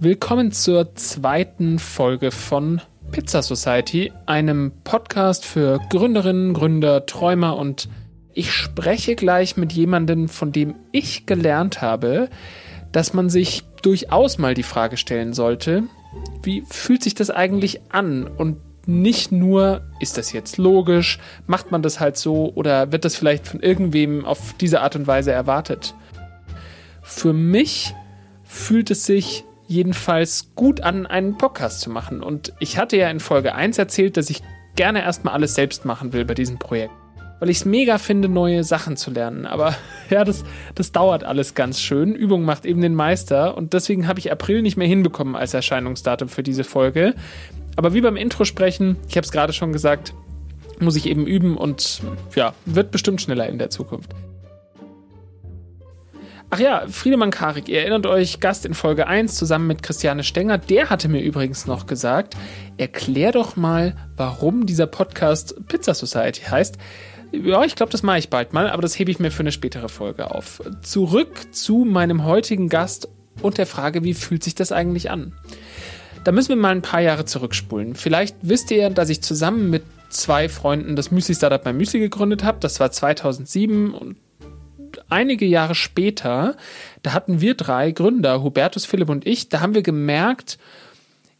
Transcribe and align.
Willkommen 0.00 0.52
zur 0.52 0.94
zweiten 0.94 1.80
Folge 1.80 2.30
von 2.30 2.80
Pizza 3.10 3.42
Society, 3.42 4.12
einem 4.26 4.70
Podcast 4.84 5.44
für 5.44 5.80
Gründerinnen, 5.90 6.54
Gründer, 6.54 7.04
Träumer 7.04 7.56
und 7.56 7.88
ich 8.32 8.52
spreche 8.52 9.16
gleich 9.16 9.56
mit 9.56 9.72
jemandem, 9.72 10.28
von 10.28 10.52
dem 10.52 10.76
ich 10.92 11.26
gelernt 11.26 11.82
habe, 11.82 12.28
dass 12.92 13.12
man 13.12 13.28
sich 13.28 13.64
durchaus 13.82 14.38
mal 14.38 14.54
die 14.54 14.62
Frage 14.62 14.96
stellen 14.96 15.32
sollte, 15.32 15.82
wie 16.44 16.62
fühlt 16.70 17.02
sich 17.02 17.16
das 17.16 17.30
eigentlich 17.30 17.80
an 17.88 18.28
und 18.28 18.58
nicht 18.86 19.32
nur, 19.32 19.82
ist 19.98 20.16
das 20.16 20.32
jetzt 20.32 20.58
logisch, 20.58 21.18
macht 21.48 21.72
man 21.72 21.82
das 21.82 21.98
halt 21.98 22.16
so 22.16 22.52
oder 22.54 22.92
wird 22.92 23.04
das 23.04 23.16
vielleicht 23.16 23.48
von 23.48 23.58
irgendwem 23.58 24.24
auf 24.24 24.54
diese 24.60 24.80
Art 24.80 24.94
und 24.94 25.08
Weise 25.08 25.32
erwartet. 25.32 25.96
Für 27.02 27.32
mich 27.32 27.96
fühlt 28.44 28.92
es 28.92 29.04
sich 29.04 29.44
jedenfalls 29.68 30.50
gut 30.56 30.80
an, 30.80 31.06
einen 31.06 31.38
Podcast 31.38 31.80
zu 31.80 31.90
machen. 31.90 32.22
Und 32.22 32.52
ich 32.58 32.78
hatte 32.78 32.96
ja 32.96 33.08
in 33.10 33.20
Folge 33.20 33.54
1 33.54 33.78
erzählt, 33.78 34.16
dass 34.16 34.30
ich 34.30 34.42
gerne 34.74 35.02
erstmal 35.02 35.34
alles 35.34 35.54
selbst 35.54 35.84
machen 35.84 36.12
will 36.12 36.24
bei 36.24 36.34
diesem 36.34 36.58
Projekt. 36.58 36.92
Weil 37.38 37.50
ich 37.50 37.58
es 37.58 37.64
mega 37.64 37.98
finde, 37.98 38.28
neue 38.28 38.64
Sachen 38.64 38.96
zu 38.96 39.12
lernen. 39.12 39.46
Aber 39.46 39.76
ja, 40.10 40.24
das, 40.24 40.44
das 40.74 40.90
dauert 40.90 41.22
alles 41.22 41.54
ganz 41.54 41.80
schön. 41.80 42.14
Übung 42.14 42.44
macht 42.44 42.66
eben 42.66 42.80
den 42.80 42.94
Meister. 42.94 43.56
Und 43.56 43.74
deswegen 43.74 44.08
habe 44.08 44.18
ich 44.18 44.32
April 44.32 44.62
nicht 44.62 44.76
mehr 44.76 44.88
hinbekommen 44.88 45.36
als 45.36 45.54
Erscheinungsdatum 45.54 46.28
für 46.28 46.42
diese 46.42 46.64
Folge. 46.64 47.14
Aber 47.76 47.94
wie 47.94 48.00
beim 48.00 48.16
Intro 48.16 48.44
sprechen, 48.44 48.96
ich 49.08 49.16
habe 49.16 49.24
es 49.24 49.30
gerade 49.30 49.52
schon 49.52 49.72
gesagt, 49.72 50.14
muss 50.80 50.96
ich 50.96 51.06
eben 51.06 51.26
üben 51.26 51.56
und 51.56 52.00
ja, 52.34 52.54
wird 52.64 52.90
bestimmt 52.90 53.20
schneller 53.20 53.48
in 53.48 53.58
der 53.58 53.70
Zukunft. 53.70 54.14
Ach 56.50 56.58
ja, 56.58 56.86
Friedemann 56.88 57.30
Karik, 57.30 57.68
ihr 57.68 57.80
erinnert 57.80 58.06
euch, 58.06 58.40
Gast 58.40 58.64
in 58.64 58.72
Folge 58.72 59.06
1 59.06 59.34
zusammen 59.34 59.66
mit 59.66 59.82
Christiane 59.82 60.24
Stenger, 60.24 60.56
der 60.56 60.88
hatte 60.88 61.10
mir 61.10 61.20
übrigens 61.20 61.66
noch 61.66 61.84
gesagt, 61.84 62.36
erklär 62.78 63.32
doch 63.32 63.56
mal, 63.56 63.94
warum 64.16 64.64
dieser 64.64 64.86
Podcast 64.86 65.54
Pizza 65.68 65.92
Society 65.92 66.44
heißt. 66.44 66.78
Ja, 67.32 67.64
ich 67.64 67.76
glaube, 67.76 67.92
das 67.92 68.02
mache 68.02 68.18
ich 68.18 68.30
bald 68.30 68.54
mal, 68.54 68.70
aber 68.70 68.80
das 68.80 68.98
hebe 68.98 69.10
ich 69.10 69.18
mir 69.18 69.30
für 69.30 69.40
eine 69.40 69.52
spätere 69.52 69.90
Folge 69.90 70.30
auf. 70.30 70.62
Zurück 70.80 71.54
zu 71.54 71.84
meinem 71.84 72.24
heutigen 72.24 72.70
Gast 72.70 73.10
und 73.42 73.58
der 73.58 73.66
Frage, 73.66 74.02
wie 74.02 74.14
fühlt 74.14 74.42
sich 74.42 74.54
das 74.54 74.72
eigentlich 74.72 75.10
an? 75.10 75.34
Da 76.24 76.32
müssen 76.32 76.48
wir 76.48 76.56
mal 76.56 76.72
ein 76.72 76.80
paar 76.80 77.02
Jahre 77.02 77.26
zurückspulen. 77.26 77.94
Vielleicht 77.94 78.36
wisst 78.40 78.70
ihr, 78.70 78.88
dass 78.88 79.10
ich 79.10 79.20
zusammen 79.20 79.68
mit 79.68 79.82
zwei 80.08 80.48
Freunden 80.48 80.96
das 80.96 81.10
Müsli-Startup 81.10 81.62
bei 81.62 81.74
Müsli 81.74 82.00
gegründet 82.00 82.42
habe. 82.42 82.56
Das 82.58 82.80
war 82.80 82.90
2007 82.90 83.92
und 83.92 84.16
einige 85.08 85.46
Jahre 85.46 85.74
später, 85.74 86.56
da 87.02 87.12
hatten 87.12 87.40
wir 87.40 87.54
drei 87.54 87.90
Gründer, 87.90 88.42
Hubertus, 88.42 88.84
Philipp 88.84 89.08
und 89.08 89.26
ich, 89.26 89.48
da 89.48 89.60
haben 89.60 89.74
wir 89.74 89.82
gemerkt, 89.82 90.58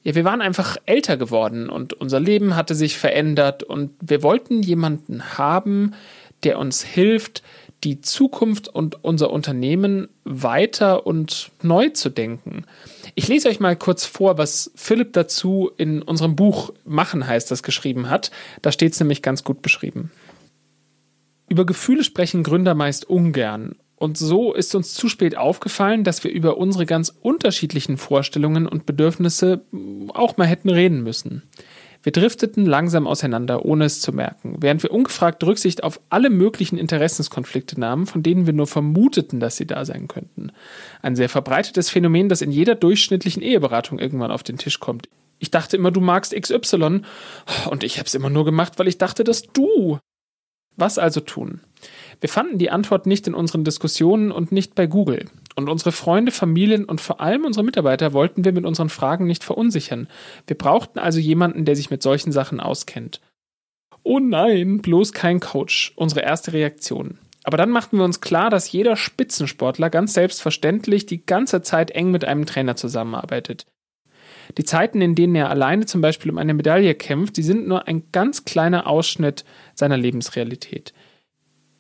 ja, 0.05 0.15
wir 0.15 0.25
waren 0.25 0.41
einfach 0.41 0.77
älter 0.87 1.17
geworden 1.17 1.69
und 1.69 1.93
unser 1.93 2.21
Leben 2.21 2.57
hatte 2.57 2.75
sich 2.75 2.97
verändert 2.97 3.63
und 3.63 3.91
wir 4.01 4.23
wollten 4.23 4.63
jemanden 4.63 5.37
haben, 5.37 5.95
der 6.45 6.59
uns 6.59 6.83
hilft, 6.83 7.43
die 7.85 8.01
Zukunft 8.01 8.69
und 8.69 9.05
unser 9.05 9.31
Unternehmen 9.31 10.09
weiter 10.25 11.07
und 11.07 11.51
neu 11.63 11.91
zu 11.91 12.11
denken. 12.11 12.65
Ich 13.15 13.29
lese 13.29 13.49
euch 13.49 13.61
mal 13.61 13.77
kurz 13.77 14.05
vor, 14.05 14.39
was 14.39 14.71
Philipp 14.75 15.13
dazu 15.13 15.71
in 15.77 16.03
unserem 16.03 16.37
Buch 16.37 16.73
Machen 16.85 17.27
heißt 17.27 17.51
das 17.51 17.63
geschrieben 17.63 18.11
hat. 18.11 18.31
Da 18.63 18.73
steht 18.73 18.95
es 18.95 19.01
nämlich 19.01 19.23
ganz 19.23 19.45
gut 19.45 19.63
beschrieben. 19.63 20.11
Über 21.49 21.65
Gefühle 21.67 22.05
sprechen 22.05 22.43
Gründer 22.43 22.75
meist 22.75 23.09
ungern. 23.09 23.77
Und 23.97 24.17
so 24.17 24.55
ist 24.55 24.75
uns 24.77 24.95
zu 24.95 25.09
spät 25.09 25.37
aufgefallen, 25.37 26.05
dass 26.05 26.23
wir 26.23 26.31
über 26.31 26.57
unsere 26.57 26.87
ganz 26.87 27.13
unterschiedlichen 27.21 27.97
Vorstellungen 27.97 28.69
und 28.69 28.87
Bedürfnisse 28.87 29.63
auch 30.15 30.37
mal 30.37 30.47
hätten 30.47 30.69
reden 30.69 31.03
müssen. 31.03 31.43
Wir 32.05 32.13
drifteten 32.13 32.65
langsam 32.65 33.09
auseinander, 33.09 33.65
ohne 33.65 33.85
es 33.85 34.01
zu 34.01 34.13
merken, 34.13 34.59
während 34.61 34.85
wir 34.85 34.93
ungefragt 34.93 35.43
Rücksicht 35.43 35.83
auf 35.83 36.01
alle 36.11 36.31
möglichen 36.31 36.79
Interessenskonflikte 36.79 37.79
nahmen, 37.81 38.07
von 38.07 38.23
denen 38.23 38.47
wir 38.47 38.53
nur 38.53 38.69
vermuteten, 38.69 39.41
dass 39.41 39.57
sie 39.57 39.67
da 39.67 39.85
sein 39.85 40.07
könnten. 40.07 40.53
Ein 41.03 41.17
sehr 41.17 41.29
verbreitetes 41.29 41.91
Phänomen, 41.91 42.29
das 42.29 42.41
in 42.41 42.53
jeder 42.53 42.77
durchschnittlichen 42.77 43.43
Eheberatung 43.43 43.99
irgendwann 43.99 44.31
auf 44.31 44.45
den 44.45 44.59
Tisch 44.59 44.79
kommt. 44.79 45.09
Ich 45.41 45.51
dachte 45.51 45.77
immer, 45.77 45.91
du 45.91 46.01
magst 46.01 46.35
XY, 46.41 47.03
und 47.69 47.83
ich 47.83 47.99
hab's 47.99 48.15
immer 48.15 48.31
nur 48.31 48.45
gemacht, 48.45 48.79
weil 48.79 48.89
ich 48.89 48.99
dachte, 48.99 49.25
dass 49.25 49.43
du 49.43 49.99
was 50.79 50.99
also 50.99 51.21
tun? 51.21 51.61
Wir 52.21 52.29
fanden 52.29 52.59
die 52.59 52.71
Antwort 52.71 53.07
nicht 53.07 53.27
in 53.27 53.35
unseren 53.35 53.65
Diskussionen 53.65 54.33
und 54.33 54.51
nicht 54.51 54.75
bei 54.75 54.87
Google. 54.87 55.27
Und 55.55 55.69
unsere 55.69 55.93
Freunde, 55.93 56.33
Familien 56.33 56.85
und 56.85 57.01
vor 57.01 57.21
allem 57.21 57.45
unsere 57.45 57.65
Mitarbeiter 57.65 58.13
wollten 58.13 58.45
wir 58.45 58.53
mit 58.53 58.65
unseren 58.65 58.89
Fragen 58.89 59.27
nicht 59.27 59.45
verunsichern. 59.45 60.09
Wir 60.47 60.57
brauchten 60.57 60.99
also 60.99 61.19
jemanden, 61.19 61.65
der 61.65 61.77
sich 61.77 61.91
mit 61.91 62.03
solchen 62.03 62.33
Sachen 62.33 62.61
auskennt. 62.61 63.21
Oh 64.03 64.19
nein, 64.19 64.79
bloß 64.79 65.13
kein 65.13 65.41
Coach. 65.41 65.93
Unsere 65.97 66.23
erste 66.23 66.53
Reaktion. 66.53 67.19
Aber 67.45 67.57
dann 67.57 67.71
machten 67.71 67.99
wir 67.99 68.05
uns 68.05 68.21
klar, 68.21 68.51
dass 68.51 68.71
jeder 68.71 68.97
Spitzensportler 68.97 69.91
ganz 69.91 70.15
selbstverständlich 70.15 71.07
die 71.07 71.25
ganze 71.25 71.63
Zeit 71.63 71.91
eng 71.91 72.11
mit 72.11 72.25
einem 72.25 72.47
Trainer 72.47 72.77
zusammenarbeitet. 72.77 73.67
Die 74.57 74.65
Zeiten, 74.65 75.01
in 75.01 75.15
denen 75.15 75.35
er 75.35 75.51
alleine 75.51 75.87
zum 75.87 76.01
Beispiel 76.01 76.31
um 76.31 76.39
eine 76.39 76.55
Medaille 76.55 76.95
kämpft, 76.95 77.37
die 77.37 77.43
sind 77.43 77.69
nur 77.69 77.87
ein 77.87 78.05
ganz 78.13 78.45
kleiner 78.45 78.87
Ausschnitt 78.87 79.45
seiner 79.75 79.97
Lebensrealität. 79.97 80.95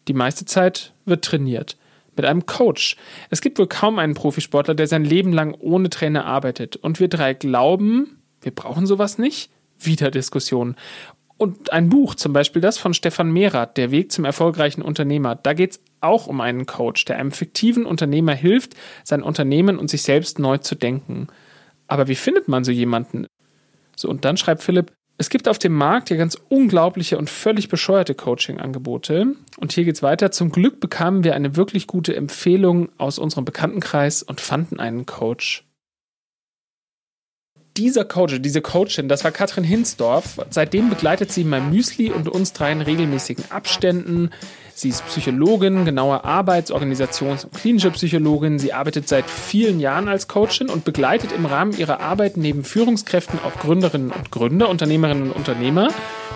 Die 0.08 0.14
meiste 0.14 0.44
Zeit 0.44 0.92
wird 1.04 1.24
trainiert. 1.24 1.76
Mit 2.16 2.26
einem 2.26 2.46
Coach. 2.46 2.96
Es 3.30 3.40
gibt 3.40 3.60
wohl 3.60 3.68
kaum 3.68 4.00
einen 4.00 4.14
Profisportler, 4.14 4.74
der 4.74 4.88
sein 4.88 5.04
Leben 5.04 5.32
lang 5.32 5.54
ohne 5.54 5.88
Trainer 5.88 6.24
arbeitet. 6.24 6.74
Und 6.74 6.98
wir 6.98 7.06
drei 7.06 7.32
glauben, 7.32 8.18
wir 8.40 8.52
brauchen 8.52 8.86
sowas 8.86 9.18
nicht? 9.18 9.50
Wieder 9.78 10.10
Diskussion. 10.10 10.74
Und 11.36 11.72
ein 11.72 11.88
Buch, 11.88 12.16
zum 12.16 12.32
Beispiel 12.32 12.60
das 12.60 12.76
von 12.76 12.92
Stefan 12.92 13.30
Mehrath, 13.30 13.76
Der 13.76 13.92
Weg 13.92 14.10
zum 14.10 14.24
erfolgreichen 14.24 14.82
Unternehmer. 14.82 15.36
Da 15.36 15.52
geht 15.52 15.72
es 15.72 15.80
auch 16.00 16.26
um 16.26 16.40
einen 16.40 16.66
Coach, 16.66 17.04
der 17.04 17.18
einem 17.18 17.30
fiktiven 17.30 17.86
Unternehmer 17.86 18.34
hilft, 18.34 18.74
sein 19.04 19.22
Unternehmen 19.22 19.78
und 19.78 19.88
sich 19.88 20.02
selbst 20.02 20.40
neu 20.40 20.58
zu 20.58 20.74
denken. 20.74 21.28
Aber 21.88 22.06
wie 22.06 22.14
findet 22.14 22.46
man 22.46 22.64
so 22.64 22.70
jemanden? 22.70 23.26
So, 23.96 24.08
und 24.08 24.24
dann 24.24 24.36
schreibt 24.36 24.62
Philipp, 24.62 24.92
es 25.20 25.30
gibt 25.30 25.48
auf 25.48 25.58
dem 25.58 25.72
Markt 25.72 26.10
ja 26.10 26.16
ganz 26.16 26.38
unglaubliche 26.48 27.18
und 27.18 27.28
völlig 27.28 27.68
bescheuerte 27.68 28.14
Coaching-Angebote. 28.14 29.34
Und 29.56 29.72
hier 29.72 29.84
geht's 29.84 30.02
weiter. 30.02 30.30
Zum 30.30 30.52
Glück 30.52 30.78
bekamen 30.78 31.24
wir 31.24 31.34
eine 31.34 31.56
wirklich 31.56 31.88
gute 31.88 32.14
Empfehlung 32.14 32.90
aus 32.98 33.18
unserem 33.18 33.44
Bekanntenkreis 33.44 34.22
und 34.22 34.40
fanden 34.40 34.78
einen 34.78 35.06
Coach. 35.06 35.64
Dieser 37.76 38.04
Coach, 38.04 38.40
diese 38.40 38.62
Coachin, 38.62 39.08
das 39.08 39.24
war 39.24 39.32
Katrin 39.32 39.64
Hinsdorf. 39.64 40.40
Seitdem 40.50 40.88
begleitet 40.88 41.32
sie 41.32 41.42
mein 41.42 41.70
Müsli 41.70 42.12
und 42.12 42.28
uns 42.28 42.52
drei 42.52 42.70
in 42.70 42.80
regelmäßigen 42.80 43.50
Abständen. 43.50 44.30
Sie 44.78 44.90
ist 44.90 45.04
Psychologin, 45.06 45.84
genauer 45.84 46.24
Arbeits-, 46.24 46.70
Organisations- 46.70 47.44
und 47.44 47.52
klinische 47.52 47.90
Psychologin. 47.90 48.60
Sie 48.60 48.72
arbeitet 48.72 49.08
seit 49.08 49.28
vielen 49.28 49.80
Jahren 49.80 50.06
als 50.06 50.28
Coachin 50.28 50.68
und 50.68 50.84
begleitet 50.84 51.32
im 51.32 51.46
Rahmen 51.46 51.76
ihrer 51.76 51.98
Arbeit 51.98 52.36
neben 52.36 52.62
Führungskräften 52.62 53.40
auch 53.44 53.60
Gründerinnen 53.60 54.12
und 54.12 54.30
Gründer, 54.30 54.68
Unternehmerinnen 54.68 55.32
und 55.32 55.36
Unternehmer 55.36 55.88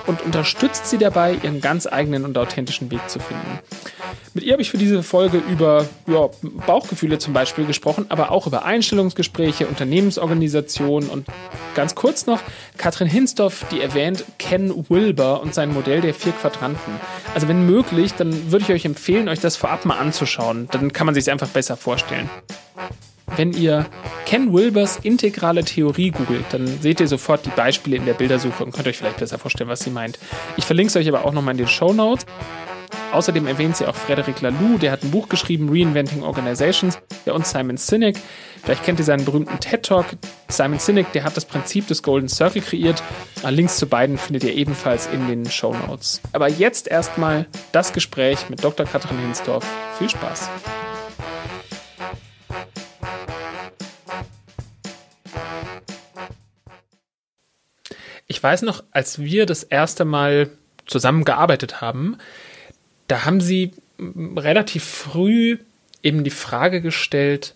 und 0.06 0.22
unterstützt 0.22 0.88
sie 0.88 0.98
dabei, 0.98 1.36
ihren 1.42 1.60
ganz 1.60 1.86
eigenen 1.86 2.24
und 2.24 2.36
authentischen 2.36 2.90
Weg 2.90 3.08
zu 3.08 3.20
finden. 3.20 3.60
Mit 4.34 4.44
ihr 4.44 4.52
habe 4.52 4.62
ich 4.62 4.70
für 4.70 4.78
diese 4.78 5.02
Folge 5.02 5.38
über 5.38 5.86
ja, 6.06 6.28
Bauchgefühle 6.66 7.18
zum 7.18 7.32
Beispiel 7.32 7.66
gesprochen, 7.66 8.06
aber 8.08 8.30
auch 8.30 8.46
über 8.46 8.64
Einstellungsgespräche, 8.64 9.66
Unternehmensorganisation 9.66 11.08
und 11.08 11.26
ganz 11.74 11.94
kurz 11.94 12.26
noch 12.26 12.40
Katrin 12.78 13.08
Hinsdorf, 13.08 13.66
die 13.70 13.80
erwähnt 13.80 14.24
Ken 14.38 14.86
Wilber 14.88 15.42
und 15.42 15.54
sein 15.54 15.72
Modell 15.72 16.00
der 16.00 16.14
vier 16.14 16.32
Quadranten. 16.32 16.94
Also 17.34 17.48
wenn 17.48 17.66
möglich, 17.66 18.14
dann 18.14 18.31
würde 18.50 18.64
ich 18.64 18.72
euch 18.72 18.84
empfehlen, 18.84 19.28
euch 19.28 19.40
das 19.40 19.56
vorab 19.56 19.84
mal 19.84 19.98
anzuschauen. 19.98 20.68
Dann 20.70 20.92
kann 20.92 21.06
man 21.06 21.14
sich 21.14 21.22
es 21.22 21.28
einfach 21.28 21.48
besser 21.48 21.76
vorstellen. 21.76 22.28
Wenn 23.36 23.52
ihr 23.52 23.86
Ken 24.26 24.52
Wilbers 24.52 24.98
integrale 25.02 25.64
Theorie 25.64 26.10
googelt, 26.10 26.44
dann 26.50 26.66
seht 26.80 27.00
ihr 27.00 27.08
sofort 27.08 27.46
die 27.46 27.50
Beispiele 27.50 27.96
in 27.96 28.04
der 28.04 28.14
Bildersuche 28.14 28.62
und 28.62 28.72
könnt 28.72 28.86
euch 28.88 28.98
vielleicht 28.98 29.18
besser 29.18 29.38
vorstellen, 29.38 29.70
was 29.70 29.80
sie 29.80 29.90
meint. 29.90 30.18
Ich 30.56 30.64
verlinke 30.64 30.88
es 30.88 30.96
euch 30.96 31.08
aber 31.08 31.24
auch 31.24 31.32
nochmal 31.32 31.52
in 31.52 31.58
den 31.58 31.68
Show 31.68 31.92
Notes. 31.92 32.26
Außerdem 33.12 33.46
erwähnt 33.46 33.76
sie 33.76 33.86
auch 33.86 33.94
Frederic 33.94 34.40
Laloux, 34.40 34.78
der 34.78 34.90
hat 34.90 35.02
ein 35.02 35.10
Buch 35.10 35.28
geschrieben, 35.28 35.68
Reinventing 35.70 36.22
Organizations, 36.22 36.98
der 37.26 37.34
und 37.34 37.46
Simon 37.46 37.76
Sinek. 37.76 38.16
Vielleicht 38.64 38.84
kennt 38.84 38.98
ihr 38.98 39.04
seinen 39.04 39.26
berühmten 39.26 39.60
TED-Talk. 39.60 40.06
Simon 40.48 40.78
Sinek, 40.78 41.12
der 41.12 41.24
hat 41.24 41.36
das 41.36 41.44
Prinzip 41.44 41.86
des 41.88 42.02
Golden 42.02 42.30
Circle 42.30 42.62
kreiert. 42.62 43.02
Links 43.46 43.76
zu 43.76 43.86
beiden 43.86 44.16
findet 44.16 44.44
ihr 44.44 44.54
ebenfalls 44.54 45.08
in 45.08 45.28
den 45.28 45.44
Show 45.50 45.74
Notes. 45.74 46.22
Aber 46.32 46.48
jetzt 46.48 46.88
erstmal 46.88 47.46
das 47.72 47.92
Gespräch 47.92 48.48
mit 48.48 48.64
Dr. 48.64 48.86
Katrin 48.86 49.18
Hinsdorf. 49.18 49.66
Viel 49.98 50.08
Spaß! 50.08 50.48
Ich 58.26 58.42
weiß 58.42 58.62
noch, 58.62 58.82
als 58.90 59.18
wir 59.18 59.44
das 59.44 59.64
erste 59.64 60.06
Mal 60.06 60.48
zusammengearbeitet 60.86 61.82
haben, 61.82 62.16
da 63.12 63.26
haben 63.26 63.42
sie 63.42 63.72
relativ 63.98 64.84
früh 64.84 65.58
eben 66.02 66.24
die 66.24 66.30
Frage 66.30 66.80
gestellt, 66.80 67.54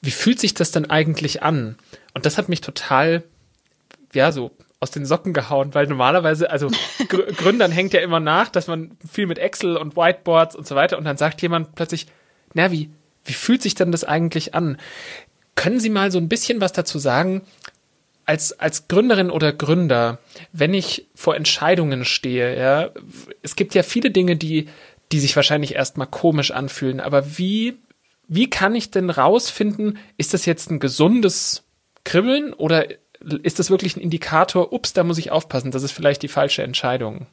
wie 0.00 0.10
fühlt 0.10 0.40
sich 0.40 0.54
das 0.54 0.70
denn 0.70 0.88
eigentlich 0.88 1.42
an? 1.42 1.76
Und 2.14 2.24
das 2.24 2.38
hat 2.38 2.48
mich 2.48 2.62
total, 2.62 3.22
ja, 4.14 4.32
so 4.32 4.52
aus 4.80 4.90
den 4.90 5.04
Socken 5.04 5.34
gehauen, 5.34 5.74
weil 5.74 5.86
normalerweise, 5.86 6.50
also 6.50 6.70
Gr 7.08 7.24
Gründern 7.24 7.72
hängt 7.72 7.92
ja 7.92 8.00
immer 8.00 8.20
nach, 8.20 8.48
dass 8.48 8.68
man 8.68 8.96
viel 9.06 9.26
mit 9.26 9.38
Excel 9.38 9.76
und 9.76 9.98
Whiteboards 9.98 10.56
und 10.56 10.66
so 10.66 10.74
weiter 10.76 10.96
und 10.96 11.04
dann 11.04 11.18
sagt 11.18 11.42
jemand 11.42 11.74
plötzlich, 11.74 12.06
na, 12.54 12.72
wie, 12.72 12.88
wie 13.26 13.34
fühlt 13.34 13.60
sich 13.60 13.74
denn 13.74 13.92
das 13.92 14.02
eigentlich 14.02 14.54
an? 14.54 14.78
Können 15.56 15.78
Sie 15.78 15.90
mal 15.90 16.10
so 16.10 16.16
ein 16.16 16.30
bisschen 16.30 16.62
was 16.62 16.72
dazu 16.72 16.98
sagen, 16.98 17.42
als, 18.26 18.58
als 18.58 18.88
Gründerin 18.88 19.30
oder 19.30 19.52
Gründer, 19.52 20.18
wenn 20.52 20.74
ich 20.74 21.06
vor 21.14 21.36
Entscheidungen 21.36 22.04
stehe, 22.04 22.58
ja, 22.58 22.90
es 23.42 23.56
gibt 23.56 23.74
ja 23.74 23.84
viele 23.84 24.10
Dinge, 24.10 24.36
die, 24.36 24.68
die 25.12 25.20
sich 25.20 25.34
wahrscheinlich 25.36 25.76
erstmal 25.76 26.08
komisch 26.08 26.50
anfühlen, 26.50 27.00
aber 27.00 27.38
wie, 27.38 27.78
wie 28.26 28.50
kann 28.50 28.74
ich 28.74 28.90
denn 28.90 29.10
rausfinden, 29.10 29.98
ist 30.16 30.34
das 30.34 30.44
jetzt 30.44 30.70
ein 30.70 30.80
gesundes 30.80 31.62
Kribbeln 32.02 32.52
oder 32.52 32.86
ist 33.42 33.60
das 33.60 33.70
wirklich 33.70 33.96
ein 33.96 34.02
Indikator, 34.02 34.72
ups, 34.72 34.92
da 34.92 35.04
muss 35.04 35.18
ich 35.18 35.30
aufpassen, 35.30 35.70
das 35.70 35.84
ist 35.84 35.92
vielleicht 35.92 36.22
die 36.22 36.28
falsche 36.28 36.64
Entscheidung? 36.64 37.26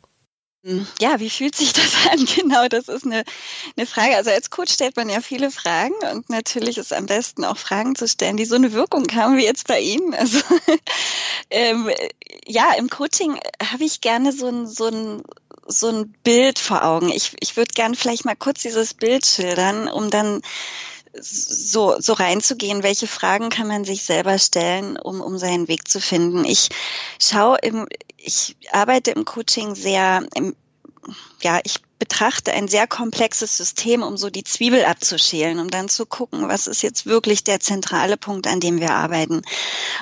Ja, 1.01 1.19
wie 1.19 1.29
fühlt 1.29 1.55
sich 1.55 1.73
das 1.73 2.07
an? 2.09 2.25
Genau, 2.35 2.67
das 2.69 2.87
ist 2.87 3.05
eine, 3.05 3.23
eine 3.75 3.85
Frage. 3.85 4.15
Also 4.15 4.29
als 4.29 4.49
Coach 4.49 4.73
stellt 4.73 4.95
man 4.95 5.09
ja 5.09 5.19
viele 5.19 5.51
Fragen 5.51 5.93
und 6.13 6.29
natürlich 6.29 6.77
ist 6.77 6.93
am 6.93 7.05
besten 7.05 7.43
auch 7.43 7.57
Fragen 7.57 7.95
zu 7.95 8.07
stellen, 8.07 8.37
die 8.37 8.45
so 8.45 8.55
eine 8.55 8.71
Wirkung 8.71 9.05
haben 9.13 9.35
wie 9.37 9.43
jetzt 9.43 9.67
bei 9.67 9.79
Ihnen. 9.79 10.13
Also 10.23 10.39
ähm, 11.49 11.89
ja, 12.47 12.73
im 12.77 12.89
Coaching 12.89 13.37
habe 13.61 13.83
ich 13.83 13.99
gerne 13.99 14.31
so 14.31 14.47
ein, 14.47 14.65
so 14.65 14.87
ein 14.87 15.21
so 15.67 15.89
ein 15.89 16.13
Bild 16.23 16.59
vor 16.59 16.83
Augen. 16.83 17.09
Ich, 17.09 17.35
ich 17.39 17.55
würde 17.57 17.73
gerne 17.73 17.95
vielleicht 17.95 18.25
mal 18.25 18.35
kurz 18.35 18.61
dieses 18.61 18.93
Bild 18.93 19.25
schildern, 19.25 19.87
um 19.87 20.09
dann 20.09 20.41
so, 21.19 21.95
so 21.99 22.13
reinzugehen, 22.13 22.83
welche 22.83 23.07
Fragen 23.07 23.49
kann 23.49 23.67
man 23.67 23.85
sich 23.85 24.03
selber 24.03 24.37
stellen, 24.39 24.97
um, 24.97 25.21
um 25.21 25.37
seinen 25.37 25.67
Weg 25.67 25.87
zu 25.87 26.01
finden. 26.01 26.45
Ich 26.45 26.69
schaue 27.19 27.57
im, 27.61 27.87
ich 28.17 28.55
arbeite 28.71 29.11
im 29.11 29.25
Coaching 29.25 29.75
sehr, 29.75 30.25
im, 30.35 30.55
ja, 31.41 31.59
ich 31.63 31.81
betrachte 31.99 32.51
ein 32.51 32.67
sehr 32.67 32.85
komplexes 32.85 33.55
System, 33.55 34.03
um 34.03 34.17
so 34.17 34.29
die 34.29 34.43
Zwiebel 34.43 34.83
abzuschälen, 34.83 35.59
um 35.59 35.69
dann 35.69 35.87
zu 35.87 36.05
gucken, 36.05 36.49
was 36.49 36.67
ist 36.67 36.81
jetzt 36.81 37.05
wirklich 37.05 37.45
der 37.45 37.61
zentrale 37.61 38.17
Punkt, 38.17 38.45
an 38.45 38.59
dem 38.59 38.81
wir 38.81 38.91
arbeiten. 38.91 39.41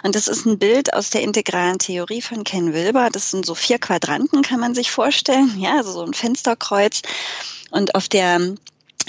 Und 0.01 0.15
das 0.15 0.27
ist 0.27 0.45
ein 0.45 0.57
Bild 0.57 0.93
aus 0.93 1.11
der 1.11 1.21
integralen 1.21 1.77
Theorie 1.77 2.23
von 2.23 2.43
Ken 2.43 2.73
Wilber. 2.73 3.09
Das 3.11 3.29
sind 3.29 3.45
so 3.45 3.53
vier 3.53 3.77
Quadranten, 3.77 4.41
kann 4.41 4.59
man 4.59 4.73
sich 4.73 4.89
vorstellen. 4.89 5.59
Ja, 5.59 5.77
also 5.77 5.91
so 5.91 6.03
ein 6.03 6.15
Fensterkreuz. 6.15 7.01
Und 7.69 7.93
auf 7.93 8.07
der 8.07 8.55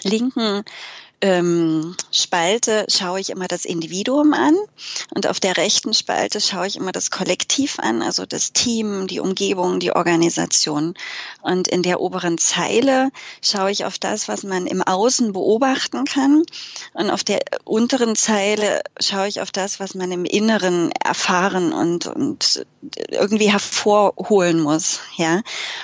linken 0.03 0.63
ähm, 1.23 1.97
Spalte 2.11 2.85
schaue 2.89 3.21
ich 3.21 3.31
immer 3.31 3.47
das 3.47 3.65
Individuum 3.65 4.35
an 4.35 4.57
und 5.15 5.29
auf 5.29 5.39
der 5.39 5.57
rechten 5.57 5.95
Spalte 5.95 6.41
schaue 6.41 6.67
ich 6.67 6.77
immer 6.77 6.91
das 6.91 7.13
Kollektiv 7.13 7.79
an, 7.79 8.03
also 8.03 8.27
das 8.27 8.53
Team, 8.53 9.07
die 9.07 9.21
Umgebung, 9.21 9.79
die 9.79 9.95
Organisation. 9.95 10.95
Und 11.41 11.69
in 11.69 11.85
der 11.85 12.01
oberen 12.01 12.39
Zeile 12.39 13.11
schaue 13.41 13.71
ich 13.71 13.85
auf 13.85 14.01
das, 14.01 14.27
was 14.27 14.43
man 14.43 14.67
im 14.67 14.83
Außen 14.83 15.33
beobachten 15.33 16.05
kann. 16.05 16.43
Und 16.93 17.11
auf 17.11 17.23
der 17.23 17.41
unteren 17.65 18.17
Zeile 18.17 18.83
schaue 19.01 19.29
ich 19.29 19.41
auf 19.41 19.53
das, 19.53 19.79
was 19.79 19.95
man 19.95 20.11
im 20.11 20.25
Inneren 20.25 20.91
erfahren 20.91 21.73
und, 21.73 22.07
und 22.09 22.67
irgendwie 23.11 23.53
hervorholen 23.53 24.61
muss. 24.61 25.01
Ja. 25.17 25.43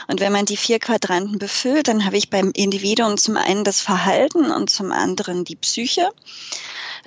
Und 0.08 0.18
wenn 0.18 0.32
man 0.32 0.46
die 0.46 0.56
vier 0.56 0.80
Quadranten 0.80 1.38
befüllt, 1.38 1.86
dann 1.86 2.04
habe 2.04 2.16
ich 2.16 2.28
beim 2.28 2.50
Individuum 2.50 3.16
zum 3.18 3.36
einen 3.36 3.62
das 3.62 3.80
Verhalten 3.80 4.50
und 4.50 4.68
zum 4.68 4.90
anderen 4.90 5.27
anderen 5.28 5.44
die 5.44 5.56
Psyche. 5.56 6.10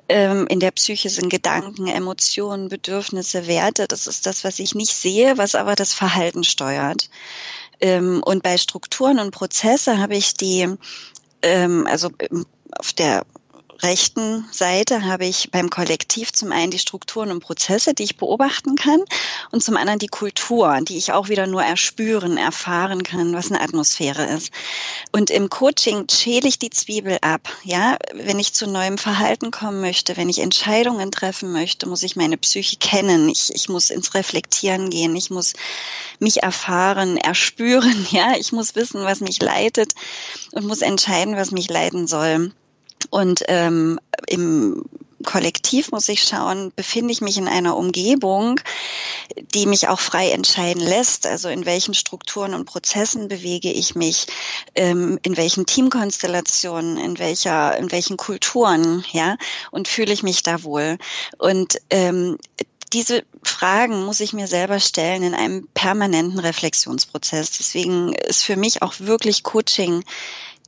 Ähm, 0.08 0.48
in 0.48 0.60
der 0.60 0.72
Psyche 0.72 1.10
sind 1.10 1.30
Gedanken, 1.30 1.88
Emotionen, 1.88 2.70
Bedürfnisse, 2.70 3.48
Werte. 3.48 3.88
Das 3.88 4.08
ist 4.08 4.26
das, 4.26 4.44
was 4.44 4.60
ich 4.60 4.76
nicht 4.76 4.94
sehe, 4.94 5.38
was 5.38 5.56
aber 5.56 5.76
das 5.76 5.94
Verhalten 5.94 6.44
steuert. 6.44 7.10
Ähm, 7.80 8.22
und 8.24 8.44
bei 8.44 8.58
Strukturen 8.58 9.20
und 9.20 9.32
Prozesse 9.32 9.98
habe 9.98 10.16
ich 10.16 10.36
die, 10.36 10.68
ähm, 11.42 11.88
also 11.88 12.10
auf 12.78 12.94
der 12.94 13.26
rechten 13.84 14.46
Seite 14.52 15.06
habe 15.06 15.26
ich 15.26 15.50
beim 15.52 15.70
Kollektiv 15.70 16.32
zum 16.34 16.52
einen 16.52 16.72
die 16.72 16.80
Strukturen 16.80 17.32
und 17.32 17.40
Prozesse, 17.40 17.94
die 17.94 18.04
ich 18.04 18.18
beobachten 18.18 18.76
kann 18.76 19.04
und 19.52 19.64
zum 19.64 19.78
anderen 19.78 20.00
die 20.00 20.08
Kultur, 20.08 20.80
die 20.82 20.98
ich 20.98 21.12
auch 21.12 21.30
wieder 21.30 21.48
nur 21.48 21.64
erspüren, 21.64 22.38
erfahren 22.38 23.04
kann, 23.04 23.34
was 23.34 23.50
eine 23.50 23.62
Atmosphäre 23.62 24.26
ist. 24.26 24.52
Und 25.12 25.30
im 25.30 25.50
Coaching 25.50 26.06
schäle 26.10 26.48
ich 26.48 26.60
die 26.60 26.70
Zwiebel 26.70 27.18
ab. 27.22 27.50
Ja, 27.64 27.98
wenn 28.14 28.40
ich 28.40 28.54
zu 28.54 28.68
neuem 28.68 28.98
Verhalten 28.98 29.52
kommen 29.52 29.82
möchte, 29.82 30.18
wenn 30.18 30.30
ich 30.30 30.40
Entscheidungen 30.40 31.12
treffen 31.12 31.52
möchte, 31.52 31.88
muss 31.88 32.04
ich 32.04 32.16
meine 32.16 32.38
Psyche 32.38 32.78
kennen. 32.78 33.30
Ich, 33.30 33.54
ich 33.54 33.70
muss 33.70 33.90
ins 33.90 34.14
Reflektieren 34.14 34.90
gehen. 34.90 35.16
Ich 35.16 35.30
muss 35.30 35.54
mich 36.20 36.44
erfahren, 36.44 37.18
erspüren. 37.18 37.82
Ja, 38.12 38.34
ich 38.38 38.52
muss 38.52 38.76
wissen, 38.76 39.04
was 39.06 39.22
mich 39.22 39.42
leitet 39.42 39.94
und 40.52 40.66
muss 40.66 40.82
entscheiden, 40.82 41.38
was 41.38 41.52
mich 41.52 41.70
leiten 41.70 42.08
soll. 42.08 42.52
Und 43.10 43.44
ähm, 43.48 44.00
im 44.28 44.86
Kollektiv 45.24 45.92
muss 45.92 46.10
ich 46.10 46.24
schauen, 46.24 46.72
befinde 46.76 47.12
ich 47.12 47.22
mich 47.22 47.38
in 47.38 47.48
einer 47.48 47.78
Umgebung, 47.78 48.60
die 49.54 49.66
mich 49.66 49.88
auch 49.88 50.00
frei 50.00 50.32
entscheiden 50.32 50.82
lässt. 50.82 51.28
Also 51.28 51.50
in 51.50 51.66
welchen 51.66 51.94
Strukturen 51.94 52.54
und 52.54 52.66
Prozessen 52.66 53.28
bewege 53.28 53.72
ich 53.72 53.96
mich, 53.96 54.28
ähm, 54.76 55.20
in 55.24 55.38
welchen 55.38 55.66
Teamkonstellationen, 55.66 56.98
in 56.98 57.20
welcher, 57.20 57.78
in 57.78 57.92
welchen 57.92 58.18
Kulturen, 58.18 59.04
ja, 59.12 59.38
und 59.72 59.88
fühle 59.88 60.14
ich 60.14 60.24
mich 60.24 60.44
da 60.44 60.64
wohl. 60.64 60.98
Und 61.38 61.78
ähm, 61.90 62.38
diese 62.94 63.24
Fragen 63.44 64.04
muss 64.04 64.20
ich 64.20 64.34
mir 64.34 64.48
selber 64.48 64.80
stellen 64.80 65.24
in 65.24 65.34
einem 65.34 65.68
permanenten 65.74 66.40
Reflexionsprozess. 66.40 67.52
Deswegen 67.52 68.14
ist 68.14 68.44
für 68.44 68.58
mich 68.58 68.82
auch 68.82 68.96
wirklich 69.00 69.44
Coaching 69.44 70.04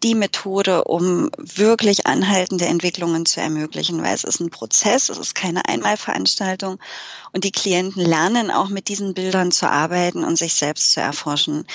die 0.03 0.15
Methode, 0.15 0.83
um 0.83 1.29
wirklich 1.37 2.05
anhaltende 2.05 2.65
Entwicklungen 2.65 3.25
zu 3.25 3.39
ermöglichen, 3.39 4.03
weil 4.03 4.13
es 4.13 4.23
ist 4.23 4.41
ein 4.41 4.49
Prozess, 4.49 5.09
es 5.09 5.17
ist 5.17 5.33
keine 5.33 5.65
Einmalveranstaltung 5.65 6.79
und 7.31 7.43
die 7.43 7.51
Klienten 7.51 8.03
lernen 8.03 8.51
auch 8.51 8.69
mit 8.69 8.89
diesen 8.89 9.13
Bildern 9.13 9.51
zu 9.51 9.69
arbeiten 9.69 10.23
und 10.23 10.37
sich 10.37 10.53
selbst 10.55 10.91
zu 10.91 10.99
erforschen. 10.99 11.65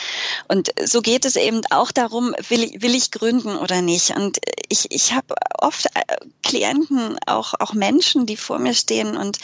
Und 0.46 0.72
so 0.84 1.00
geht 1.00 1.24
es 1.24 1.36
eben 1.36 1.62
auch 1.70 1.90
darum, 1.90 2.34
will 2.48 2.62
ich, 2.62 2.82
will 2.82 2.94
ich 2.94 3.10
gründen 3.10 3.56
oder 3.56 3.82
nicht. 3.82 4.10
Und 4.10 4.38
ich, 4.68 4.90
ich 4.90 5.12
habe 5.12 5.34
oft 5.58 5.86
äh, 5.94 6.16
Klienten, 6.42 7.18
auch, 7.26 7.54
auch 7.58 7.74
Menschen, 7.74 8.26
die 8.26 8.36
vor 8.36 8.58
mir 8.58 8.74
stehen 8.74 9.16
und 9.16 9.38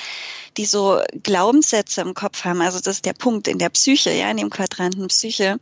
die 0.56 0.67
so 0.67 1.01
Glaubenssätze 1.22 2.01
im 2.01 2.15
Kopf 2.15 2.44
haben. 2.44 2.60
Also 2.60 2.79
das 2.79 2.96
ist 2.96 3.05
der 3.05 3.13
Punkt 3.13 3.49
in 3.49 3.58
der 3.58 3.70
Psyche, 3.70 4.13
ja, 4.13 4.31
in 4.31 4.37
dem 4.37 4.51
Quadranten 4.51 5.08
Psyche, 5.08 5.58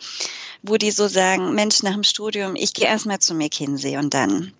wo 0.63 0.77
die 0.77 0.91
so 0.91 1.09
sagen, 1.09 1.55
Mensch, 1.55 1.83
nach 1.83 1.95
dem 1.95 2.05
Studium, 2.05 2.57
ich 2.57 2.75
gehe 2.75 2.87
erstmal 2.87 3.19
zu 3.19 3.35
McKinsey 3.35 3.97
und 3.97 4.13
dann. 4.13 4.53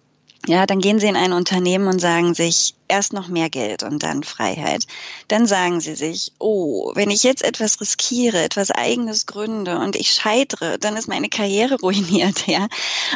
Ja, 0.47 0.67
dann 0.67 0.81
gehen 0.81 0.99
sie 0.99 1.07
in 1.07 1.17
ein 1.17 1.33
Unternehmen 1.33 1.87
und 1.87 2.01
sagen 2.01 2.35
sich, 2.35 2.75
erst 2.93 3.15
noch 3.15 3.29
mehr 3.29 3.49
Geld 3.49 3.83
und 3.83 4.03
dann 4.03 4.23
Freiheit. 4.23 4.87
Dann 5.29 5.47
sagen 5.47 5.81
sie 5.81 5.95
sich, 5.95 6.33
oh, 6.39 6.93
wenn 6.95 7.11
ich 7.11 7.23
jetzt 7.23 7.43
etwas 7.43 7.81
riskiere, 7.81 8.43
etwas 8.43 8.71
eigenes 8.71 9.25
gründe 9.25 9.79
und 9.79 9.97
ich 9.97 10.13
scheitere, 10.13 10.79
dann 10.79 10.97
ist 10.97 11.09
meine 11.09 11.31
Karriere 11.31 11.77
ruiniert, 11.81 12.47
ja. 12.47 12.69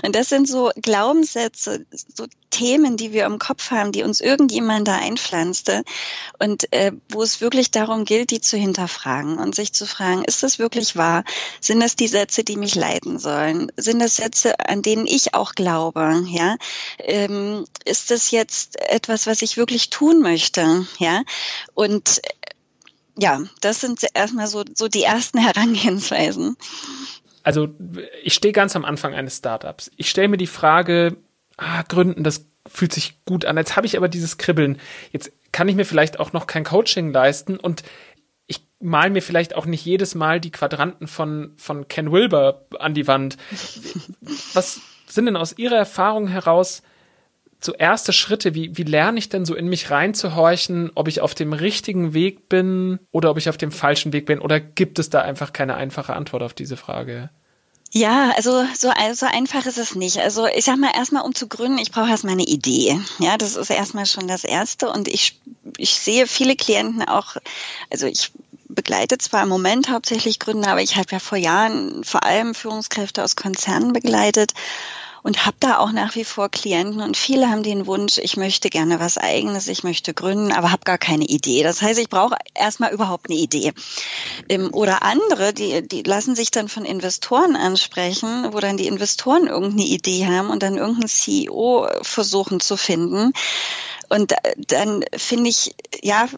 Und 0.02 0.16
das 0.16 0.30
sind 0.30 0.48
so 0.48 0.70
Glaubenssätze, 0.80 1.84
so 1.90 2.26
Themen, 2.50 2.96
die 2.96 3.12
wir 3.12 3.26
im 3.26 3.38
Kopf 3.38 3.70
haben, 3.70 3.92
die 3.92 4.02
uns 4.02 4.20
irgendjemand 4.20 4.88
da 4.88 4.96
einpflanzte 4.96 5.82
und 6.38 6.72
äh, 6.72 6.92
wo 7.10 7.22
es 7.22 7.42
wirklich 7.42 7.70
darum 7.70 8.06
gilt, 8.06 8.30
die 8.30 8.40
zu 8.40 8.56
hinterfragen 8.56 9.36
und 9.38 9.54
sich 9.54 9.74
zu 9.74 9.86
fragen, 9.86 10.24
ist 10.24 10.42
das 10.42 10.58
wirklich 10.58 10.96
wahr? 10.96 11.22
Sind 11.60 11.80
das 11.80 11.96
die 11.96 12.08
Sätze, 12.08 12.44
die 12.44 12.56
mich 12.56 12.74
leiten 12.74 13.18
sollen? 13.18 13.70
Sind 13.76 14.00
das 14.00 14.16
Sätze, 14.16 14.58
an 14.58 14.80
denen 14.80 15.06
ich 15.06 15.34
auch 15.34 15.54
glaube, 15.54 16.24
ja? 16.28 16.56
Ähm, 17.16 17.64
ist 17.86 18.10
das 18.10 18.30
jetzt 18.30 18.78
etwas, 18.90 19.26
was 19.26 19.40
ich 19.40 19.56
wirklich 19.56 19.88
tun 19.88 20.20
möchte, 20.20 20.86
ja. 20.98 21.22
Und 21.72 22.18
äh, 22.18 22.30
ja, 23.18 23.40
das 23.62 23.80
sind 23.80 24.06
erstmal 24.12 24.48
so, 24.48 24.64
so 24.74 24.88
die 24.88 25.02
ersten 25.02 25.38
Herangehensweisen. 25.46 26.56
Also 27.42 27.68
ich 28.22 28.34
stehe 28.34 28.52
ganz 28.52 28.76
am 28.76 28.84
Anfang 28.84 29.14
eines 29.14 29.38
Startups. 29.38 29.90
Ich 29.96 30.10
stelle 30.10 30.28
mir 30.28 30.36
die 30.36 30.46
Frage, 30.46 31.16
ah, 31.56 31.82
gründen, 31.88 32.22
das 32.22 32.44
fühlt 32.66 32.92
sich 32.92 33.24
gut 33.24 33.46
an. 33.46 33.56
Jetzt 33.56 33.76
habe 33.76 33.86
ich 33.86 33.96
aber 33.96 34.08
dieses 34.08 34.36
Kribbeln. 34.36 34.78
Jetzt 35.10 35.32
kann 35.52 35.68
ich 35.68 35.76
mir 35.76 35.86
vielleicht 35.86 36.20
auch 36.20 36.34
noch 36.34 36.46
kein 36.46 36.64
Coaching 36.64 37.12
leisten 37.12 37.56
und 37.56 37.82
ich 38.46 38.66
mal 38.80 39.08
mir 39.08 39.22
vielleicht 39.22 39.54
auch 39.54 39.64
nicht 39.64 39.86
jedes 39.86 40.14
Mal 40.14 40.38
die 40.38 40.50
Quadranten 40.50 41.06
von, 41.06 41.54
von 41.56 41.88
Ken 41.88 42.12
Wilber 42.12 42.66
an 42.78 42.92
die 42.92 43.06
Wand. 43.06 43.38
Was 44.52 44.82
sind 45.06 45.26
denn 45.26 45.36
aus 45.36 45.56
Ihrer 45.56 45.76
Erfahrung 45.76 46.28
heraus 46.28 46.82
so 47.60 47.72
erste 47.72 48.12
Schritte, 48.12 48.54
wie, 48.54 48.76
wie 48.76 48.82
lerne 48.82 49.18
ich 49.18 49.28
denn 49.28 49.44
so 49.44 49.54
in 49.54 49.68
mich 49.68 49.90
reinzuhorchen, 49.90 50.90
ob 50.94 51.08
ich 51.08 51.20
auf 51.20 51.34
dem 51.34 51.52
richtigen 51.52 52.14
Weg 52.14 52.48
bin 52.48 52.98
oder 53.12 53.30
ob 53.30 53.38
ich 53.38 53.48
auf 53.48 53.56
dem 53.56 53.72
falschen 53.72 54.12
Weg 54.12 54.26
bin? 54.26 54.40
Oder 54.40 54.60
gibt 54.60 54.98
es 54.98 55.10
da 55.10 55.22
einfach 55.22 55.52
keine 55.52 55.74
einfache 55.74 56.14
Antwort 56.14 56.42
auf 56.42 56.54
diese 56.54 56.76
Frage? 56.76 57.30
Ja, 57.92 58.32
also 58.36 58.64
so, 58.74 58.90
so 59.14 59.26
einfach 59.26 59.64
ist 59.64 59.78
es 59.78 59.94
nicht. 59.94 60.18
Also 60.18 60.46
ich 60.46 60.64
sag 60.64 60.76
mal, 60.76 60.92
erstmal 60.94 61.22
um 61.22 61.34
zu 61.34 61.48
gründen, 61.48 61.78
ich 61.78 61.92
brauche 61.92 62.10
erstmal 62.10 62.34
eine 62.34 62.44
Idee. 62.44 63.00
Ja, 63.18 63.38
das 63.38 63.56
ist 63.56 63.70
erstmal 63.70 64.06
schon 64.06 64.28
das 64.28 64.44
Erste. 64.44 64.90
Und 64.90 65.08
ich, 65.08 65.40
ich 65.78 65.94
sehe 65.94 66.26
viele 66.26 66.56
Klienten 66.56 67.02
auch, 67.08 67.36
also 67.90 68.06
ich 68.06 68.32
begleite 68.68 69.16
zwar 69.16 69.44
im 69.44 69.48
Moment 69.48 69.88
hauptsächlich 69.88 70.38
Gründer, 70.38 70.72
aber 70.72 70.82
ich 70.82 70.96
habe 70.96 71.08
ja 71.10 71.18
vor 71.18 71.38
Jahren 71.38 72.04
vor 72.04 72.24
allem 72.24 72.54
Führungskräfte 72.54 73.24
aus 73.24 73.36
Konzernen 73.36 73.92
begleitet 73.92 74.52
und 75.22 75.46
habe 75.46 75.56
da 75.60 75.78
auch 75.78 75.92
nach 75.92 76.14
wie 76.14 76.24
vor 76.24 76.48
Klienten 76.48 77.00
und 77.00 77.16
viele 77.16 77.50
haben 77.50 77.62
den 77.62 77.86
Wunsch, 77.86 78.18
ich 78.18 78.36
möchte 78.36 78.70
gerne 78.70 79.00
was 79.00 79.18
eigenes, 79.18 79.68
ich 79.68 79.84
möchte 79.84 80.14
gründen, 80.14 80.52
aber 80.52 80.70
habe 80.70 80.84
gar 80.84 80.98
keine 80.98 81.24
Idee. 81.24 81.62
Das 81.62 81.82
heißt, 81.82 81.98
ich 81.98 82.08
brauche 82.08 82.36
erstmal 82.54 82.92
überhaupt 82.92 83.28
eine 83.28 83.38
Idee. 83.38 83.72
Ähm, 84.48 84.72
oder 84.72 85.02
andere, 85.02 85.52
die, 85.52 85.86
die 85.86 86.02
lassen 86.02 86.36
sich 86.36 86.50
dann 86.50 86.68
von 86.68 86.84
Investoren 86.84 87.56
ansprechen, 87.56 88.52
wo 88.52 88.60
dann 88.60 88.76
die 88.76 88.86
Investoren 88.86 89.46
irgendeine 89.46 89.86
Idee 89.86 90.26
haben 90.26 90.50
und 90.50 90.62
dann 90.62 90.76
irgendeinen 90.76 91.08
CEO 91.08 91.88
versuchen 92.02 92.60
zu 92.60 92.76
finden. 92.76 93.32
Und 94.08 94.34
dann 94.68 95.04
finde 95.16 95.50
ich, 95.50 95.74
ja, 96.02 96.28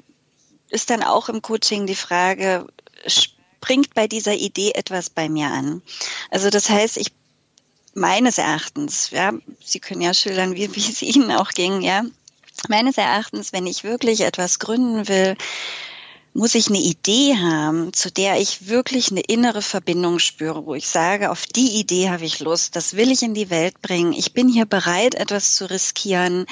ist 0.71 0.91
dann 0.91 1.03
auch 1.03 1.29
im 1.29 1.43
Coaching 1.43 1.87
die 1.87 1.95
Frage, 1.95 2.67
springt 3.07 3.95
bei 3.95 4.07
dieser 4.07 4.35
Idee 4.35 4.73
etwas 4.73 5.11
bei 5.11 5.29
mir 5.29 5.49
an? 5.49 5.83
Also 6.31 6.51
das 6.51 6.69
heißt, 6.71 6.97
ich 6.97 7.13
meines 7.99 8.39
Erachtens, 8.39 9.11
ja, 9.11 9.33
Sie 9.63 9.81
können 9.81 10.01
ja 10.01 10.15
schildern, 10.15 10.55
wie, 10.55 10.75
wie 10.75 10.81
es 10.81 11.03
Ihnen 11.03 11.31
auch 11.33 11.51
ging, 11.51 11.83
ja. 11.83 12.05
Meines 12.69 12.99
Erachtens, 12.99 13.53
wenn 13.53 13.67
ich 13.67 13.85
wirklich 13.85 14.23
etwas 14.23 14.59
gründen 14.59 15.07
will, 15.09 15.37
muss 16.39 16.55
ich 16.55 16.69
eine 16.69 16.79
Idee 16.79 17.37
haben, 17.37 17.93
zu 17.93 18.13
der 18.13 18.41
ich 18.41 18.69
wirklich 18.69 19.11
eine 19.11 19.21
innere 19.21 19.63
Verbindung 19.63 20.19
spüre, 20.19 20.67
wo 20.67 20.75
ich 20.75 20.87
sage, 20.87 21.31
auf 21.31 21.47
die 21.47 21.79
Idee 21.81 22.11
habe 22.11 22.25
ich 22.25 22.39
Lust, 22.39 22.77
das 22.77 22.95
will 22.95 23.11
ich 23.11 23.23
in 23.23 23.35
die 23.35 23.51
Welt 23.51 23.81
bringen, 23.83 24.13
ich 24.13 24.35
bin 24.35 24.49
hier 24.49 24.67
bereit, 24.67 25.15
etwas 25.17 25.55
zu 25.55 25.69
riskieren. 25.69 26.47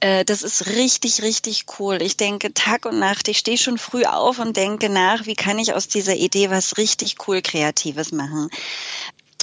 Äh, 0.00 0.24
das 0.24 0.42
ist 0.42 0.66
richtig, 0.66 1.22
richtig 1.22 1.66
cool. 1.78 2.02
Ich 2.02 2.16
denke 2.16 2.52
Tag 2.54 2.86
und 2.86 2.98
Nacht, 2.98 3.28
ich 3.28 3.38
stehe 3.38 3.58
schon 3.58 3.78
früh 3.78 4.04
auf 4.04 4.38
und 4.40 4.56
denke 4.56 4.88
nach, 4.88 5.26
wie 5.26 5.36
kann 5.36 5.58
ich 5.58 5.74
aus 5.74 5.86
dieser 5.86 6.16
Idee 6.16 6.50
was 6.50 6.76
richtig 6.76 7.16
cool 7.28 7.40
Kreatives 7.40 8.10
machen. 8.12 8.50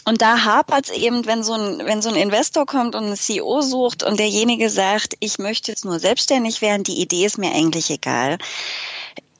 Und 0.07 0.21
da 0.21 0.45
hapert 0.45 0.85
es 0.85 0.95
eben, 0.95 1.25
wenn 1.25 1.43
so, 1.43 1.51
ein, 1.51 1.79
wenn 1.85 2.01
so 2.01 2.07
ein 2.07 2.15
Investor 2.15 2.65
kommt 2.65 2.95
und 2.95 3.07
ein 3.07 3.17
CEO 3.17 3.61
sucht 3.61 4.03
und 4.03 4.17
derjenige 4.17 4.69
sagt, 4.69 5.15
ich 5.19 5.37
möchte 5.37 5.69
jetzt 5.69 5.83
nur 5.83 5.99
selbstständig 5.99 6.61
werden, 6.61 6.85
die 6.85 7.01
Idee 7.01 7.25
ist 7.25 7.37
mir 7.37 7.51
eigentlich 7.51 7.89
egal. 7.89 8.37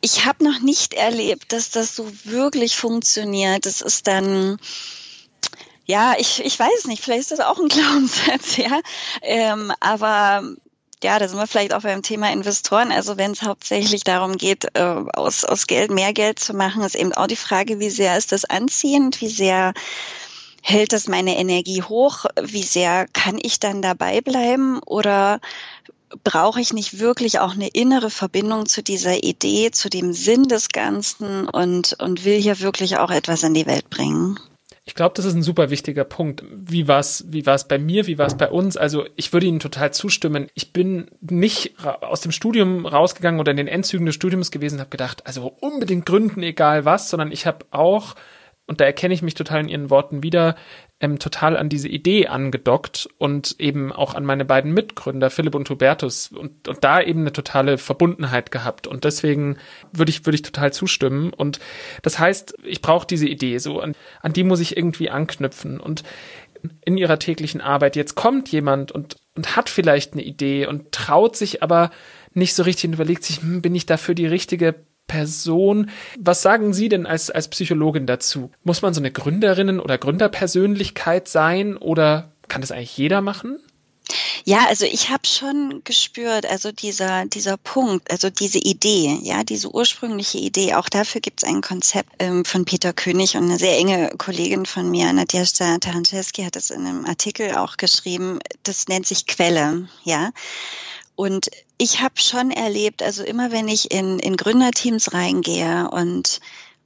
Ich 0.01 0.25
habe 0.25 0.43
noch 0.43 0.59
nicht 0.59 0.93
erlebt, 0.93 1.53
dass 1.53 1.69
das 1.69 1.95
so 1.95 2.11
wirklich 2.25 2.75
funktioniert. 2.75 3.65
Das 3.65 3.79
ist 3.79 4.07
dann, 4.07 4.57
ja, 5.85 6.15
ich, 6.17 6.43
ich 6.43 6.59
weiß 6.59 6.83
nicht, 6.87 7.01
vielleicht 7.01 7.21
ist 7.21 7.31
das 7.31 7.39
auch 7.39 7.59
ein 7.59 7.67
Glaubenssatz, 7.69 8.57
ja. 8.57 8.81
Ähm, 9.21 9.71
aber 9.79 10.43
ja, 11.01 11.17
da 11.17 11.29
sind 11.29 11.37
wir 11.37 11.47
vielleicht 11.47 11.73
auch 11.73 11.83
beim 11.83 12.01
Thema 12.01 12.29
Investoren. 12.33 12.91
Also 12.91 13.15
wenn 13.15 13.31
es 13.31 13.41
hauptsächlich 13.41 14.03
darum 14.03 14.35
geht, 14.35 14.65
äh, 14.73 14.81
aus, 15.13 15.45
aus 15.45 15.65
Geld 15.67 15.91
mehr 15.91 16.11
Geld 16.11 16.39
zu 16.39 16.53
machen, 16.53 16.83
ist 16.83 16.95
eben 16.95 17.13
auch 17.13 17.27
die 17.27 17.37
Frage, 17.37 17.79
wie 17.79 17.89
sehr 17.89 18.17
ist 18.17 18.33
das 18.33 18.43
anziehend, 18.43 19.21
wie 19.21 19.29
sehr 19.29 19.73
hält 20.67 20.91
das 20.91 21.07
meine 21.07 21.37
Energie 21.37 21.81
hoch? 21.81 22.25
Wie 22.41 22.63
sehr 22.63 23.07
kann 23.13 23.39
ich 23.41 23.59
dann 23.59 23.81
dabei 23.81 24.19
bleiben? 24.19 24.79
Oder 24.85 25.39
brauche 26.23 26.59
ich 26.59 26.73
nicht 26.73 26.99
wirklich 26.99 27.39
auch 27.39 27.53
eine 27.53 27.69
innere 27.69 28.09
Verbindung 28.09 28.65
zu 28.65 28.83
dieser 28.83 29.23
Idee, 29.23 29.71
zu 29.71 29.89
dem 29.89 30.11
Sinn 30.11 30.43
des 30.43 30.69
Ganzen 30.69 31.47
und, 31.47 31.95
und 31.99 32.25
will 32.25 32.39
hier 32.39 32.59
wirklich 32.59 32.97
auch 32.97 33.11
etwas 33.11 33.43
in 33.43 33.53
die 33.53 33.65
Welt 33.65 33.89
bringen? 33.89 34.37
Ich 34.83 34.95
glaube, 34.95 35.13
das 35.15 35.25
ist 35.25 35.35
ein 35.35 35.43
super 35.43 35.69
wichtiger 35.69 36.05
Punkt. 36.05 36.43
Wie 36.49 36.87
war 36.87 36.99
es 36.99 37.25
wie 37.27 37.45
war's 37.45 37.67
bei 37.67 37.77
mir, 37.77 38.07
wie 38.07 38.17
war 38.17 38.27
es 38.27 38.37
bei 38.37 38.49
uns? 38.49 38.77
Also 38.77 39.05
ich 39.15 39.33
würde 39.33 39.45
Ihnen 39.45 39.59
total 39.59 39.93
zustimmen. 39.93 40.47
Ich 40.53 40.71
bin 40.71 41.07
nicht 41.21 41.75
aus 42.01 42.21
dem 42.21 42.31
Studium 42.31 42.85
rausgegangen 42.85 43.39
oder 43.39 43.51
in 43.51 43.57
den 43.57 43.67
Endzügen 43.67 44.05
des 44.05 44.15
Studiums 44.15 44.49
gewesen 44.49 44.75
und 44.75 44.81
habe 44.81 44.89
gedacht, 44.89 45.27
also 45.27 45.53
unbedingt 45.59 46.05
gründen, 46.05 46.41
egal 46.41 46.85
was, 46.85 47.09
sondern 47.09 47.33
ich 47.33 47.45
habe 47.45 47.65
auch 47.71 48.15
und 48.67 48.81
da 48.81 48.85
erkenne 48.85 49.13
ich 49.13 49.21
mich 49.21 49.33
total 49.33 49.61
in 49.61 49.69
ihren 49.69 49.89
Worten 49.89 50.23
wieder, 50.23 50.55
ähm, 50.99 51.19
total 51.19 51.55
an 51.55 51.69
diese 51.69 51.87
Idee 51.87 52.27
angedockt 52.27 53.07
und 53.17 53.55
eben 53.59 53.93
auch 53.93 54.13
an 54.13 54.25
meine 54.25 54.43
beiden 54.43 54.73
Mitgründer, 54.73 55.29
Philipp 55.29 55.55
und 55.55 55.69
Hubertus, 55.69 56.27
und, 56.27 56.67
und 56.67 56.83
da 56.83 57.01
eben 57.01 57.21
eine 57.21 57.31
totale 57.31 57.77
Verbundenheit 57.77 58.51
gehabt. 58.51 58.85
Und 58.85 59.05
deswegen 59.05 59.57
würde 59.93 60.09
ich, 60.09 60.25
würde 60.25 60.35
ich 60.35 60.41
total 60.41 60.73
zustimmen. 60.73 61.31
Und 61.31 61.59
das 62.01 62.19
heißt, 62.19 62.55
ich 62.63 62.81
brauche 62.81 63.07
diese 63.07 63.27
Idee, 63.27 63.57
so 63.59 63.79
an, 63.79 63.95
an 64.21 64.33
die 64.33 64.43
muss 64.43 64.59
ich 64.59 64.75
irgendwie 64.75 65.09
anknüpfen. 65.09 65.79
Und 65.79 66.03
in 66.83 66.97
ihrer 66.97 67.19
täglichen 67.19 67.61
Arbeit, 67.61 67.95
jetzt 67.95 68.15
kommt 68.15 68.51
jemand 68.51 68.91
und, 68.91 69.15
und 69.35 69.55
hat 69.55 69.69
vielleicht 69.69 70.13
eine 70.13 70.23
Idee 70.23 70.65
und 70.65 70.91
traut 70.91 71.37
sich 71.37 71.63
aber 71.63 71.91
nicht 72.33 72.53
so 72.53 72.63
richtig 72.63 72.89
und 72.89 72.93
überlegt 72.95 73.23
sich, 73.23 73.41
hm, 73.41 73.61
bin 73.61 73.75
ich 73.75 73.85
dafür 73.85 74.13
die 74.13 74.27
richtige 74.27 74.75
Person. 75.07 75.89
Was 76.19 76.41
sagen 76.41 76.73
Sie 76.73 76.89
denn 76.89 77.05
als, 77.05 77.29
als 77.31 77.47
Psychologin 77.47 78.05
dazu? 78.05 78.51
Muss 78.63 78.81
man 78.81 78.93
so 78.93 79.01
eine 79.01 79.11
Gründerinnen- 79.11 79.79
oder 79.79 79.97
Gründerpersönlichkeit 79.97 81.27
sein 81.27 81.77
oder 81.77 82.31
kann 82.47 82.61
das 82.61 82.71
eigentlich 82.71 82.97
jeder 82.97 83.21
machen? 83.21 83.59
Ja, 84.45 84.65
also 84.67 84.85
ich 84.85 85.09
habe 85.09 85.27
schon 85.27 85.81
gespürt, 85.83 86.45
also 86.45 86.71
dieser, 86.71 87.25
dieser 87.25 87.57
Punkt, 87.57 88.09
also 88.09 88.29
diese 88.29 88.59
Idee, 88.59 89.19
ja, 89.21 89.43
diese 89.43 89.73
ursprüngliche 89.73 90.37
Idee, 90.37 90.75
auch 90.75 90.87
dafür 90.87 91.19
gibt 91.19 91.43
es 91.43 91.49
ein 91.49 91.59
Konzept 91.59 92.13
ähm, 92.19 92.45
von 92.45 92.63
Peter 92.63 92.93
König 92.93 93.35
und 93.35 93.43
eine 93.43 93.57
sehr 93.57 93.77
enge 93.77 94.11
Kollegin 94.17 94.65
von 94.65 94.89
mir, 94.89 95.11
Nadja 95.11 95.43
Taranczewski, 95.43 96.43
hat 96.43 96.55
es 96.55 96.69
in 96.69 96.85
einem 96.85 97.05
Artikel 97.05 97.55
auch 97.55 97.75
geschrieben, 97.75 98.39
das 98.63 98.87
nennt 98.87 99.05
sich 99.05 99.27
Quelle, 99.27 99.89
ja. 100.03 100.31
Und 101.15 101.49
ich 101.77 102.01
habe 102.01 102.19
schon 102.19 102.51
erlebt, 102.51 103.03
also 103.03 103.23
immer 103.23 103.51
wenn 103.51 103.67
ich 103.67 103.91
in, 103.91 104.19
in 104.19 104.37
Gründerteams 104.37 105.13
reingehe 105.13 105.89
und 105.89 106.39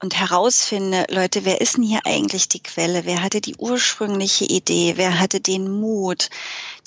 und 0.04 0.20
herausfinde, 0.20 1.06
Leute, 1.10 1.46
wer 1.46 1.62
ist 1.62 1.78
denn 1.78 1.84
hier 1.84 2.02
eigentlich 2.06 2.50
die 2.50 2.64
Quelle? 2.64 3.06
Wer 3.06 3.22
hatte 3.22 3.40
die 3.40 3.56
ursprüngliche 3.58 4.46
Idee? 4.46 4.94
Wer 4.96 5.20
hatte 5.20 5.40
den 5.40 5.70
Mut, 5.70 6.32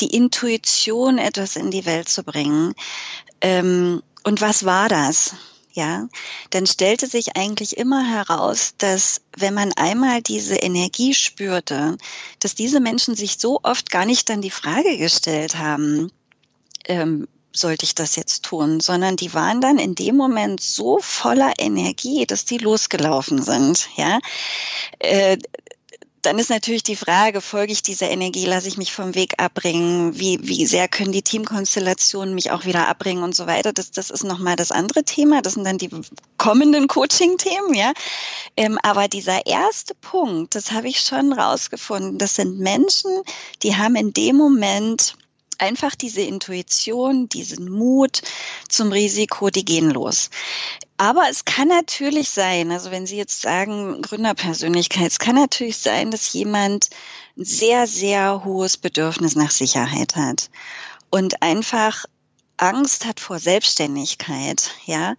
die 0.01 0.13
Intuition, 0.17 1.19
etwas 1.19 1.55
in 1.55 1.71
die 1.71 1.87
Welt 1.87 2.09
zu 2.09 2.25
bringen? 2.25 2.75
Ähm, 3.41 4.03
und 4.25 4.41
was 4.41 4.65
war 4.65 4.89
das? 4.89 5.37
Ja, 5.75 6.09
dann 6.51 6.67
stellte 6.67 7.07
sich 7.07 7.37
eigentlich 7.37 7.77
immer 7.77 8.05
heraus, 8.05 8.75
dass 8.79 9.21
wenn 9.37 9.55
man 9.55 9.73
einmal 9.73 10.23
diese 10.23 10.57
Energie 10.57 11.15
spürte, 11.15 11.97
dass 12.41 12.55
diese 12.55 12.81
Menschen 12.81 13.15
sich 13.15 13.39
so 13.39 13.61
oft 13.63 13.91
gar 13.91 14.07
nicht 14.07 14.29
dann 14.29 14.41
die 14.41 14.51
Frage 14.51 14.99
gestellt 14.99 15.57
haben, 15.57 16.11
ähm, 16.87 17.29
sollte 17.55 17.85
ich 17.85 17.95
das 17.95 18.17
jetzt 18.17 18.45
tun, 18.45 18.81
sondern 18.81 19.17
die 19.17 19.33
waren 19.33 19.61
dann 19.61 19.79
in 19.79 19.95
dem 19.95 20.17
Moment 20.17 20.61
so 20.61 20.99
voller 21.01 21.53
Energie, 21.59 22.27
dass 22.27 22.45
die 22.45 22.59
losgelaufen 22.59 23.43
sind. 23.43 23.89
Ja, 23.97 24.19
äh, 24.99 25.39
dann 26.25 26.39
ist 26.39 26.49
natürlich 26.49 26.83
die 26.83 26.97
Frage, 26.97 27.41
folge 27.41 27.73
ich 27.73 27.83
dieser 27.83 28.09
Energie, 28.09 28.47
lasse 28.47 28.69
ich 28.69 28.79
mich 28.79 28.93
vom 28.93 29.15
Weg 29.15 29.35
abbringen, 29.43 30.19
wie, 30.19 30.39
wie 30.43 30.65
sehr 30.65 30.89
können 30.89 31.13
die 31.13 31.23
Teamkonstellationen 31.23 32.35
mich 32.35 32.51
auch 32.51 32.65
wieder 32.65 32.89
abbringen 32.89 33.23
und 33.23 33.35
so 33.35 33.47
weiter. 33.47 33.73
Das, 33.73 33.91
das 33.91 34.11
ist 34.11 34.25
nochmal 34.25 34.57
das 34.57 34.73
andere 34.73 35.05
Thema. 35.05 35.43
Das 35.43 35.55
sind 35.55 35.65
dann 35.65 35.77
die 35.77 35.91
kommenden 36.39 36.89
Coaching-Themen, 36.89 37.75
ja. 37.75 37.93
Ähm, 38.57 38.79
aber 38.83 39.09
dieser 39.09 39.47
erste 39.47 39.95
Punkt, 39.95 40.55
das 40.55 40.73
habe 40.73 40.89
ich 40.89 41.01
schon 41.01 41.33
rausgefunden. 41.33 42.17
Das 42.17 42.37
sind 42.37 42.59
Menschen, 42.59 43.11
die 43.63 43.77
haben 43.77 43.97
in 43.97 44.15
dem 44.15 44.37
Moment 44.37 45.17
einfach 45.65 45.95
diese 45.95 46.21
Intuition, 46.21 47.29
diesen 47.29 47.71
Mut 47.71 48.23
zum 48.69 48.93
Risiko, 48.93 49.51
die 49.51 49.65
gehen 49.65 49.91
los. 49.91 50.31
Aber 50.97 51.25
es 51.29 51.45
kann 51.45 51.69
natürlich 51.69 52.31
sein, 52.31 52.71
also 52.71 52.91
wenn 52.91 53.07
Sie 53.07 53.17
jetzt 53.17 53.41
sagen 53.41 54.01
Gründerpersönlichkeit, 54.03 55.11
es 55.11 55.19
kann 55.19 55.35
natürlich 55.35 55.79
sein, 55.79 56.11
dass 56.11 56.33
jemand 56.33 56.91
ein 57.37 57.45
sehr, 57.45 57.87
sehr 57.87 58.45
hohes 58.45 58.77
Bedürfnis 58.77 59.35
nach 59.35 59.51
Sicherheit 59.51 60.15
hat 60.15 60.51
und 61.11 61.43
einfach 61.43 62.05
Angst 62.57 63.05
hat 63.05 63.21
vor 63.21 63.39
Selbstständigkeit, 63.39 64.71
ja, 64.87 65.15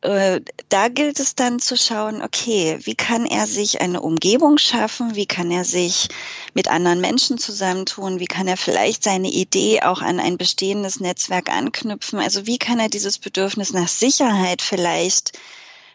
äh, 0.00 0.40
da 0.70 0.88
gilt 0.88 1.20
es 1.20 1.34
dann 1.34 1.58
zu 1.58 1.76
schauen, 1.76 2.22
okay, 2.22 2.78
wie 2.82 2.94
kann 2.94 3.26
er 3.26 3.46
sich 3.46 3.80
eine 3.80 4.00
Umgebung 4.00 4.56
schaffen, 4.56 5.14
wie 5.14 5.26
kann 5.26 5.50
er 5.50 5.64
sich 5.64 6.08
mit 6.54 6.68
anderen 6.68 7.00
Menschen 7.00 7.38
zusammentun, 7.38 8.18
wie 8.18 8.26
kann 8.26 8.48
er 8.48 8.56
vielleicht 8.56 9.04
seine 9.04 9.28
Idee 9.28 9.82
auch 9.82 10.00
an 10.00 10.20
ein 10.20 10.38
bestehendes 10.38 11.00
Netzwerk 11.00 11.50
anknüpfen, 11.50 12.18
also 12.18 12.46
wie 12.46 12.58
kann 12.58 12.80
er 12.80 12.88
dieses 12.88 13.18
Bedürfnis 13.18 13.72
nach 13.72 13.88
Sicherheit 13.88 14.62
vielleicht 14.62 15.38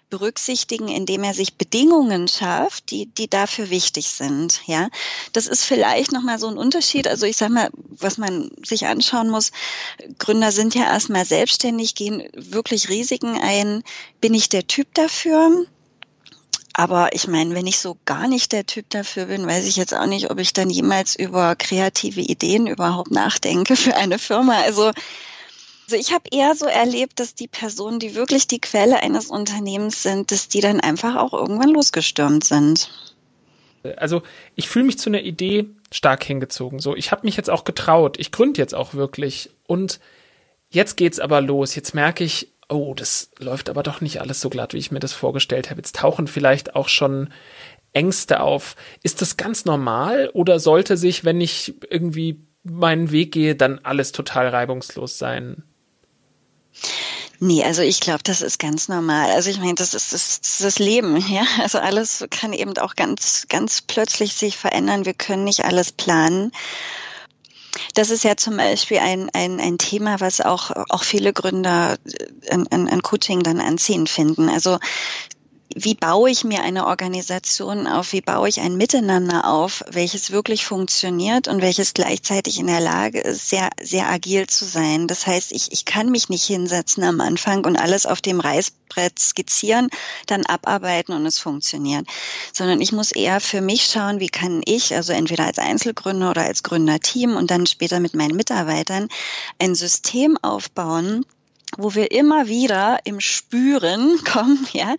berücksichtigen, 0.10 0.88
indem 0.88 1.24
er 1.24 1.34
sich 1.34 1.56
Bedingungen 1.56 2.28
schafft, 2.28 2.92
die, 2.92 3.08
die 3.08 3.30
dafür 3.30 3.70
wichtig 3.70 4.10
sind. 4.10 4.62
Ja, 4.66 4.90
das 5.34 5.48
ist 5.48 5.64
vielleicht 5.64 6.12
nochmal 6.12 6.40
so 6.40 6.48
ein 6.48 6.58
Unterschied. 6.58 7.08
Also 7.08 7.26
ich 7.26 7.38
sag 7.38 7.50
mal, 7.50 7.70
was 7.74 8.18
man 8.18 8.52
sich 8.64 8.86
anschauen 8.86 9.30
muss, 9.30 9.52
Gründer 10.20 10.52
sind 10.52 10.76
ja 10.76 10.84
erstmal 10.84 11.26
selbstständig, 11.26 11.96
gehen 11.96 12.24
wirklich 12.34 12.90
Risiken 12.90 13.38
ein. 13.42 13.84
Bin 14.22 14.34
ich 14.34 14.50
der 14.50 14.68
Typ 14.68 14.94
dafür? 14.94 15.66
Aber 16.78 17.14
ich 17.14 17.30
meine, 17.30 17.56
wenn 17.56 17.68
ich 17.68 17.80
so 17.80 17.98
gar 18.04 18.28
nicht 18.28 18.52
der 18.52 18.66
Typ 18.66 18.90
dafür 18.90 19.28
bin, 19.28 19.48
weiß 19.48 19.66
ich 19.66 19.78
jetzt 19.78 19.94
auch 19.94 20.08
nicht, 20.08 20.30
ob 20.30 20.40
ich 20.40 20.52
dann 20.52 20.70
jemals 20.70 21.16
über 21.16 21.56
kreative 21.56 22.20
Ideen 22.20 22.68
überhaupt 22.68 23.12
nachdenke 23.12 23.78
für 23.78 23.96
eine 23.96 24.20
Firma. 24.20 24.60
Also, 24.62 24.92
also 25.86 25.96
ich 25.96 26.12
habe 26.12 26.30
eher 26.32 26.56
so 26.56 26.65
erlebt, 26.65 27.20
dass 27.20 27.36
die 27.36 27.48
Personen, 27.48 28.00
die 28.00 28.15
wirklich 28.15 28.48
die 28.48 28.60
Quelle 28.60 29.01
eines 29.04 29.27
Unternehmens 29.27 30.01
sind, 30.01 30.32
dass 30.32 30.48
die 30.48 30.62
dann 30.62 30.80
einfach 30.80 31.15
auch 31.15 31.34
irgendwann 31.34 31.70
losgestürmt 31.70 32.44
sind. 32.44 32.89
Also 33.98 34.24
ich 34.56 34.68
fühle 34.68 34.86
mich 34.86 34.98
zu 34.98 35.10
einer 35.10 35.22
Idee 35.22 35.68
stark 35.92 36.24
hingezogen. 36.24 36.80
So, 36.80 36.96
ich 36.96 37.12
habe 37.12 37.25
mich 37.25 37.38
jetzt 37.38 37.51
auch 37.51 37.65
getraut. 37.65 38.18
Ich 38.20 38.32
gründe 38.32 38.60
jetzt 38.60 38.74
auch 38.74 38.96
wirklich. 38.96 39.51
Und 39.68 40.00
jetzt 40.70 40.98
geht's 40.98 41.20
aber 41.20 41.39
los. 41.39 41.75
Jetzt 41.75 41.94
merke 41.94 42.24
ich, 42.24 42.51
oh, 42.68 42.96
das 42.96 43.30
läuft 43.38 43.70
aber 43.70 43.84
doch 43.84 44.01
nicht 44.01 44.22
alles 44.22 44.42
so 44.42 44.50
glatt, 44.50 44.74
wie 44.74 44.80
ich 44.80 44.92
mir 44.92 45.00
das 45.00 45.13
vorgestellt 45.13 45.70
habe. 45.70 45.80
Jetzt 45.80 45.98
tauchen 45.98 46.25
vielleicht 46.25 46.75
auch 46.75 46.89
schon 46.89 47.30
Ängste 47.94 48.39
auf. 48.39 48.75
Ist 49.04 49.22
das 49.22 49.38
ganz 49.38 49.65
normal 49.65 50.32
oder 50.34 50.60
sollte 50.60 50.98
sich, 50.98 51.24
wenn 51.24 51.39
ich 51.39 51.75
irgendwie 51.89 52.42
meinen 52.63 53.12
Weg 53.12 53.32
gehe, 53.32 53.56
dann 53.56 53.80
alles 53.84 54.12
total 54.12 54.48
reibungslos 54.48 55.20
sein? 55.20 55.63
Nee, 57.39 57.63
also 57.63 57.82
ich 57.82 58.00
glaube, 58.00 58.24
das 58.24 58.41
ist 58.41 58.60
ganz 58.60 58.88
normal. 58.88 59.32
Also 59.32 59.50
ich 59.50 59.60
meine, 59.60 59.75
das 59.75 59.94
ist, 59.94 60.13
das 60.13 60.38
ist 60.38 60.63
das 60.63 60.79
Leben, 60.79 61.17
ja. 61.29 61.44
Also 61.60 61.79
alles 61.79 62.25
kann 62.29 62.53
eben 62.53 62.77
auch 62.77 62.96
ganz, 62.96 63.46
ganz 63.50 63.82
plötzlich 63.82 64.34
sich 64.34 64.58
verändern. 64.58 65.05
Wir 65.05 65.13
können 65.13 65.44
nicht 65.44 65.65
alles 65.65 65.91
planen. 65.91 66.51
Das 67.94 68.10
ist 68.10 68.24
ja 68.24 68.38
zum 68.38 68.55
Beispiel 68.55 69.00
ein, 69.00 69.29
ein, 69.34 69.60
ein 69.60 69.77
Thema, 69.77 70.22
was 70.22 70.39
auch, 70.39 70.72
auch 70.89 71.03
viele 71.03 71.34
Gründer 71.34 71.98
an, 72.50 72.67
an, 72.67 72.88
an 72.88 73.01
Coaching 73.01 73.44
dann 73.44 73.60
anziehen 73.60 74.08
finden. 74.08 74.48
Also 74.48 74.79
wie 75.74 75.96
baue 75.96 76.30
ich 76.30 76.44
mir 76.44 76.62
eine 76.62 76.86
Organisation 76.86 77.88
auf, 77.88 78.14
wie 78.14 78.22
baue 78.22 78.48
ich 78.48 78.62
ein 78.62 78.78
Miteinander 78.78 79.50
auf, 79.50 79.84
welches 79.90 80.32
wirklich 80.32 80.66
funktioniert 80.66 81.48
und 81.48 81.62
welches 81.62 81.94
gleichzeitig 81.94 82.60
in 82.60 82.68
der 82.68 82.80
Lage 82.80 83.20
ist, 83.20 83.50
sehr, 83.50 83.70
sehr 83.82 84.08
agil 84.10 84.48
zu 84.48 84.66
sein. 84.66 85.08
Das 85.08 85.26
heißt, 85.26 85.52
ich, 85.52 85.72
ich 85.72 85.86
kann 85.86 86.12
mich 86.12 86.30
nicht 86.30 86.46
hinsetzen 86.46 87.04
am 87.04 87.20
Anfang 87.20 87.66
und 87.66 87.78
alles 87.78 88.06
auf 88.06 88.22
dem 88.22 88.40
Reißbrett 88.40 89.18
skizzieren, 89.18 89.90
dann 90.28 90.46
abarbeiten 90.46 91.14
und 91.14 91.26
es 91.26 91.40
funktioniert, 91.40 92.06
sondern 92.54 92.80
ich 92.80 92.92
muss 92.92 93.12
eher 93.12 93.42
für 93.42 93.62
mich 93.62 93.86
schauen, 93.86 94.20
wie 94.20 94.30
kann 94.30 94.62
ich, 94.66 94.94
also 94.94 95.14
entweder 95.14 95.46
als 95.46 95.58
Einzelgründer 95.58 96.30
oder 96.30 96.44
als 96.44 96.62
Gründerteam 96.62 97.36
und 97.36 97.50
dann 97.50 97.66
später 97.66 98.00
mit 98.00 98.14
meinen 98.14 98.36
Mitarbeitern 98.36 99.10
ein 99.58 99.74
System 99.74 100.38
aufbauen, 100.42 101.26
wo 101.77 101.96
wir 101.96 102.12
immer 102.12 102.48
wieder 102.48 103.00
im 103.03 103.20
Spüren 103.20 104.24
kommen, 104.32 104.67
ja, 104.74 104.96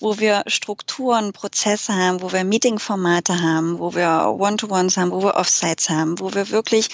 wo 0.00 0.18
wir 0.18 0.42
Strukturen, 0.46 1.32
Prozesse 1.32 1.94
haben, 1.94 2.22
wo 2.22 2.32
wir 2.32 2.44
Meetingformate 2.44 3.40
haben, 3.40 3.78
wo 3.78 3.94
wir 3.94 4.34
One-to-Ones 4.38 4.96
haben, 4.96 5.10
wo 5.10 5.22
wir 5.22 5.36
Offsites 5.36 5.90
haben, 5.90 6.18
wo 6.20 6.34
wir 6.34 6.50
wirklich 6.50 6.88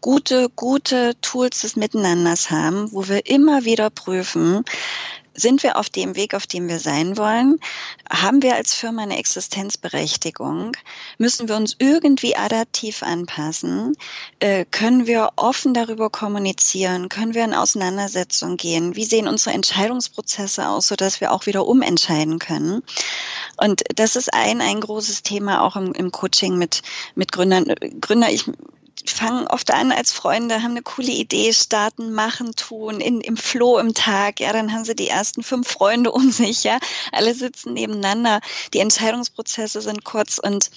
gute, 0.00 0.48
gute 0.56 1.14
Tools 1.20 1.60
des 1.60 1.76
Miteinanders 1.76 2.50
haben, 2.50 2.90
wo 2.92 3.08
wir 3.08 3.26
immer 3.26 3.64
wieder 3.64 3.90
prüfen, 3.90 4.64
sind 5.40 5.62
wir 5.62 5.76
auf 5.76 5.88
dem 5.88 6.16
Weg, 6.16 6.34
auf 6.34 6.46
dem 6.46 6.68
wir 6.68 6.78
sein 6.78 7.16
wollen? 7.16 7.58
Haben 8.08 8.42
wir 8.42 8.54
als 8.54 8.74
Firma 8.74 9.02
eine 9.02 9.18
Existenzberechtigung? 9.18 10.76
Müssen 11.18 11.48
wir 11.48 11.56
uns 11.56 11.76
irgendwie 11.78 12.36
adaptiv 12.36 13.02
anpassen? 13.02 13.96
Äh, 14.38 14.64
können 14.70 15.06
wir 15.06 15.30
offen 15.36 15.74
darüber 15.74 16.10
kommunizieren? 16.10 17.08
Können 17.08 17.34
wir 17.34 17.44
in 17.44 17.54
Auseinandersetzung 17.54 18.56
gehen? 18.56 18.96
Wie 18.96 19.04
sehen 19.04 19.28
unsere 19.28 19.54
Entscheidungsprozesse 19.54 20.68
aus, 20.68 20.88
sodass 20.88 21.20
wir 21.20 21.32
auch 21.32 21.46
wieder 21.46 21.66
umentscheiden 21.66 22.38
können? 22.38 22.82
Und 23.56 23.82
das 23.94 24.16
ist 24.16 24.32
ein, 24.32 24.60
ein 24.60 24.80
großes 24.80 25.22
Thema 25.22 25.62
auch 25.62 25.76
im, 25.76 25.92
im 25.92 26.12
Coaching 26.12 26.56
mit, 26.56 26.82
mit 27.14 27.32
Gründern. 27.32 27.74
Gründer, 28.00 28.30
ich 28.30 28.44
fangen 29.14 29.46
oft 29.46 29.70
an 29.70 29.92
als 29.92 30.12
Freunde, 30.12 30.62
haben 30.62 30.72
eine 30.72 30.82
coole 30.82 31.12
Idee, 31.12 31.52
starten, 31.52 32.12
machen, 32.12 32.54
tun, 32.54 33.00
in, 33.00 33.20
im 33.20 33.36
Floh 33.36 33.78
im 33.78 33.94
Tag, 33.94 34.40
ja, 34.40 34.52
dann 34.52 34.72
haben 34.72 34.84
sie 34.84 34.94
die 34.94 35.08
ersten 35.08 35.42
fünf 35.42 35.68
Freunde 35.68 36.12
um 36.12 36.30
sich, 36.30 36.64
ja, 36.64 36.78
alle 37.12 37.34
sitzen 37.34 37.74
nebeneinander, 37.74 38.40
die 38.74 38.80
Entscheidungsprozesse 38.80 39.80
sind 39.80 40.04
kurz 40.04 40.38
und 40.38 40.70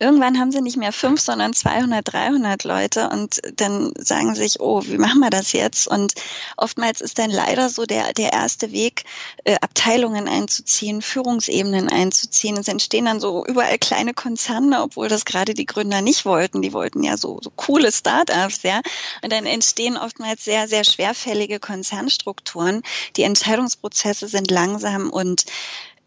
Irgendwann 0.00 0.38
haben 0.38 0.52
sie 0.52 0.60
nicht 0.60 0.76
mehr 0.76 0.92
fünf, 0.92 1.20
sondern 1.20 1.52
200, 1.52 2.12
300 2.12 2.64
Leute 2.64 3.08
und 3.08 3.40
dann 3.56 3.92
sagen 3.98 4.34
sich, 4.34 4.60
oh, 4.60 4.82
wie 4.84 4.98
machen 4.98 5.20
wir 5.20 5.30
das 5.30 5.52
jetzt? 5.52 5.88
Und 5.88 6.14
oftmals 6.56 7.00
ist 7.00 7.18
dann 7.18 7.30
leider 7.30 7.68
so 7.68 7.84
der, 7.84 8.12
der 8.12 8.32
erste 8.32 8.72
Weg, 8.72 9.04
äh, 9.44 9.56
Abteilungen 9.60 10.28
einzuziehen, 10.28 11.02
Führungsebenen 11.02 11.88
einzuziehen. 11.88 12.56
Es 12.56 12.68
entstehen 12.68 13.06
dann 13.06 13.20
so 13.20 13.44
überall 13.44 13.78
kleine 13.78 14.14
Konzerne, 14.14 14.82
obwohl 14.82 15.08
das 15.08 15.24
gerade 15.24 15.54
die 15.54 15.66
Gründer 15.66 16.00
nicht 16.00 16.24
wollten. 16.24 16.62
Die 16.62 16.72
wollten 16.72 17.02
ja 17.02 17.16
so, 17.16 17.40
so 17.42 17.50
coole 17.50 17.90
Startups, 17.90 18.62
ja. 18.62 18.80
Und 19.22 19.32
dann 19.32 19.46
entstehen 19.46 19.96
oftmals 19.96 20.44
sehr, 20.44 20.68
sehr 20.68 20.84
schwerfällige 20.84 21.58
Konzernstrukturen. 21.60 22.82
Die 23.16 23.22
Entscheidungsprozesse 23.22 24.28
sind 24.28 24.50
langsam 24.50 25.10
und 25.10 25.44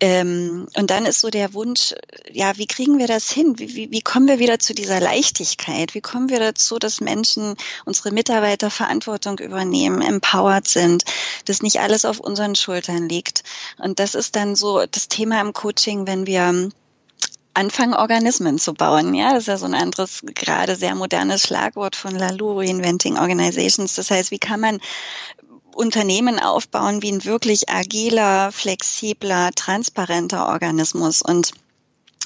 ähm, 0.03 0.67
und 0.75 0.89
dann 0.89 1.05
ist 1.05 1.21
so 1.21 1.29
der 1.29 1.53
Wunsch, 1.53 1.93
ja, 2.31 2.57
wie 2.57 2.65
kriegen 2.65 2.97
wir 2.97 3.05
das 3.05 3.29
hin? 3.29 3.59
Wie, 3.59 3.75
wie, 3.75 3.91
wie 3.91 4.01
kommen 4.01 4.27
wir 4.27 4.39
wieder 4.39 4.57
zu 4.57 4.73
dieser 4.73 4.99
Leichtigkeit? 4.99 5.93
Wie 5.93 6.01
kommen 6.01 6.29
wir 6.29 6.39
dazu, 6.39 6.79
dass 6.79 7.01
Menschen, 7.01 7.55
unsere 7.85 8.11
Mitarbeiter 8.11 8.71
Verantwortung 8.71 9.37
übernehmen, 9.37 10.01
empowered 10.01 10.67
sind, 10.67 11.03
dass 11.45 11.61
nicht 11.61 11.81
alles 11.81 12.05
auf 12.05 12.19
unseren 12.19 12.55
Schultern 12.55 13.09
liegt? 13.09 13.43
Und 13.77 13.99
das 13.99 14.15
ist 14.15 14.35
dann 14.35 14.55
so 14.55 14.83
das 14.89 15.07
Thema 15.07 15.39
im 15.39 15.53
Coaching, 15.53 16.07
wenn 16.07 16.25
wir 16.25 16.71
anfangen, 17.53 17.93
Organismen 17.93 18.57
zu 18.57 18.73
bauen. 18.73 19.13
Ja, 19.13 19.33
das 19.33 19.43
ist 19.43 19.47
ja 19.47 19.57
so 19.57 19.65
ein 19.65 19.75
anderes, 19.75 20.21
gerade 20.33 20.75
sehr 20.75 20.95
modernes 20.95 21.43
Schlagwort 21.43 21.95
von 21.95 22.15
Lalou, 22.15 22.59
Reinventing 22.59 23.19
Organizations. 23.19 23.93
Das 23.93 24.09
heißt, 24.09 24.31
wie 24.31 24.39
kann 24.39 24.61
man 24.61 24.79
Unternehmen 25.81 26.39
aufbauen 26.39 27.01
wie 27.01 27.11
ein 27.11 27.25
wirklich 27.25 27.69
agiler, 27.69 28.51
flexibler, 28.51 29.49
transparenter 29.55 30.47
Organismus. 30.47 31.23
Und 31.23 31.53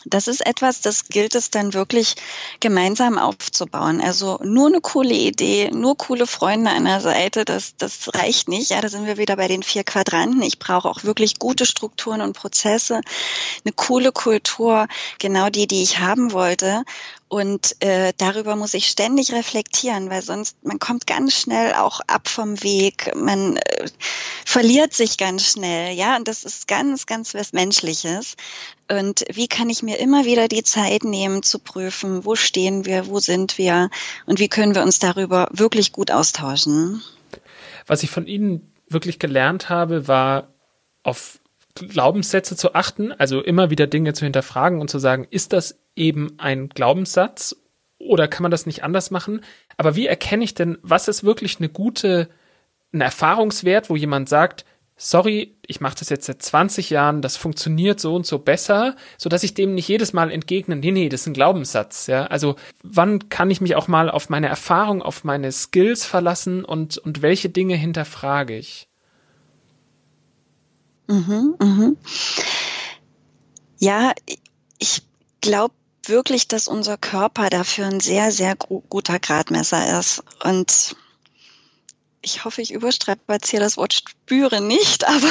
das 0.03 0.27
ist 0.27 0.45
etwas, 0.45 0.81
das 0.81 1.07
gilt 1.07 1.35
es 1.35 1.51
dann 1.51 1.73
wirklich 1.73 2.15
gemeinsam 2.59 3.17
aufzubauen. 3.17 4.01
Also 4.01 4.39
nur 4.43 4.67
eine 4.67 4.81
coole 4.81 5.13
Idee, 5.13 5.71
nur 5.71 5.97
coole 5.97 6.27
Freunde 6.27 6.69
an 6.69 6.83
der 6.83 6.99
Seite, 6.99 7.45
das, 7.45 7.77
das 7.77 8.13
reicht 8.13 8.49
nicht. 8.49 8.71
Ja, 8.71 8.81
da 8.81 8.89
sind 8.89 9.07
wir 9.07 9.17
wieder 9.17 9.37
bei 9.37 9.47
den 9.47 9.63
vier 9.63 9.85
Quadranten. 9.85 10.41
Ich 10.41 10.59
brauche 10.59 10.89
auch 10.89 11.05
wirklich 11.05 11.39
gute 11.39 11.65
Strukturen 11.65 12.21
und 12.21 12.33
Prozesse, 12.33 13.01
eine 13.63 13.73
coole 13.73 14.11
Kultur, 14.11 14.87
genau 15.17 15.49
die, 15.49 15.65
die 15.65 15.81
ich 15.81 15.99
haben 15.99 16.33
wollte. 16.33 16.83
Und 17.27 17.81
äh, 17.81 18.13
darüber 18.17 18.55
muss 18.55 18.75
ich 18.75 18.87
ständig 18.87 19.33
reflektieren, 19.33 20.11
weil 20.11 20.21
sonst 20.21 20.63
man 20.63 20.77
kommt 20.77 21.07
ganz 21.07 21.33
schnell 21.33 21.73
auch 21.73 21.99
ab 22.05 22.27
vom 22.27 22.61
Weg, 22.61 23.11
man 23.15 23.57
äh, 23.57 23.87
verliert 24.45 24.93
sich 24.93 25.17
ganz 25.17 25.43
schnell, 25.43 25.95
ja, 25.95 26.17
und 26.17 26.27
das 26.27 26.43
ist 26.43 26.67
ganz, 26.67 27.07
ganz 27.07 27.33
was 27.33 27.51
Menschliches. 27.51 28.35
Und 28.91 29.25
wie 29.33 29.47
kann 29.47 29.71
ich 29.71 29.81
mir 29.81 29.97
immer 29.97 30.25
wieder 30.25 30.47
die 30.47 30.61
Zeit 30.61 31.03
nehmen 31.03 31.41
zu 31.41 31.57
prüfen, 31.57 32.25
wo 32.25 32.35
stehen 32.35 32.85
wir, 32.85 33.07
wo 33.07 33.19
sind 33.19 33.57
wir 33.57 33.89
und 34.27 34.39
wie 34.39 34.47
können 34.47 34.75
wir 34.75 34.83
uns 34.83 34.99
darüber 34.99 35.49
wirklich 35.51 35.91
gut 35.91 36.11
austauschen? 36.11 37.01
Was 37.87 38.03
ich 38.03 38.11
von 38.11 38.27
Ihnen 38.27 38.71
wirklich 38.87 39.17
gelernt 39.17 39.69
habe, 39.69 40.07
war 40.07 40.53
auf 41.01 41.39
Glaubenssätze 41.73 42.55
zu 42.55 42.75
achten, 42.75 43.11
also 43.11 43.41
immer 43.41 43.71
wieder 43.71 43.87
Dinge 43.87 44.13
zu 44.13 44.25
hinterfragen 44.25 44.79
und 44.79 44.89
zu 44.89 44.99
sagen, 44.99 45.27
ist 45.29 45.51
das 45.51 45.75
eben 45.95 46.37
ein 46.37 46.69
Glaubenssatz 46.69 47.55
oder 47.97 48.27
kann 48.27 48.43
man 48.43 48.51
das 48.51 48.65
nicht 48.65 48.83
anders 48.83 49.11
machen? 49.11 49.41
Aber 49.77 49.95
wie 49.95 50.07
erkenne 50.07 50.43
ich 50.43 50.53
denn, 50.53 50.77
was 50.81 51.07
ist 51.07 51.23
wirklich 51.23 51.59
eine 51.59 51.69
gute, 51.69 52.29
ein 52.93 53.01
Erfahrungswert, 53.01 53.89
wo 53.89 53.95
jemand 53.95 54.29
sagt, 54.29 54.65
sorry, 54.97 55.57
ich 55.67 55.81
mache 55.81 55.97
das 55.99 56.09
jetzt 56.09 56.25
seit 56.25 56.41
20 56.41 56.89
Jahren, 56.89 57.21
das 57.21 57.35
funktioniert 57.35 57.99
so 57.99 58.15
und 58.15 58.25
so 58.25 58.39
besser, 58.39 58.95
so 59.17 59.29
dass 59.29 59.43
ich 59.43 59.53
dem 59.53 59.75
nicht 59.75 59.87
jedes 59.87 60.13
Mal 60.13 60.31
entgegne, 60.31 60.75
nee, 60.75 60.91
nee, 60.91 61.09
das 61.09 61.21
ist 61.21 61.27
ein 61.27 61.33
Glaubenssatz, 61.33 62.07
ja. 62.07 62.27
Also, 62.27 62.55
wann 62.81 63.27
kann 63.29 63.51
ich 63.51 63.59
mich 63.61 63.75
auch 63.75 63.87
mal 63.87 64.09
auf 64.09 64.29
meine 64.29 64.47
Erfahrung, 64.47 65.01
auf 65.01 65.23
meine 65.23 65.51
Skills 65.51 66.05
verlassen 66.05 66.63
und, 66.63 66.97
und 66.97 67.21
welche 67.21 67.49
Dinge 67.49 67.75
hinterfrage 67.75 68.57
ich? 68.57 68.87
Mhm, 71.07 71.55
mhm. 71.59 71.97
Ja, 73.77 74.13
ich 74.79 75.01
glaube 75.41 75.75
wirklich, 76.09 76.47
dass 76.47 76.67
unser 76.67 76.97
Körper 76.97 77.49
dafür 77.49 77.87
ein 77.87 77.99
sehr, 77.99 78.31
sehr 78.31 78.55
guter 78.55 79.19
Gradmesser 79.19 79.99
ist. 79.99 80.23
Und 80.43 80.95
ich 82.21 82.43
hoffe, 82.43 82.61
ich 82.61 82.71
überstrapaziere 82.71 83.63
das 83.63 83.77
Wort 83.77 83.93
spüre 83.93 84.59
nicht, 84.59 85.07
aber 85.07 85.27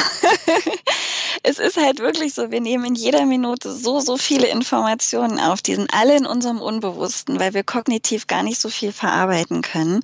es 1.42 1.58
ist 1.58 1.76
halt 1.76 1.98
wirklich 1.98 2.34
so, 2.34 2.50
wir 2.52 2.60
nehmen 2.60 2.84
in 2.84 2.94
jeder 2.94 3.26
Minute 3.26 3.72
so, 3.72 4.00
so 4.00 4.16
viele 4.16 4.46
Informationen 4.46 5.40
auf. 5.40 5.60
Die 5.60 5.74
sind 5.74 5.92
alle 5.92 6.16
in 6.16 6.24
unserem 6.24 6.60
Unbewussten, 6.60 7.40
weil 7.40 7.52
wir 7.52 7.64
kognitiv 7.64 8.28
gar 8.28 8.42
nicht 8.42 8.60
so 8.60 8.68
viel 8.68 8.92
verarbeiten 8.92 9.60
können. 9.60 10.02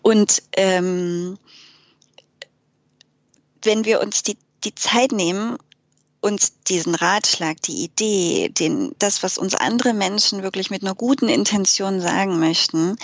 Und 0.00 0.42
ähm, 0.56 1.38
wenn 3.62 3.84
wir 3.84 4.00
uns 4.00 4.22
die, 4.22 4.38
die 4.64 4.74
Zeit 4.74 5.12
nehmen, 5.12 5.58
uns 6.22 6.62
diesen 6.62 6.94
Ratschlag, 6.94 7.60
die 7.62 7.82
Idee, 7.82 8.48
den, 8.48 8.94
das, 8.98 9.22
was 9.22 9.38
uns 9.38 9.54
andere 9.54 9.92
Menschen 9.92 10.42
wirklich 10.42 10.70
mit 10.70 10.82
einer 10.82 10.94
guten 10.94 11.28
Intention 11.28 12.00
sagen 12.00 12.38
möchten, 12.38 12.96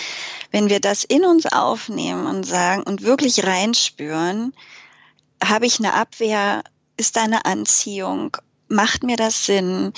wenn 0.51 0.69
wir 0.69 0.79
das 0.79 1.03
in 1.03 1.25
uns 1.25 1.45
aufnehmen 1.45 2.25
und 2.25 2.45
sagen 2.45 2.81
und 2.83 3.03
wirklich 3.03 3.45
reinspüren, 3.45 4.53
habe 5.43 5.65
ich 5.65 5.79
eine 5.79 5.93
Abwehr, 5.93 6.63
ist 6.97 7.17
da 7.17 7.23
eine 7.23 7.45
Anziehung, 7.45 8.37
macht 8.69 9.03
mir 9.03 9.17
das 9.17 9.45
Sinn, 9.45 9.93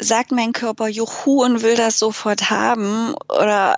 sagt 0.00 0.30
mein 0.30 0.52
Körper 0.52 0.86
Juhu 0.86 1.42
und 1.42 1.62
will 1.62 1.74
das 1.74 1.98
sofort 1.98 2.50
haben 2.50 3.14
oder 3.28 3.76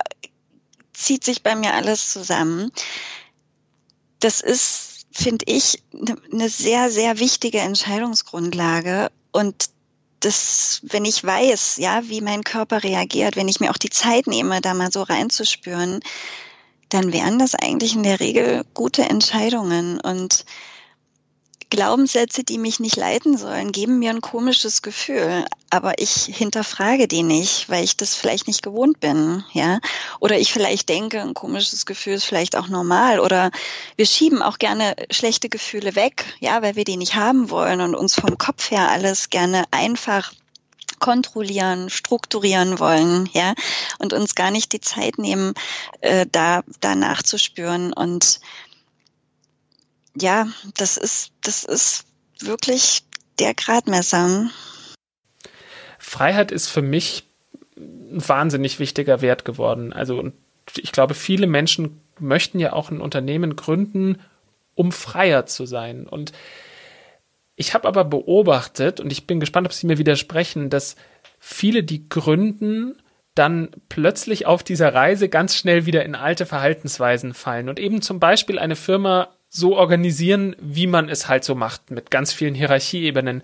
zieht 0.93 1.23
sich 1.23 1.41
bei 1.41 1.55
mir 1.55 1.73
alles 1.73 2.11
zusammen. 2.11 2.71
Das 4.19 4.41
ist, 4.41 4.88
finde 5.11 5.45
ich, 5.47 5.81
eine 5.93 6.17
ne 6.29 6.49
sehr, 6.49 6.91
sehr 6.91 7.19
wichtige 7.19 7.59
Entscheidungsgrundlage. 7.59 9.11
Und 9.31 9.69
das, 10.19 10.81
wenn 10.83 11.05
ich 11.05 11.23
weiß, 11.23 11.77
ja, 11.77 12.01
wie 12.09 12.21
mein 12.21 12.43
Körper 12.43 12.83
reagiert, 12.83 13.35
wenn 13.35 13.47
ich 13.47 13.59
mir 13.59 13.71
auch 13.71 13.77
die 13.77 13.89
Zeit 13.89 14.27
nehme, 14.27 14.61
da 14.61 14.73
mal 14.73 14.91
so 14.91 15.03
reinzuspüren, 15.03 16.01
dann 16.89 17.13
wären 17.13 17.39
das 17.39 17.55
eigentlich 17.55 17.95
in 17.95 18.03
der 18.03 18.19
Regel 18.19 18.63
gute 18.73 19.03
Entscheidungen. 19.03 19.99
Und 19.99 20.45
Glaubenssätze, 21.69 22.43
die 22.43 22.57
mich 22.57 22.79
nicht 22.79 22.95
leiten 22.95 23.37
sollen, 23.37 23.71
geben 23.71 23.99
mir 23.99 24.09
ein 24.09 24.21
komisches 24.21 24.81
Gefühl, 24.81 25.45
aber 25.69 25.99
ich 25.99 26.25
hinterfrage 26.25 27.07
die 27.07 27.21
nicht, 27.21 27.69
weil 27.69 27.83
ich 27.83 27.95
das 27.95 28.15
vielleicht 28.15 28.47
nicht 28.47 28.63
gewohnt 28.63 28.99
bin, 28.99 29.43
ja? 29.53 29.79
Oder 30.19 30.39
ich 30.39 30.51
vielleicht 30.51 30.89
denke, 30.89 31.21
ein 31.21 31.35
komisches 31.35 31.85
Gefühl 31.85 32.13
ist 32.15 32.25
vielleicht 32.25 32.55
auch 32.55 32.69
normal. 32.69 33.19
Oder 33.19 33.51
wir 33.97 34.07
schieben 34.07 34.41
auch 34.41 34.57
gerne 34.57 34.95
schlechte 35.11 35.47
Gefühle 35.47 35.95
weg, 35.95 36.25
ja, 36.39 36.63
weil 36.63 36.75
wir 36.75 36.85
die 36.85 36.97
nicht 36.97 37.15
haben 37.15 37.51
wollen 37.51 37.81
und 37.81 37.93
uns 37.93 38.15
vom 38.15 38.37
Kopf 38.39 38.71
her 38.71 38.89
alles 38.89 39.29
gerne 39.29 39.63
einfach 39.69 40.33
kontrollieren, 40.99 41.89
strukturieren 41.89 42.79
wollen, 42.79 43.29
ja, 43.31 43.53
und 43.99 44.13
uns 44.13 44.35
gar 44.35 44.51
nicht 44.51 44.73
die 44.73 44.81
Zeit 44.81 45.17
nehmen, 45.17 45.53
äh, 46.01 46.25
da, 46.31 46.63
da 46.81 46.95
nachzuspüren 46.95 47.93
und 47.93 48.39
ja, 50.15 50.47
das 50.77 50.97
ist, 50.97 51.31
das 51.41 51.63
ist 51.63 52.05
wirklich 52.41 53.03
der 53.39 53.53
Gradmesser. 53.53 54.49
Freiheit 55.97 56.51
ist 56.51 56.67
für 56.67 56.81
mich 56.81 57.23
ein 57.77 58.27
wahnsinnig 58.27 58.79
wichtiger 58.79 59.21
Wert 59.21 59.45
geworden. 59.45 59.93
Also, 59.93 60.31
ich 60.75 60.91
glaube, 60.91 61.13
viele 61.13 61.47
Menschen 61.47 62.01
möchten 62.19 62.59
ja 62.59 62.73
auch 62.73 62.91
ein 62.91 63.01
Unternehmen 63.01 63.55
gründen, 63.55 64.19
um 64.75 64.91
freier 64.91 65.45
zu 65.45 65.65
sein. 65.65 66.07
Und 66.07 66.31
ich 67.55 67.73
habe 67.73 67.87
aber 67.87 68.05
beobachtet, 68.05 68.99
und 68.99 69.11
ich 69.11 69.27
bin 69.27 69.39
gespannt, 69.39 69.67
ob 69.67 69.73
Sie 69.73 69.87
mir 69.87 69.97
widersprechen, 69.97 70.69
dass 70.69 70.95
viele, 71.39 71.83
die 71.83 72.07
gründen, 72.07 72.95
dann 73.35 73.69
plötzlich 73.87 74.45
auf 74.45 74.63
dieser 74.63 74.93
Reise 74.93 75.29
ganz 75.29 75.55
schnell 75.55 75.85
wieder 75.85 76.03
in 76.03 76.15
alte 76.15 76.45
Verhaltensweisen 76.45 77.33
fallen 77.33 77.69
und 77.69 77.79
eben 77.79 78.01
zum 78.01 78.19
Beispiel 78.19 78.59
eine 78.59 78.75
Firma 78.75 79.29
so 79.49 79.75
organisieren, 79.75 80.55
wie 80.59 80.85
man 80.85 81.09
es 81.09 81.27
halt 81.27 81.43
so 81.43 81.55
macht, 81.55 81.89
mit 81.89 82.11
ganz 82.11 82.31
vielen 82.31 82.53
Hierarchieebenen. 82.53 83.41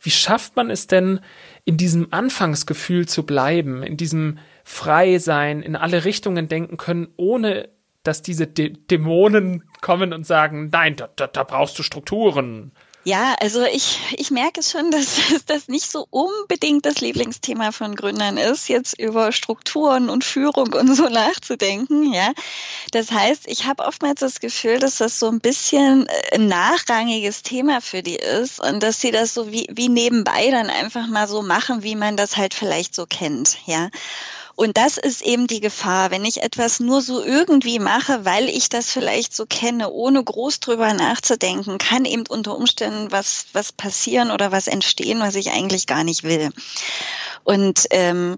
Wie 0.00 0.10
schafft 0.10 0.54
man 0.54 0.70
es 0.70 0.86
denn, 0.86 1.20
in 1.64 1.76
diesem 1.76 2.12
Anfangsgefühl 2.12 3.08
zu 3.08 3.26
bleiben, 3.26 3.82
in 3.82 3.96
diesem 3.96 4.38
Freisein, 4.62 5.62
in 5.62 5.74
alle 5.74 6.04
Richtungen 6.04 6.48
denken 6.48 6.76
können, 6.76 7.08
ohne 7.16 7.68
dass 8.04 8.22
diese 8.22 8.46
Dä 8.46 8.70
Dämonen 8.70 9.64
kommen 9.80 10.12
und 10.12 10.26
sagen, 10.26 10.70
nein, 10.72 10.94
da, 10.96 11.08
da, 11.16 11.26
da 11.26 11.42
brauchst 11.42 11.78
du 11.78 11.82
Strukturen. 11.82 12.72
Ja, 13.08 13.36
also 13.40 13.62
ich, 13.62 13.98
ich 14.18 14.30
merke 14.30 14.62
schon, 14.62 14.90
dass 14.90 15.16
das 15.46 15.68
nicht 15.68 15.90
so 15.90 16.06
unbedingt 16.10 16.84
das 16.84 17.00
Lieblingsthema 17.00 17.72
von 17.72 17.96
Gründern 17.96 18.36
ist, 18.36 18.68
jetzt 18.68 19.00
über 19.00 19.32
Strukturen 19.32 20.10
und 20.10 20.24
Führung 20.24 20.74
und 20.74 20.94
so 20.94 21.04
nachzudenken. 21.08 22.12
Ja, 22.12 22.34
das 22.92 23.10
heißt, 23.10 23.44
ich 23.46 23.64
habe 23.64 23.84
oftmals 23.84 24.20
das 24.20 24.40
Gefühl, 24.40 24.78
dass 24.78 24.98
das 24.98 25.18
so 25.18 25.28
ein 25.28 25.40
bisschen 25.40 26.06
äh, 26.06 26.34
ein 26.34 26.48
nachrangiges 26.48 27.42
Thema 27.42 27.80
für 27.80 28.02
die 28.02 28.16
ist 28.16 28.60
und 28.60 28.82
dass 28.82 29.00
sie 29.00 29.10
das 29.10 29.32
so 29.32 29.50
wie, 29.50 29.66
wie 29.70 29.88
nebenbei 29.88 30.50
dann 30.50 30.68
einfach 30.68 31.06
mal 31.06 31.28
so 31.28 31.40
machen, 31.40 31.82
wie 31.82 31.96
man 31.96 32.18
das 32.18 32.36
halt 32.36 32.52
vielleicht 32.52 32.94
so 32.94 33.06
kennt. 33.06 33.56
Ja. 33.64 33.88
Und 34.58 34.76
das 34.76 34.96
ist 34.96 35.22
eben 35.22 35.46
die 35.46 35.60
Gefahr, 35.60 36.10
wenn 36.10 36.24
ich 36.24 36.42
etwas 36.42 36.80
nur 36.80 37.00
so 37.00 37.22
irgendwie 37.22 37.78
mache, 37.78 38.24
weil 38.24 38.48
ich 38.48 38.68
das 38.68 38.90
vielleicht 38.90 39.32
so 39.32 39.46
kenne, 39.46 39.88
ohne 39.88 40.24
groß 40.24 40.58
drüber 40.58 40.94
nachzudenken, 40.94 41.78
kann 41.78 42.04
eben 42.04 42.24
unter 42.28 42.56
Umständen 42.56 43.12
was, 43.12 43.46
was 43.52 43.70
passieren 43.70 44.32
oder 44.32 44.50
was 44.50 44.66
entstehen, 44.66 45.20
was 45.20 45.36
ich 45.36 45.52
eigentlich 45.52 45.86
gar 45.86 46.02
nicht 46.02 46.24
will. 46.24 46.50
Und 47.44 47.86
ähm, 47.90 48.36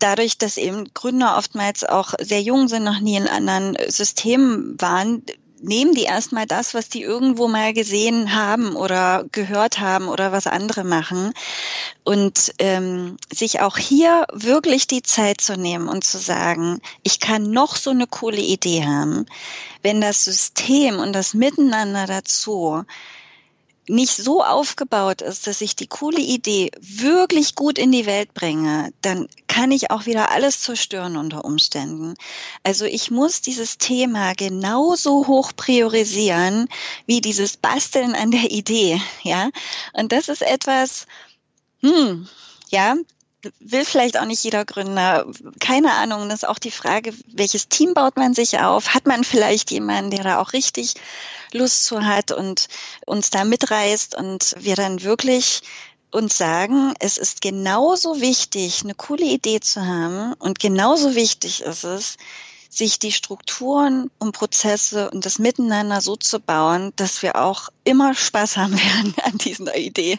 dadurch, 0.00 0.38
dass 0.38 0.56
eben 0.56 0.92
Gründer 0.92 1.36
oftmals 1.38 1.84
auch 1.84 2.14
sehr 2.20 2.42
jung 2.42 2.66
sind, 2.66 2.82
noch 2.82 2.98
nie 2.98 3.14
in 3.14 3.28
anderen 3.28 3.76
Systemen 3.86 4.74
waren, 4.80 5.22
nehmen 5.60 5.94
die 5.94 6.04
erstmal 6.04 6.46
das, 6.46 6.74
was 6.74 6.88
die 6.88 7.02
irgendwo 7.02 7.48
mal 7.48 7.72
gesehen 7.72 8.34
haben 8.34 8.76
oder 8.76 9.24
gehört 9.32 9.80
haben 9.80 10.08
oder 10.08 10.32
was 10.32 10.46
andere 10.46 10.84
machen. 10.84 11.32
Und 12.04 12.54
ähm, 12.58 13.16
sich 13.32 13.60
auch 13.60 13.76
hier 13.76 14.26
wirklich 14.32 14.86
die 14.86 15.02
Zeit 15.02 15.40
zu 15.40 15.56
nehmen 15.56 15.88
und 15.88 16.04
zu 16.04 16.18
sagen, 16.18 16.80
ich 17.02 17.20
kann 17.20 17.50
noch 17.50 17.76
so 17.76 17.90
eine 17.90 18.06
coole 18.06 18.40
Idee 18.40 18.84
haben, 18.84 19.26
wenn 19.82 20.00
das 20.00 20.24
System 20.24 20.98
und 20.98 21.12
das 21.12 21.34
Miteinander 21.34 22.06
dazu 22.06 22.84
nicht 23.88 24.16
so 24.16 24.42
aufgebaut 24.44 25.22
ist, 25.22 25.46
dass 25.46 25.60
ich 25.60 25.76
die 25.76 25.86
coole 25.86 26.20
Idee 26.20 26.70
wirklich 26.80 27.54
gut 27.54 27.78
in 27.78 27.92
die 27.92 28.06
Welt 28.06 28.34
bringe, 28.34 28.92
dann 29.02 29.28
kann 29.46 29.70
ich 29.70 29.90
auch 29.90 30.06
wieder 30.06 30.30
alles 30.30 30.60
zerstören 30.60 31.16
unter 31.16 31.44
Umständen. 31.44 32.14
Also 32.62 32.84
ich 32.84 33.10
muss 33.10 33.40
dieses 33.40 33.78
Thema 33.78 34.34
genauso 34.34 35.26
hoch 35.26 35.52
priorisieren 35.56 36.68
wie 37.06 37.20
dieses 37.20 37.56
Basteln 37.56 38.14
an 38.14 38.30
der 38.30 38.50
Idee, 38.50 39.00
ja. 39.22 39.50
Und 39.92 40.12
das 40.12 40.28
ist 40.28 40.42
etwas, 40.42 41.06
hm, 41.80 42.28
ja, 42.70 42.94
will 43.60 43.84
vielleicht 43.84 44.18
auch 44.18 44.24
nicht 44.24 44.42
jeder 44.42 44.64
Gründer. 44.64 45.26
Keine 45.60 45.92
Ahnung. 45.92 46.28
Das 46.28 46.42
ist 46.42 46.48
auch 46.48 46.58
die 46.58 46.70
Frage, 46.70 47.14
welches 47.28 47.68
Team 47.68 47.94
baut 47.94 48.16
man 48.16 48.34
sich 48.34 48.58
auf? 48.58 48.94
Hat 48.94 49.06
man 49.06 49.24
vielleicht 49.24 49.70
jemanden, 49.70 50.10
der 50.10 50.24
da 50.24 50.40
auch 50.40 50.52
richtig 50.52 50.94
Lust 51.52 51.84
zu 51.86 52.04
hat 52.04 52.32
und 52.32 52.68
uns 53.06 53.30
da 53.30 53.44
mitreißt 53.44 54.14
und 54.14 54.54
wir 54.58 54.76
dann 54.76 55.02
wirklich 55.02 55.62
uns 56.10 56.38
sagen, 56.38 56.94
es 57.00 57.18
ist 57.18 57.42
genauso 57.42 58.20
wichtig, 58.20 58.82
eine 58.82 58.94
coole 58.94 59.24
Idee 59.24 59.60
zu 59.60 59.84
haben 59.84 60.32
und 60.34 60.58
genauso 60.58 61.14
wichtig 61.14 61.60
ist 61.62 61.84
es, 61.84 62.16
sich 62.68 62.98
die 62.98 63.12
Strukturen 63.12 64.10
und 64.18 64.32
Prozesse 64.32 65.10
und 65.10 65.24
das 65.24 65.38
Miteinander 65.38 66.00
so 66.00 66.16
zu 66.16 66.38
bauen, 66.38 66.92
dass 66.96 67.22
wir 67.22 67.36
auch 67.36 67.70
immer 67.84 68.14
Spaß 68.14 68.56
haben 68.56 68.72
werden 68.78 69.14
an 69.24 69.38
dieser 69.38 69.76
Idee. 69.76 70.18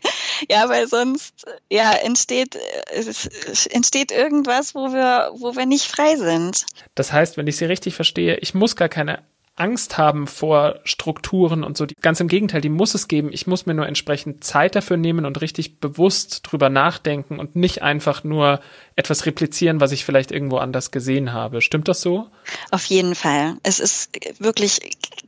Ja, 0.49 0.67
weil 0.69 0.87
sonst 0.87 1.45
ja 1.69 1.91
entsteht 1.91 2.57
es 2.91 3.65
entsteht 3.67 4.11
irgendwas, 4.11 4.75
wo 4.75 4.91
wir 4.91 5.31
wo 5.35 5.55
wir 5.55 5.65
nicht 5.65 5.85
frei 5.85 6.15
sind. 6.15 6.65
Das 6.95 7.11
heißt, 7.11 7.37
wenn 7.37 7.47
ich 7.47 7.57
Sie 7.57 7.65
richtig 7.65 7.95
verstehe, 7.95 8.37
ich 8.37 8.53
muss 8.53 8.75
gar 8.75 8.89
keine 8.89 9.23
Angst 9.59 9.97
haben 9.97 10.27
vor 10.27 10.79
Strukturen 10.83 11.63
und 11.63 11.77
so. 11.77 11.85
Ganz 12.01 12.19
im 12.19 12.27
Gegenteil, 12.27 12.61
die 12.61 12.69
muss 12.69 12.95
es 12.95 13.07
geben. 13.07 13.29
Ich 13.31 13.47
muss 13.47 13.65
mir 13.65 13.73
nur 13.73 13.87
entsprechend 13.87 14.43
Zeit 14.43 14.75
dafür 14.75 14.97
nehmen 14.97 15.25
und 15.25 15.41
richtig 15.41 15.79
bewusst 15.79 16.41
drüber 16.43 16.69
nachdenken 16.69 17.39
und 17.39 17.55
nicht 17.55 17.81
einfach 17.81 18.23
nur 18.23 18.61
etwas 18.95 19.25
replizieren, 19.25 19.81
was 19.81 19.91
ich 19.91 20.05
vielleicht 20.05 20.31
irgendwo 20.31 20.57
anders 20.57 20.91
gesehen 20.91 21.33
habe. 21.33 21.61
Stimmt 21.61 21.87
das 21.87 22.01
so? 22.01 22.27
Auf 22.71 22.85
jeden 22.85 23.15
Fall. 23.15 23.57
Es 23.63 23.79
ist 23.79 24.11
wirklich 24.39 24.79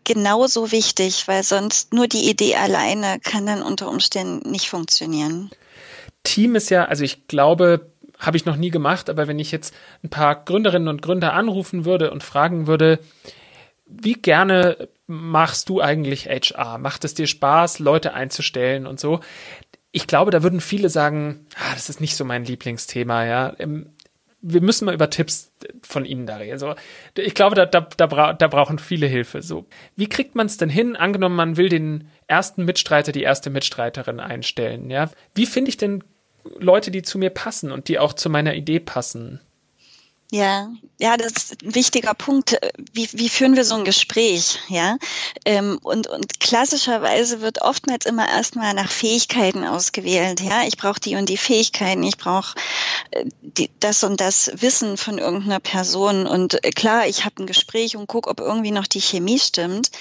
genauso 0.03 0.71
wichtig, 0.71 1.27
weil 1.27 1.43
sonst 1.43 1.93
nur 1.93 2.07
die 2.07 2.29
Idee 2.29 2.55
alleine 2.55 3.19
kann 3.23 3.45
dann 3.45 3.61
unter 3.61 3.89
Umständen 3.89 4.49
nicht 4.49 4.69
funktionieren. 4.69 5.51
Team 6.23 6.55
ist 6.55 6.69
ja, 6.69 6.85
also 6.85 7.03
ich 7.03 7.27
glaube, 7.27 7.91
habe 8.21 8.37
ich 8.37 8.45
noch 8.45 8.55
nie 8.55 8.69
gemacht, 8.69 9.09
aber 9.09 9.27
wenn 9.27 9.39
ich 9.39 9.51
jetzt 9.51 9.73
ein 10.03 10.09
paar 10.09 10.45
Gründerinnen 10.45 10.87
und 10.87 11.01
Gründer 11.01 11.33
anrufen 11.33 11.85
würde 11.85 12.11
und 12.11 12.23
fragen 12.23 12.67
würde, 12.67 12.99
wie 13.91 14.13
gerne 14.13 14.89
machst 15.07 15.69
du 15.69 15.81
eigentlich 15.81 16.27
HR? 16.27 16.77
Macht 16.77 17.03
es 17.03 17.13
dir 17.13 17.27
Spaß, 17.27 17.79
Leute 17.79 18.13
einzustellen 18.13 18.87
und 18.87 18.99
so? 18.99 19.19
Ich 19.91 20.07
glaube, 20.07 20.31
da 20.31 20.41
würden 20.41 20.61
viele 20.61 20.89
sagen, 20.89 21.47
ah, 21.55 21.73
das 21.73 21.89
ist 21.89 21.99
nicht 21.99 22.15
so 22.15 22.23
mein 22.23 22.45
Lieblingsthema, 22.45 23.25
ja. 23.25 23.53
Ähm, 23.59 23.89
wir 24.41 24.61
müssen 24.61 24.85
mal 24.85 24.93
über 24.95 25.09
Tipps 25.09 25.51
von 25.83 26.03
Ihnen 26.03 26.25
da 26.25 26.37
reden. 26.37 26.53
Also, 26.53 26.73
ich 27.15 27.35
glaube, 27.35 27.55
da, 27.55 27.65
da, 27.65 27.81
da, 27.81 28.07
bra 28.07 28.33
da 28.33 28.47
brauchen 28.47 28.79
viele 28.79 29.05
Hilfe. 29.05 29.41
So, 29.41 29.67
wie 29.95 30.07
kriegt 30.07 30.33
man 30.35 30.47
es 30.47 30.57
denn 30.57 30.69
hin? 30.69 30.95
Angenommen, 30.95 31.35
man 31.35 31.57
will 31.57 31.69
den 31.69 32.09
ersten 32.27 32.65
Mitstreiter, 32.65 33.11
die 33.11 33.21
erste 33.21 33.49
Mitstreiterin 33.49 34.19
einstellen. 34.19 34.89
Ja, 34.89 35.11
wie 35.35 35.45
finde 35.45 35.69
ich 35.69 35.77
denn 35.77 36.03
Leute, 36.57 36.89
die 36.89 37.03
zu 37.03 37.19
mir 37.19 37.29
passen 37.29 37.71
und 37.71 37.87
die 37.87 37.99
auch 37.99 38.13
zu 38.13 38.29
meiner 38.29 38.55
Idee 38.55 38.79
passen? 38.79 39.41
Ja, 40.33 40.71
ja, 40.97 41.17
das 41.17 41.33
ist 41.33 41.63
ein 41.63 41.75
wichtiger 41.75 42.13
Punkt. 42.13 42.57
Wie, 42.93 43.09
wie 43.11 43.27
führen 43.27 43.57
wir 43.57 43.65
so 43.65 43.75
ein 43.75 43.83
Gespräch? 43.83 44.59
Ja, 44.69 44.97
ähm, 45.45 45.77
und, 45.81 46.07
und 46.07 46.39
klassischerweise 46.39 47.41
wird 47.41 47.63
oftmals 47.63 48.05
immer 48.05 48.29
erstmal 48.29 48.73
nach 48.73 48.89
Fähigkeiten 48.89 49.65
ausgewählt. 49.65 50.39
Ja, 50.39 50.63
ich 50.63 50.77
brauche 50.77 51.01
die 51.01 51.15
und 51.15 51.27
die 51.27 51.37
Fähigkeiten, 51.37 52.03
ich 52.03 52.17
brauche 52.17 52.55
äh, 53.09 53.25
das 53.81 54.05
und 54.05 54.21
das 54.21 54.51
Wissen 54.53 54.95
von 54.95 55.17
irgendeiner 55.17 55.59
Person. 55.59 56.25
Und 56.27 56.63
äh, 56.63 56.69
klar, 56.69 57.07
ich 57.07 57.25
habe 57.25 57.43
ein 57.43 57.47
Gespräch 57.47 57.97
und 57.97 58.07
gucke, 58.07 58.29
ob 58.29 58.39
irgendwie 58.39 58.71
noch 58.71 58.87
die 58.87 59.01
Chemie 59.01 59.39
stimmt. 59.39 59.91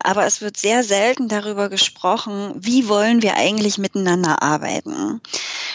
Aber 0.00 0.26
es 0.26 0.40
wird 0.40 0.56
sehr 0.56 0.82
selten 0.82 1.28
darüber 1.28 1.68
gesprochen, 1.68 2.54
wie 2.56 2.88
wollen 2.88 3.22
wir 3.22 3.36
eigentlich 3.36 3.78
miteinander 3.78 4.42
arbeiten? 4.42 5.20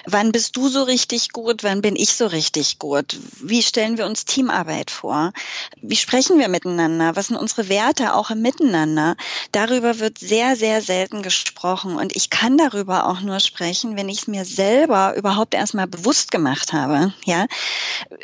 Wann 0.06 0.32
bist 0.32 0.58
du 0.58 0.68
so 0.68 0.84
richtig 0.84 1.30
gut? 1.30 1.64
Wann 1.64 1.82
bin 1.82 1.96
ich 1.96 2.14
so 2.14 2.26
richtig 2.26 2.80
gut? 2.80 3.18
Wie 3.40 3.62
stellen 3.62 4.00
wir 4.00 4.01
uns 4.06 4.26
Teamarbeit 4.26 4.92
vor? 4.92 5.34
Wie 5.82 5.96
sprechen 5.96 6.40
wir 6.40 6.48
miteinander? 6.48 7.16
Was 7.16 7.28
sind 7.28 7.38
unsere 7.38 7.70
Werte 7.70 8.14
auch 8.16 8.30
im 8.30 8.42
Miteinander? 8.42 9.16
Darüber 9.52 10.00
wird 10.00 10.18
sehr, 10.18 10.56
sehr 10.56 10.82
selten 10.82 11.22
gesprochen. 11.22 11.96
Und 11.96 12.16
ich 12.16 12.30
kann 12.30 12.58
darüber 12.58 13.08
auch 13.08 13.22
nur 13.22 13.40
sprechen, 13.40 13.98
wenn 13.98 14.10
ich 14.10 14.24
es 14.24 14.28
mir 14.28 14.46
selber 14.46 15.16
überhaupt 15.16 15.54
erstmal 15.54 15.88
bewusst 15.88 16.32
gemacht 16.32 16.74
habe. 16.74 17.14
Ja, 17.26 17.48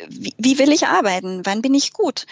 wie, 0.08 0.34
wie 0.38 0.58
will 0.58 0.72
ich 0.72 0.86
arbeiten? 0.86 1.42
Wann 1.44 1.62
bin 1.62 1.74
ich 1.74 1.92
gut? 1.92 2.26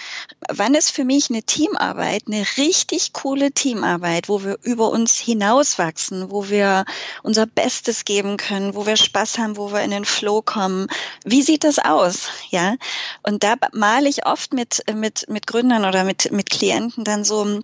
Wann 0.49 0.75
ist 0.75 0.91
für 0.91 1.05
mich 1.05 1.31
eine 1.31 1.43
Teamarbeit 1.43 2.25
eine 2.27 2.45
richtig 2.57 3.13
coole 3.13 3.53
Teamarbeit, 3.53 4.29
wo 4.29 4.45
wir 4.45 4.59
über 4.63 4.91
uns 4.91 5.17
hinauswachsen, 5.17 6.31
wo 6.31 6.49
wir 6.49 6.85
unser 7.23 7.47
Bestes 7.47 8.05
geben 8.05 8.37
können, 8.37 8.75
wo 8.75 8.87
wir 8.87 8.97
Spaß 8.97 9.39
haben, 9.39 9.57
wo 9.57 9.73
wir 9.73 9.83
in 9.83 9.91
den 9.91 10.05
Flow 10.05 10.43
kommen? 10.43 10.89
Wie 11.25 11.43
sieht 11.43 11.65
das 11.65 11.79
aus? 11.79 12.29
Ja, 12.51 12.77
und 13.23 13.36
da 13.43 13.55
male 13.73 14.09
ich 14.09 14.27
oft 14.27 14.53
mit, 14.53 14.83
mit, 14.95 15.29
mit 15.29 15.47
Gründern 15.47 15.85
oder 15.85 16.05
mit, 16.05 16.33
mit 16.33 16.51
Klienten 16.51 17.05
dann 17.05 17.25
so 17.25 17.61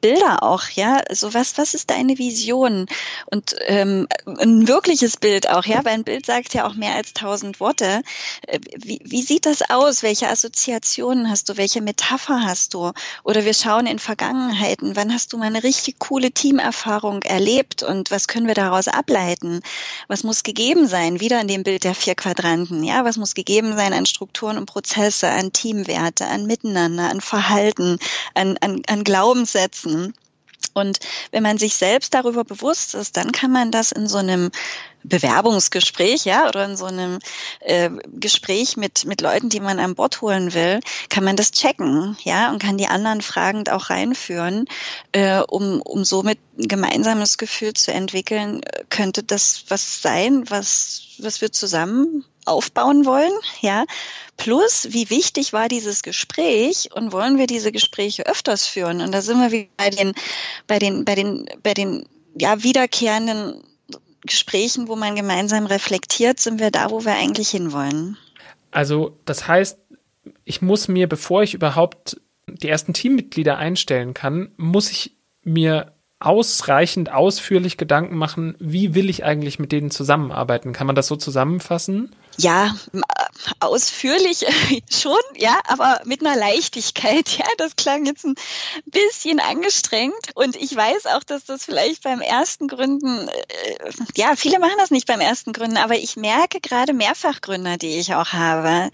Bilder 0.00 0.42
auch, 0.42 0.68
ja, 0.70 1.00
so 1.10 1.34
was, 1.34 1.58
was 1.58 1.74
ist 1.74 1.90
deine 1.90 2.18
Vision 2.18 2.86
und 3.26 3.56
ähm, 3.66 4.06
ein 4.26 4.68
wirkliches 4.68 5.16
Bild 5.16 5.48
auch, 5.48 5.64
ja, 5.64 5.84
weil 5.84 5.94
ein 5.94 6.04
Bild 6.04 6.26
sagt 6.26 6.54
ja 6.54 6.66
auch 6.66 6.74
mehr 6.74 6.94
als 6.94 7.12
tausend 7.12 7.60
Worte. 7.60 8.02
Äh, 8.46 8.60
wie, 8.76 9.00
wie 9.04 9.22
sieht 9.22 9.46
das 9.46 9.68
aus? 9.68 10.02
Welche 10.02 10.28
Assoziationen 10.28 11.28
hast 11.28 11.48
du? 11.48 11.56
Welche 11.56 11.80
Metapher 11.80 12.42
hast 12.44 12.74
du? 12.74 12.92
Oder 13.24 13.44
wir 13.44 13.54
schauen 13.54 13.86
in 13.86 13.98
Vergangenheiten. 13.98 14.96
Wann 14.96 15.12
hast 15.12 15.32
du 15.32 15.38
mal 15.38 15.46
eine 15.46 15.62
richtig 15.64 15.98
coole 15.98 16.30
Teamerfahrung 16.30 17.22
erlebt 17.22 17.82
und 17.82 18.10
was 18.10 18.28
können 18.28 18.46
wir 18.46 18.54
daraus 18.54 18.86
ableiten? 18.88 19.60
Was 20.08 20.22
muss 20.22 20.42
gegeben 20.42 20.86
sein? 20.86 21.20
Wieder 21.20 21.40
in 21.40 21.48
dem 21.48 21.62
Bild 21.62 21.84
der 21.84 21.94
vier 21.94 22.14
Quadranten, 22.14 22.84
ja, 22.84 23.04
was 23.04 23.16
muss 23.16 23.34
gegeben 23.34 23.76
sein 23.76 23.92
an 23.92 24.06
Strukturen 24.06 24.56
und 24.56 24.66
Prozesse, 24.66 25.28
an 25.28 25.52
Teamwerte, 25.52 26.26
an 26.26 26.46
Miteinander, 26.46 27.10
an 27.10 27.20
Verhalten, 27.20 27.98
an, 28.34 28.56
an, 28.60 28.82
an 28.86 29.04
Glaubenssätzen 29.04 29.79
setzen. 29.80 30.14
Und 30.72 31.00
wenn 31.32 31.42
man 31.42 31.58
sich 31.58 31.74
selbst 31.74 32.14
darüber 32.14 32.44
bewusst 32.44 32.94
ist, 32.94 33.16
dann 33.16 33.32
kann 33.32 33.50
man 33.50 33.72
das 33.72 33.92
in 33.92 34.06
so 34.06 34.18
einem 34.18 34.50
Bewerbungsgespräch, 35.02 36.26
ja, 36.26 36.48
oder 36.48 36.64
in 36.66 36.76
so 36.76 36.84
einem 36.84 37.18
äh, 37.60 37.90
Gespräch 38.12 38.76
mit 38.76 39.04
mit 39.06 39.20
Leuten, 39.20 39.48
die 39.48 39.58
man 39.58 39.80
an 39.80 39.94
Bord 39.94 40.20
holen 40.20 40.52
will, 40.52 40.80
kann 41.08 41.24
man 41.24 41.36
das 41.36 41.52
checken, 41.52 42.16
ja, 42.22 42.50
und 42.50 42.62
kann 42.62 42.76
die 42.76 42.86
anderen 42.86 43.22
fragend 43.22 43.70
auch 43.70 43.90
reinführen, 43.90 44.66
äh, 45.12 45.40
um 45.40 45.80
um 45.80 46.04
somit 46.04 46.38
ein 46.58 46.68
gemeinsames 46.68 47.38
Gefühl 47.38 47.72
zu 47.72 47.92
entwickeln, 47.92 48.60
könnte 48.90 49.22
das 49.22 49.64
was 49.68 50.02
sein, 50.02 50.48
was 50.50 51.02
was 51.18 51.40
wir 51.40 51.50
zusammen 51.50 52.24
aufbauen 52.46 53.04
wollen, 53.04 53.32
ja. 53.60 53.84
Plus, 54.36 54.88
wie 54.90 55.10
wichtig 55.10 55.52
war 55.52 55.68
dieses 55.68 56.02
Gespräch 56.02 56.88
und 56.94 57.12
wollen 57.12 57.38
wir 57.38 57.46
diese 57.46 57.72
Gespräche 57.72 58.26
öfters 58.26 58.66
führen? 58.66 59.00
Und 59.00 59.12
da 59.12 59.20
sind 59.20 59.38
wir 59.38 59.52
wie 59.52 59.70
bei 59.76 59.90
den, 59.90 60.12
bei 60.66 60.78
den, 60.78 61.04
bei 61.04 61.14
den, 61.14 61.46
bei 61.62 61.74
den, 61.74 62.08
ja, 62.34 62.62
wiederkehrenden 62.62 63.62
Gesprächen, 64.22 64.88
wo 64.88 64.96
man 64.96 65.14
gemeinsam 65.14 65.66
reflektiert, 65.66 66.40
sind 66.40 66.60
wir 66.60 66.70
da, 66.70 66.90
wo 66.90 67.04
wir 67.04 67.14
eigentlich 67.14 67.50
hinwollen. 67.50 68.16
Also, 68.70 69.18
das 69.24 69.48
heißt, 69.48 69.78
ich 70.44 70.62
muss 70.62 70.88
mir, 70.88 71.08
bevor 71.08 71.42
ich 71.42 71.54
überhaupt 71.54 72.20
die 72.46 72.68
ersten 72.68 72.92
Teammitglieder 72.92 73.56
einstellen 73.58 74.14
kann, 74.14 74.52
muss 74.56 74.90
ich 74.90 75.16
mir 75.42 75.92
ausreichend 76.20 77.10
ausführlich 77.10 77.78
Gedanken 77.78 78.16
machen, 78.16 78.54
wie 78.58 78.94
will 78.94 79.08
ich 79.08 79.24
eigentlich 79.24 79.58
mit 79.58 79.72
denen 79.72 79.90
zusammenarbeiten? 79.90 80.74
Kann 80.74 80.86
man 80.86 80.94
das 80.94 81.06
so 81.06 81.16
zusammenfassen? 81.16 82.14
Ja, 82.36 82.74
ausführlich 83.58 84.44
schon, 84.90 85.18
ja, 85.36 85.58
aber 85.66 86.00
mit 86.04 86.24
einer 86.24 86.36
Leichtigkeit. 86.38 87.28
Ja, 87.40 87.46
das 87.56 87.74
klang 87.74 88.04
jetzt 88.04 88.26
ein 88.26 88.34
bisschen 88.84 89.40
angestrengt. 89.40 90.12
Und 90.34 90.56
ich 90.56 90.76
weiß 90.76 91.06
auch, 91.06 91.22
dass 91.22 91.44
das 91.44 91.64
vielleicht 91.64 92.02
beim 92.02 92.20
ersten 92.20 92.68
Gründen, 92.68 93.28
äh, 93.28 93.90
ja, 94.14 94.36
viele 94.36 94.58
machen 94.58 94.74
das 94.76 94.90
nicht 94.90 95.06
beim 95.06 95.20
ersten 95.20 95.54
Gründen, 95.54 95.78
aber 95.78 95.94
ich 95.94 96.16
merke 96.16 96.60
gerade 96.60 96.92
Mehrfachgründer, 96.92 97.78
die 97.78 97.98
ich 97.98 98.14
auch 98.14 98.32
habe, 98.34 98.90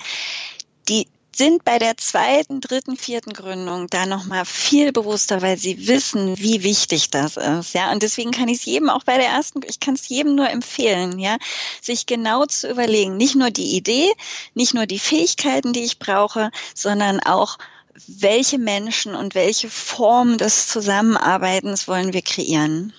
die 0.89 1.09
sind 1.37 1.64
bei 1.64 1.79
der 1.79 1.96
zweiten, 1.96 2.61
dritten, 2.61 2.96
vierten 2.96 3.33
Gründung 3.33 3.88
da 3.88 4.07
nochmal 4.07 4.44
viel 4.44 4.92
bewusster, 4.92 5.42
weil 5.42 5.59
sie 5.59 5.87
wissen, 5.87 6.38
wie 6.38 6.62
wichtig 6.62 7.11
das 7.11 7.37
ist. 7.37 7.75
Ja, 7.75 7.92
und 7.92 8.03
deswegen 8.03 8.31
kann 8.31 8.49
ich 8.49 8.59
es 8.59 8.64
jedem 8.64 8.88
auch 8.88 9.05
bei 9.05 9.18
der 9.18 9.29
ersten, 9.29 9.61
ich 9.68 9.81
kann 9.81 9.94
es 9.94 10.09
jedem 10.09 10.35
nur 10.35 10.49
empfehlen, 10.49 11.18
ja, 11.18 11.37
sich 11.81 12.07
genau 12.07 12.46
zu 12.46 12.70
überlegen, 12.70 13.16
nicht 13.16 13.35
nur 13.35 13.51
die 13.51 13.77
Idee, 13.77 14.11
nicht 14.55 14.75
nur 14.75 14.87
die 14.87 14.99
Fähigkeiten, 14.99 15.72
die 15.72 15.85
ich 15.85 15.99
brauche, 15.99 16.51
sondern 16.75 17.20
auch, 17.20 17.59
welche 18.07 18.59
Menschen 18.59 19.14
und 19.14 19.35
welche 19.35 19.70
Form 19.70 20.37
des 20.37 20.68
Zusammenarbeitens 20.68 21.88
wollen 21.88 22.12
wir 22.12 22.20
kreieren. 22.20 22.92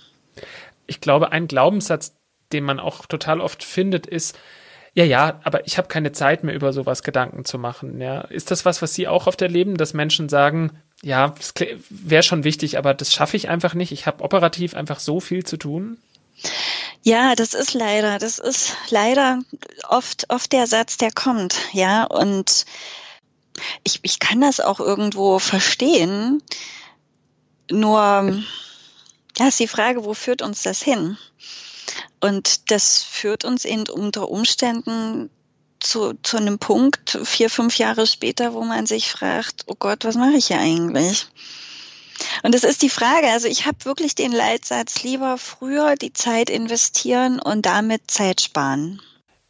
Ich 0.87 1.01
glaube, 1.01 1.31
ein 1.31 1.47
Glaubenssatz, 1.47 2.15
den 2.51 2.63
man 2.63 2.79
auch 2.79 3.05
total 3.05 3.41
oft 3.41 3.63
findet, 3.63 4.07
ist, 4.07 4.37
ja, 4.97 5.03
ja, 5.03 5.39
aber 5.43 5.67
ich 5.67 5.77
habe 5.77 5.87
keine 5.87 6.11
Zeit 6.11 6.43
mehr, 6.43 6.55
über 6.55 6.73
sowas 6.73 7.03
Gedanken 7.03 7.45
zu 7.45 7.59
machen. 7.59 8.01
Ja. 8.01 8.21
Ist 8.21 8.49
das 8.49 8.65
was, 8.65 8.81
was 8.81 8.95
Sie 8.95 9.07
auch 9.07 9.27
oft 9.27 9.39
erleben, 9.43 9.77
dass 9.77 9.93
Menschen 9.93 10.27
sagen, 10.27 10.71
ja, 11.03 11.35
wäre 11.91 12.23
schon 12.23 12.43
wichtig, 12.43 12.79
aber 12.79 12.95
das 12.95 13.13
schaffe 13.13 13.37
ich 13.37 13.47
einfach 13.47 13.75
nicht. 13.75 13.91
Ich 13.91 14.07
habe 14.07 14.23
operativ 14.23 14.73
einfach 14.73 14.99
so 14.99 15.19
viel 15.19 15.45
zu 15.45 15.57
tun? 15.57 15.99
Ja, 17.03 17.35
das 17.35 17.53
ist 17.53 17.75
leider, 17.75 18.17
das 18.17 18.39
ist 18.39 18.75
leider 18.89 19.43
oft, 19.87 20.31
oft 20.31 20.51
der 20.51 20.65
Satz, 20.65 20.97
der 20.97 21.11
kommt, 21.11 21.55
ja. 21.73 22.05
Und 22.05 22.65
ich, 23.83 23.99
ich 24.01 24.17
kann 24.17 24.41
das 24.41 24.59
auch 24.59 24.79
irgendwo 24.79 25.37
verstehen. 25.37 26.41
Nur, 27.69 28.41
ja, 29.37 29.47
ist 29.47 29.59
die 29.59 29.67
Frage, 29.67 30.05
wo 30.05 30.15
führt 30.15 30.41
uns 30.41 30.63
das 30.63 30.81
hin? 30.81 31.19
Und 32.19 32.71
das 32.71 33.03
führt 33.03 33.45
uns 33.45 33.65
eben 33.65 33.87
unter 33.89 34.29
Umständen 34.29 35.29
zu, 35.79 36.13
zu 36.23 36.37
einem 36.37 36.57
Punkt, 36.59 37.19
vier, 37.23 37.49
fünf 37.49 37.77
Jahre 37.77 38.07
später, 38.07 38.53
wo 38.53 38.63
man 38.63 38.85
sich 38.85 39.11
fragt, 39.11 39.65
oh 39.67 39.75
Gott, 39.77 40.05
was 40.05 40.15
mache 40.15 40.37
ich 40.37 40.47
hier 40.47 40.59
eigentlich? 40.59 41.27
Und 42.43 42.55
das 42.55 42.63
ist 42.63 42.81
die 42.81 42.89
Frage. 42.89 43.27
Also 43.27 43.47
ich 43.47 43.65
habe 43.65 43.85
wirklich 43.85 44.15
den 44.15 44.31
Leitsatz, 44.31 45.03
lieber 45.03 45.37
früher 45.37 45.95
die 45.95 46.13
Zeit 46.13 46.49
investieren 46.49 47.39
und 47.39 47.65
damit 47.65 48.09
Zeit 48.09 48.41
sparen. 48.41 49.01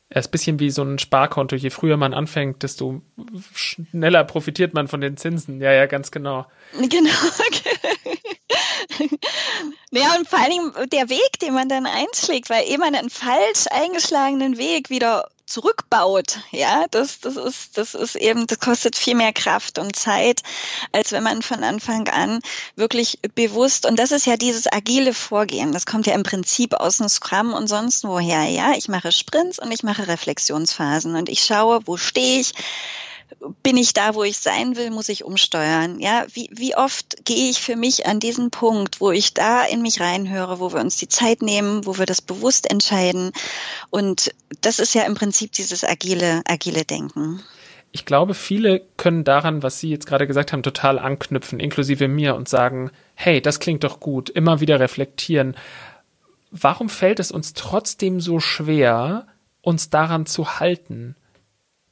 Er 0.09 0.21
ist 0.21 0.27
ein 0.27 0.31
bisschen 0.31 0.59
wie 0.59 0.69
so 0.69 0.83
ein 0.83 0.99
Sparkonto. 0.99 1.55
Je 1.55 1.69
früher 1.69 1.97
man 1.97 2.13
anfängt, 2.13 2.63
desto 2.63 3.01
schneller 3.53 4.23
profitiert 4.23 4.73
man 4.73 4.87
von 4.87 5.01
den 5.01 5.17
Zinsen. 5.17 5.59
Ja, 5.61 5.71
ja, 5.73 5.85
ganz 5.85 6.11
genau. 6.11 6.45
Genau. 6.89 7.11
Ja, 9.91 10.15
und 10.15 10.27
vor 10.27 10.39
allen 10.39 10.51
Dingen 10.51 10.89
der 10.89 11.09
Weg, 11.09 11.39
den 11.41 11.53
man 11.53 11.69
dann 11.69 11.85
einschlägt, 11.85 12.49
weil 12.49 12.67
eben 12.67 12.83
einen 12.83 13.09
falsch 13.09 13.67
eingeschlagenen 13.71 14.57
Weg 14.57 14.89
wieder 14.89 15.29
zurückbaut, 15.45 16.39
ja, 16.51 16.85
das, 16.91 17.21
das 17.21 17.37
ist, 17.37 17.77
das 17.77 17.95
ist 17.95 18.15
eben, 18.15 18.47
das 18.47 18.59
kostet 18.59 18.97
viel 18.97 19.15
mehr 19.15 19.31
Kraft 19.31 19.79
und 19.79 19.95
Zeit, 19.95 20.41
als 20.91 21.13
wenn 21.13 21.23
man 21.23 21.41
von 21.41 21.63
Anfang 21.63 22.09
an 22.09 22.41
wirklich 22.75 23.19
bewusst, 23.33 23.85
und 23.85 23.97
das 23.97 24.11
ist 24.11 24.25
ja 24.25 24.35
dieses 24.35 24.69
agile 24.69 25.13
Vorgehen, 25.13 25.71
das 25.71 25.85
kommt 25.85 26.05
ja 26.05 26.15
im 26.15 26.23
Prinzip 26.23 26.73
aus 26.73 26.97
dem 26.97 27.07
Scrum 27.07 27.53
und 27.53 27.67
sonst 27.67 28.03
woher, 28.03 28.43
ja, 28.43 28.73
ich 28.75 28.89
mache 28.89 29.13
Sprints 29.13 29.57
und 29.57 29.71
ich 29.71 29.83
mache 29.83 30.09
Reflexionsphasen 30.09 31.15
und 31.15 31.29
ich 31.29 31.45
schaue, 31.45 31.79
wo 31.85 31.95
stehe 31.95 32.41
ich, 32.41 32.53
bin 33.63 33.77
ich 33.77 33.93
da, 33.93 34.15
wo 34.15 34.23
ich 34.23 34.37
sein 34.37 34.75
will, 34.75 34.91
muss 34.91 35.09
ich 35.09 35.23
umsteuern. 35.23 35.99
Ja, 35.99 36.25
wie, 36.33 36.49
wie 36.53 36.75
oft 36.75 37.25
gehe 37.25 37.49
ich 37.49 37.59
für 37.59 37.75
mich 37.75 38.05
an 38.05 38.19
diesen 38.19 38.51
Punkt, 38.51 39.01
wo 39.01 39.11
ich 39.11 39.33
da 39.33 39.63
in 39.63 39.81
mich 39.81 39.99
reinhöre, 39.99 40.59
wo 40.59 40.73
wir 40.73 40.79
uns 40.79 40.97
die 40.97 41.09
Zeit 41.09 41.41
nehmen, 41.41 41.85
wo 41.85 41.97
wir 41.97 42.05
das 42.05 42.21
bewusst 42.21 42.69
entscheiden. 42.69 43.31
Und 43.89 44.33
das 44.61 44.79
ist 44.79 44.95
ja 44.95 45.03
im 45.03 45.15
Prinzip 45.15 45.51
dieses 45.51 45.83
agile, 45.83 46.41
agile 46.45 46.85
Denken. 46.85 47.41
Ich 47.91 48.05
glaube, 48.05 48.33
viele 48.33 48.81
können 48.97 49.23
daran, 49.23 49.63
was 49.63 49.79
Sie 49.79 49.89
jetzt 49.89 50.07
gerade 50.07 50.27
gesagt 50.27 50.53
haben, 50.53 50.63
total 50.63 50.99
anknüpfen, 50.99 51.59
inklusive 51.59 52.07
mir 52.07 52.35
und 52.35 52.49
sagen, 52.49 52.91
hey, 53.15 53.41
das 53.41 53.59
klingt 53.59 53.83
doch 53.83 53.99
gut, 53.99 54.29
immer 54.29 54.59
wieder 54.59 54.79
reflektieren. 54.79 55.55
Warum 56.51 56.89
fällt 56.89 57.19
es 57.19 57.31
uns 57.31 57.53
trotzdem 57.53 58.21
so 58.21 58.39
schwer, 58.39 59.27
uns 59.61 59.89
daran 59.89 60.25
zu 60.25 60.59
halten? 60.59 61.15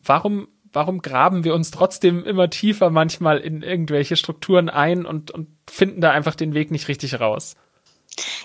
Warum 0.02 0.48
warum 0.76 1.02
graben 1.02 1.44
wir 1.44 1.56
uns 1.56 1.72
trotzdem 1.72 2.24
immer 2.24 2.50
tiefer 2.50 2.90
manchmal 2.90 3.40
in 3.40 3.64
irgendwelche 3.64 4.16
Strukturen 4.16 4.70
ein 4.70 5.06
und, 5.06 5.32
und 5.32 5.48
finden 5.70 6.02
da 6.02 6.12
einfach 6.12 6.36
den 6.36 6.54
Weg 6.54 6.70
nicht 6.72 6.88
richtig 6.88 7.20
raus? 7.20 7.56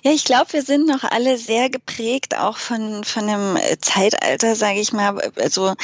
Ja, 0.02 0.10
ich 0.10 0.24
glaube, 0.24 0.52
wir 0.52 0.62
sind 0.62 0.88
noch 0.88 1.04
alle 1.04 1.36
sehr 1.36 1.70
geprägt, 1.70 2.36
auch 2.36 2.56
von, 2.56 3.04
von 3.04 3.26
dem 3.26 3.56
Zeitalter, 3.80 4.56
sage 4.56 4.80
ich 4.80 4.92
mal. 4.92 5.20
Also 5.36 5.74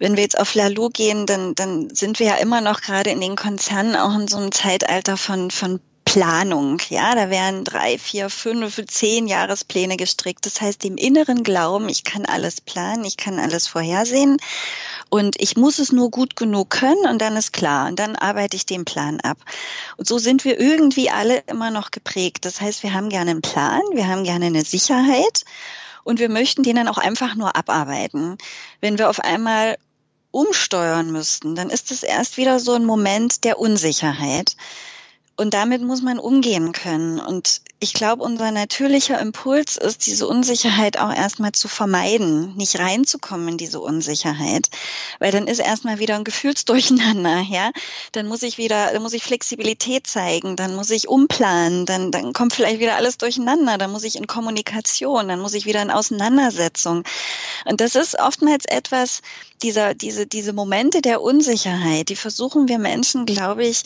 wenn 0.00 0.16
wir 0.16 0.22
jetzt 0.22 0.38
auf 0.38 0.54
Lalu 0.54 0.90
gehen, 0.90 1.26
dann, 1.26 1.54
dann 1.54 1.94
sind 1.94 2.18
wir 2.18 2.26
ja 2.26 2.34
immer 2.34 2.60
noch 2.60 2.80
gerade 2.82 3.10
in 3.10 3.20
den 3.20 3.36
Konzernen 3.36 3.96
auch 3.96 4.14
in 4.18 4.28
so 4.28 4.36
einem 4.36 4.52
Zeitalter 4.52 5.16
von, 5.16 5.50
von 5.50 5.80
Planung. 6.04 6.78
Ja, 6.90 7.14
da 7.14 7.30
werden 7.30 7.64
drei, 7.64 7.96
vier, 7.96 8.28
fünf, 8.28 8.84
zehn 8.86 9.28
Jahrespläne 9.28 9.96
gestrickt. 9.96 10.44
Das 10.44 10.60
heißt, 10.60 10.82
dem 10.84 10.96
inneren 10.96 11.42
Glauben, 11.42 11.88
ich 11.88 12.04
kann 12.04 12.26
alles 12.26 12.60
planen, 12.60 13.04
ich 13.04 13.16
kann 13.16 13.38
alles 13.38 13.66
vorhersehen 13.66 14.36
und 15.12 15.38
ich 15.42 15.58
muss 15.58 15.78
es 15.78 15.92
nur 15.92 16.10
gut 16.10 16.36
genug 16.36 16.70
können 16.70 17.06
und 17.06 17.20
dann 17.20 17.36
ist 17.36 17.52
klar 17.52 17.86
und 17.86 17.98
dann 17.98 18.16
arbeite 18.16 18.56
ich 18.56 18.64
den 18.64 18.86
Plan 18.86 19.20
ab. 19.20 19.36
Und 19.98 20.08
so 20.08 20.16
sind 20.16 20.42
wir 20.46 20.58
irgendwie 20.58 21.10
alle 21.10 21.40
immer 21.48 21.70
noch 21.70 21.90
geprägt. 21.90 22.46
Das 22.46 22.62
heißt, 22.62 22.82
wir 22.82 22.94
haben 22.94 23.10
gerne 23.10 23.32
einen 23.32 23.42
Plan, 23.42 23.82
wir 23.92 24.08
haben 24.08 24.24
gerne 24.24 24.46
eine 24.46 24.64
Sicherheit 24.64 25.44
und 26.02 26.18
wir 26.18 26.30
möchten 26.30 26.62
den 26.62 26.76
dann 26.76 26.88
auch 26.88 26.96
einfach 26.96 27.34
nur 27.34 27.54
abarbeiten. 27.54 28.38
Wenn 28.80 28.96
wir 28.96 29.10
auf 29.10 29.20
einmal 29.20 29.76
umsteuern 30.30 31.12
müssten, 31.12 31.56
dann 31.56 31.68
ist 31.68 31.90
es 31.90 32.02
erst 32.02 32.38
wieder 32.38 32.58
so 32.58 32.72
ein 32.72 32.86
Moment 32.86 33.44
der 33.44 33.58
Unsicherheit. 33.58 34.56
Und 35.36 35.52
damit 35.52 35.82
muss 35.82 36.00
man 36.00 36.18
umgehen 36.18 36.72
können. 36.72 37.20
Und 37.20 37.60
ich 37.82 37.94
glaube, 37.94 38.22
unser 38.22 38.52
natürlicher 38.52 39.18
Impuls 39.18 39.76
ist, 39.76 40.06
diese 40.06 40.28
Unsicherheit 40.28 41.00
auch 41.00 41.12
erstmal 41.12 41.50
zu 41.50 41.66
vermeiden, 41.66 42.54
nicht 42.54 42.78
reinzukommen 42.78 43.48
in 43.48 43.56
diese 43.56 43.80
Unsicherheit. 43.80 44.68
Weil 45.18 45.32
dann 45.32 45.48
ist 45.48 45.58
erstmal 45.58 45.98
wieder 45.98 46.14
ein 46.14 46.22
Gefühlsdurcheinander, 46.22 47.40
ja. 47.50 47.72
Dann 48.12 48.28
muss 48.28 48.44
ich 48.44 48.56
wieder, 48.56 48.92
dann 48.92 49.02
muss 49.02 49.14
ich 49.14 49.24
Flexibilität 49.24 50.06
zeigen, 50.06 50.54
dann 50.54 50.76
muss 50.76 50.90
ich 50.90 51.08
umplanen, 51.08 51.84
dann, 51.84 52.12
dann 52.12 52.32
kommt 52.32 52.54
vielleicht 52.54 52.78
wieder 52.78 52.94
alles 52.94 53.18
durcheinander, 53.18 53.78
dann 53.78 53.90
muss 53.90 54.04
ich 54.04 54.14
in 54.14 54.28
Kommunikation, 54.28 55.26
dann 55.26 55.40
muss 55.40 55.54
ich 55.54 55.66
wieder 55.66 55.82
in 55.82 55.90
Auseinandersetzung. 55.90 57.02
Und 57.64 57.80
das 57.80 57.96
ist 57.96 58.16
oftmals 58.16 58.64
etwas, 58.64 59.22
dieser, 59.64 59.94
diese, 59.94 60.28
diese 60.28 60.52
Momente 60.52 61.02
der 61.02 61.20
Unsicherheit, 61.20 62.10
die 62.10 62.16
versuchen 62.16 62.68
wir 62.68 62.78
Menschen, 62.78 63.26
glaube 63.26 63.64
ich, 63.66 63.82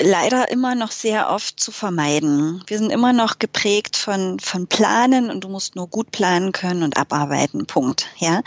leider 0.00 0.50
immer 0.50 0.74
noch 0.74 0.90
sehr 0.90 1.30
oft 1.30 1.58
zu 1.58 1.72
vermeiden. 1.72 2.62
Wir 2.66 2.78
sind 2.78 2.90
immer 2.90 3.12
noch 3.12 3.38
geprägt 3.38 3.96
von, 3.96 4.38
von 4.40 4.66
Planen 4.66 5.30
und 5.30 5.44
du 5.44 5.48
musst 5.48 5.76
nur 5.76 5.88
gut 5.88 6.10
planen 6.10 6.52
können 6.52 6.82
und 6.82 6.96
abarbeiten. 6.96 7.66
Punkt. 7.66 8.06
Ja. 8.18 8.42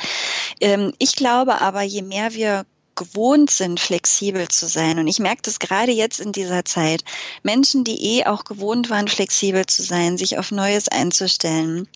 Ähm, 0.59 0.93
ich 0.97 1.15
glaube 1.15 1.61
aber, 1.61 1.81
je 1.81 2.01
mehr 2.01 2.33
wir 2.33 2.65
gewohnt 2.95 3.49
sind, 3.49 3.79
flexibel 3.79 4.47
zu 4.47 4.67
sein. 4.67 4.99
Und 4.99 5.07
ich 5.07 5.19
merke 5.19 5.41
das 5.43 5.59
gerade 5.59 5.91
jetzt 5.91 6.19
in 6.19 6.31
dieser 6.31 6.65
Zeit. 6.65 7.03
Menschen, 7.41 7.83
die 7.83 8.17
eh 8.17 8.25
auch 8.25 8.43
gewohnt 8.43 8.89
waren, 8.89 9.07
flexibel 9.07 9.65
zu 9.65 9.81
sein, 9.81 10.17
sich 10.17 10.37
auf 10.37 10.51
Neues 10.51 10.87
einzustellen, 10.87 11.87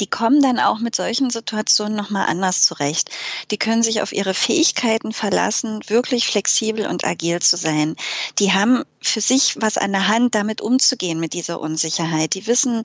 die 0.00 0.06
kommen 0.06 0.42
dann 0.42 0.58
auch 0.58 0.78
mit 0.78 0.94
solchen 0.94 1.30
Situationen 1.30 1.96
nochmal 1.96 2.26
anders 2.28 2.62
zurecht. 2.62 3.10
Die 3.50 3.56
können 3.56 3.82
sich 3.82 4.02
auf 4.02 4.12
ihre 4.12 4.34
Fähigkeiten 4.34 5.12
verlassen, 5.12 5.80
wirklich 5.86 6.26
flexibel 6.26 6.86
und 6.86 7.04
agil 7.04 7.40
zu 7.40 7.56
sein. 7.56 7.96
Die 8.38 8.52
haben 8.52 8.84
für 9.06 9.20
sich 9.20 9.56
was 9.60 9.78
an 9.78 9.92
der 9.92 10.08
Hand, 10.08 10.34
damit 10.34 10.60
umzugehen 10.60 11.20
mit 11.20 11.32
dieser 11.32 11.60
Unsicherheit. 11.60 12.34
Die 12.34 12.46
wissen, 12.46 12.82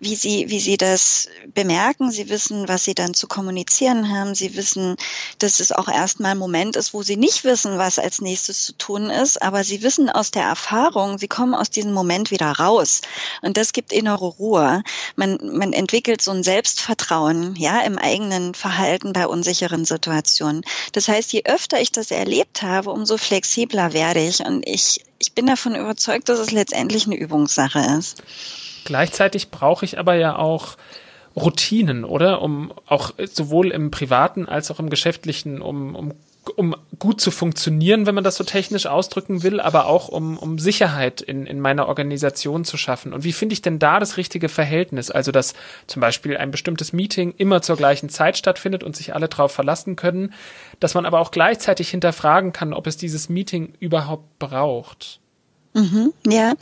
wie 0.00 0.14
sie, 0.14 0.48
wie 0.48 0.60
sie 0.60 0.76
das 0.76 1.28
bemerken. 1.54 2.10
Sie 2.10 2.28
wissen, 2.28 2.68
was 2.68 2.84
sie 2.84 2.94
dann 2.94 3.14
zu 3.14 3.26
kommunizieren 3.26 4.10
haben. 4.10 4.34
Sie 4.34 4.56
wissen, 4.56 4.96
dass 5.38 5.60
es 5.60 5.72
auch 5.72 5.88
erstmal 5.88 6.32
ein 6.32 6.38
Moment 6.38 6.76
ist, 6.76 6.94
wo 6.94 7.02
sie 7.02 7.16
nicht 7.16 7.44
wissen, 7.44 7.78
was 7.78 7.98
als 7.98 8.20
nächstes 8.20 8.64
zu 8.64 8.72
tun 8.76 9.10
ist. 9.10 9.42
Aber 9.42 9.64
sie 9.64 9.82
wissen 9.82 10.10
aus 10.10 10.30
der 10.30 10.44
Erfahrung, 10.44 11.18
sie 11.18 11.28
kommen 11.28 11.54
aus 11.54 11.70
diesem 11.70 11.92
Moment 11.92 12.30
wieder 12.30 12.52
raus. 12.52 13.02
Und 13.42 13.56
das 13.56 13.72
gibt 13.72 13.92
innere 13.92 14.26
Ruhe. 14.26 14.82
Man, 15.16 15.38
man 15.42 15.72
entwickelt 15.72 16.22
so 16.22 16.30
ein 16.30 16.42
Selbstvertrauen, 16.42 17.54
ja, 17.56 17.80
im 17.80 17.98
eigenen 17.98 18.54
Verhalten 18.54 19.12
bei 19.12 19.26
unsicheren 19.26 19.84
Situationen. 19.84 20.62
Das 20.92 21.08
heißt, 21.08 21.32
je 21.32 21.42
öfter 21.44 21.80
ich 21.80 21.92
das 21.92 22.10
erlebt 22.10 22.62
habe, 22.62 22.90
umso 22.90 23.16
flexibler 23.16 23.92
werde 23.92 24.26
ich. 24.26 24.40
Und 24.40 24.66
ich, 24.66 25.00
ich 25.26 25.32
bin 25.32 25.46
davon 25.46 25.74
überzeugt, 25.74 26.28
dass 26.28 26.38
es 26.38 26.50
letztendlich 26.50 27.06
eine 27.06 27.16
Übungssache 27.16 27.80
ist. 27.98 28.22
Gleichzeitig 28.84 29.50
brauche 29.50 29.84
ich 29.84 29.98
aber 29.98 30.14
ja 30.14 30.36
auch 30.36 30.76
Routinen, 31.36 32.04
oder? 32.04 32.42
Um 32.42 32.72
auch 32.86 33.12
sowohl 33.32 33.70
im 33.70 33.90
privaten 33.90 34.46
als 34.46 34.70
auch 34.70 34.78
im 34.78 34.90
geschäftlichen, 34.90 35.60
um, 35.60 35.96
um 35.96 36.14
um 36.56 36.74
gut 36.98 37.20
zu 37.20 37.30
funktionieren, 37.30 38.06
wenn 38.06 38.14
man 38.14 38.24
das 38.24 38.36
so 38.36 38.44
technisch 38.44 38.86
ausdrücken 38.86 39.42
will, 39.42 39.60
aber 39.60 39.86
auch 39.86 40.08
um, 40.08 40.36
um 40.36 40.58
Sicherheit 40.58 41.20
in, 41.20 41.46
in 41.46 41.60
meiner 41.60 41.88
Organisation 41.88 42.64
zu 42.64 42.76
schaffen. 42.76 43.12
Und 43.12 43.24
wie 43.24 43.32
finde 43.32 43.54
ich 43.54 43.62
denn 43.62 43.78
da 43.78 43.98
das 43.98 44.16
richtige 44.16 44.48
Verhältnis? 44.48 45.10
Also, 45.10 45.32
dass 45.32 45.54
zum 45.86 46.00
Beispiel 46.00 46.36
ein 46.36 46.50
bestimmtes 46.50 46.92
Meeting 46.92 47.34
immer 47.36 47.62
zur 47.62 47.76
gleichen 47.76 48.08
Zeit 48.08 48.36
stattfindet 48.36 48.82
und 48.82 48.96
sich 48.96 49.14
alle 49.14 49.28
darauf 49.28 49.52
verlassen 49.52 49.96
können, 49.96 50.32
dass 50.84 50.92
man 50.92 51.06
aber 51.06 51.20
auch 51.20 51.30
gleichzeitig 51.30 51.88
hinterfragen 51.88 52.52
kann, 52.52 52.74
ob 52.74 52.86
es 52.86 52.98
dieses 52.98 53.30
Meeting 53.30 53.72
überhaupt 53.80 54.38
braucht. 54.38 55.18
Mhm, 55.72 56.12
ja. 56.26 56.52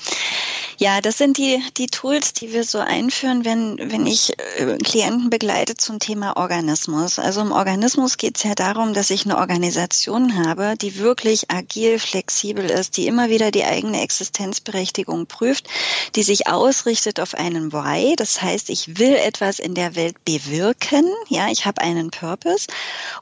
Ja, 0.79 1.01
das 1.01 1.19
sind 1.19 1.39
die, 1.39 1.63
die 1.77 1.87
Tools, 1.87 2.33
die 2.33 2.53
wir 2.53 2.65
so 2.65 2.79
einführen, 2.79 3.45
wenn, 3.45 3.79
wenn 3.79 4.07
ich 4.07 4.39
äh, 4.39 4.79
Klienten 4.79 5.31
begleite 5.31 5.77
zum 5.77 5.99
Thema 5.99 6.37
Organismus. 6.37 7.19
Also 7.19 7.43
im 7.43 7.53
Organismus 7.53 8.17
geht 8.17 8.37
es 8.37 8.43
ja 8.43 8.55
darum, 8.55 8.95
dass 8.95 9.11
ich 9.11 9.25
eine 9.25 9.39
Organisation 9.39 10.47
habe, 10.47 10.75
die 10.81 10.99
wirklich 10.99 11.51
agil, 11.51 11.99
flexibel 11.99 12.65
ist, 12.65 12.97
die 12.97 13.07
immer 13.07 13.29
wieder 13.29 13.51
die 13.51 13.65
eigene 13.65 14.01
Existenzberechtigung 14.01 15.27
prüft, 15.27 15.69
die 16.17 16.23
sich 16.23 16.49
ausrichtet 16.49 17.21
auf 17.21 17.35
einen 17.35 17.73
Why. 17.73 18.17
Das 18.17 18.41
heißt, 18.41 18.71
ich 18.71 18.99
will 18.99 19.15
etwas 19.15 19.59
in 19.59 19.75
der 19.75 19.95
Welt 19.95 20.25
bewirken. 20.25 21.05
Ja, 21.29 21.49
ich 21.49 21.67
habe 21.67 21.83
einen 21.83 22.11
Purpose 22.11 22.67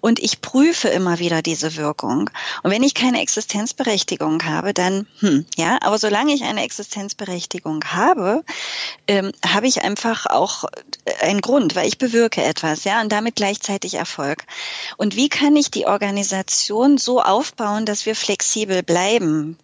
und 0.01 0.19
ich 0.19 0.41
prüfe 0.41 0.89
immer 0.89 1.19
wieder 1.19 1.43
diese 1.43 1.77
Wirkung. 1.77 2.31
Und 2.63 2.71
wenn 2.71 2.83
ich 2.83 2.95
keine 2.95 3.21
Existenzberechtigung 3.21 4.45
habe, 4.45 4.73
dann, 4.73 5.07
hm, 5.19 5.45
ja, 5.57 5.79
aber 5.83 5.99
solange 5.99 6.33
ich 6.33 6.45
eine 6.45 6.63
Existenzberechtigung 6.63 7.40
Berechtigung 7.41 7.83
habe, 7.85 8.45
ähm, 9.09 9.33
habe 9.47 9.67
ich 9.67 9.83
einfach 9.83 10.27
auch 10.27 10.65
einen 11.23 11.41
Grund, 11.41 11.75
weil 11.75 11.89
ich 11.89 11.97
bewirke 11.97 12.43
etwas, 12.43 12.85
ja, 12.85 13.01
und 13.01 13.11
damit 13.11 13.37
gleichzeitig 13.37 13.95
Erfolg. 13.95 14.45
Und 14.99 15.17
wie 15.17 15.31
kann 15.31 15.57
ich 15.57 15.71
die 15.71 15.87
Organisation 15.87 16.99
so 16.99 17.23
aufbauen, 17.23 17.87
dass 17.87 18.05
wir 18.05 18.15
flexibel 18.15 18.83
bleiben? 18.83 19.59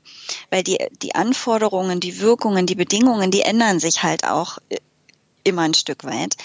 Weil 0.51 0.63
die, 0.63 0.79
die 1.03 1.15
Anforderungen, 1.15 2.01
die 2.01 2.21
Wirkungen, 2.21 2.67
die 2.67 2.75
Bedingungen, 2.75 3.31
die 3.31 3.43
ändern 3.43 3.79
sich 3.79 4.03
halt 4.03 4.25
auch 4.25 4.59
äh, 4.71 4.79
immer 5.45 5.63
ein 5.63 5.75
Stück 5.75 6.05
weit. 6.05 6.37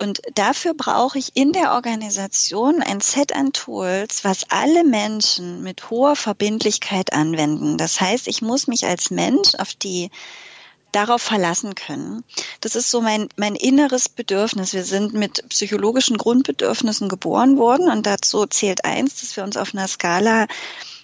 Und 0.00 0.20
dafür 0.34 0.74
brauche 0.74 1.18
ich 1.18 1.36
in 1.36 1.52
der 1.52 1.72
Organisation 1.72 2.82
ein 2.82 3.00
Set 3.00 3.34
an 3.34 3.52
Tools, 3.52 4.22
was 4.22 4.48
alle 4.48 4.84
Menschen 4.84 5.62
mit 5.64 5.90
hoher 5.90 6.14
Verbindlichkeit 6.14 7.12
anwenden. 7.12 7.76
Das 7.78 8.00
heißt, 8.00 8.28
ich 8.28 8.40
muss 8.40 8.68
mich 8.68 8.86
als 8.86 9.10
Mensch 9.10 9.56
auf 9.56 9.74
die 9.74 10.10
darauf 10.92 11.22
verlassen 11.22 11.74
können. 11.74 12.24
Das 12.60 12.76
ist 12.76 12.90
so 12.90 13.00
mein, 13.00 13.28
mein 13.36 13.54
inneres 13.54 14.08
Bedürfnis. 14.08 14.72
Wir 14.72 14.84
sind 14.84 15.14
mit 15.14 15.48
psychologischen 15.48 16.16
Grundbedürfnissen 16.16 17.08
geboren 17.08 17.58
worden 17.58 17.90
und 17.90 18.06
dazu 18.06 18.46
zählt 18.46 18.84
eins, 18.84 19.20
dass 19.20 19.36
wir 19.36 19.44
uns 19.44 19.56
auf 19.56 19.74
einer 19.74 19.88
Skala 19.88 20.46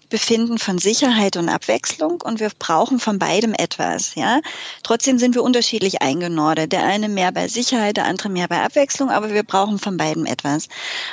befinden 0.09 0.59
von 0.59 0.79
Sicherheit 0.79 1.37
und 1.37 1.49
Abwechslung 1.49 2.21
und 2.23 2.39
wir 2.39 2.51
brauchen 2.57 3.01
von 3.01 3.19
beidem 3.19 3.53
etwas, 3.53 4.15
ja. 4.15 4.41
Trotzdem 4.83 5.19
sind 5.19 5.35
wir 5.35 5.43
unterschiedlich 5.43 6.03
eingenordet. 6.03 6.73
Der 6.73 6.85
eine 6.85 7.09
mehr 7.09 7.33
bei 7.33 7.49
Sicherheit, 7.49 7.97
der 7.97 8.05
andere 8.05 8.29
mehr 8.29 8.49
bei 8.49 8.63
Abwechslung, 8.63 9.11
aber 9.11 9.33
wir 9.33 9.43
brauchen 9.43 9.79
von 9.79 9.97
beidem 9.97 10.27
etwas. 10.27 10.69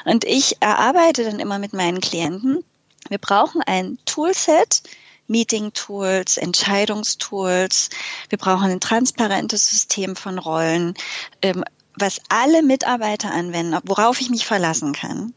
Und 0.06 0.24
ich 0.24 0.58
erarbeite 0.60 1.24
dann 1.24 1.40
immer 1.40 1.58
mit 1.58 1.74
meinen 1.74 2.00
Klienten, 2.00 2.64
wir 3.10 3.18
brauchen 3.18 3.62
ein 3.64 3.98
Toolset, 4.06 4.84
Meeting-Tools, 5.32 6.38
Entscheidungstools. 6.38 7.90
Wir 8.30 8.38
brauchen 8.38 8.70
ein 8.70 8.80
transparentes 8.80 9.70
System 9.70 10.16
von 10.16 10.38
Rollen, 10.38 10.94
ähm, 11.42 11.64
was 11.96 12.22
alle 12.30 12.62
Mitarbeiter 12.62 13.32
anwenden, 13.32 13.78
worauf 13.86 14.22
ich 14.22 14.30
mich 14.30 14.46
verlassen 14.46 14.94
kann. 14.94 15.34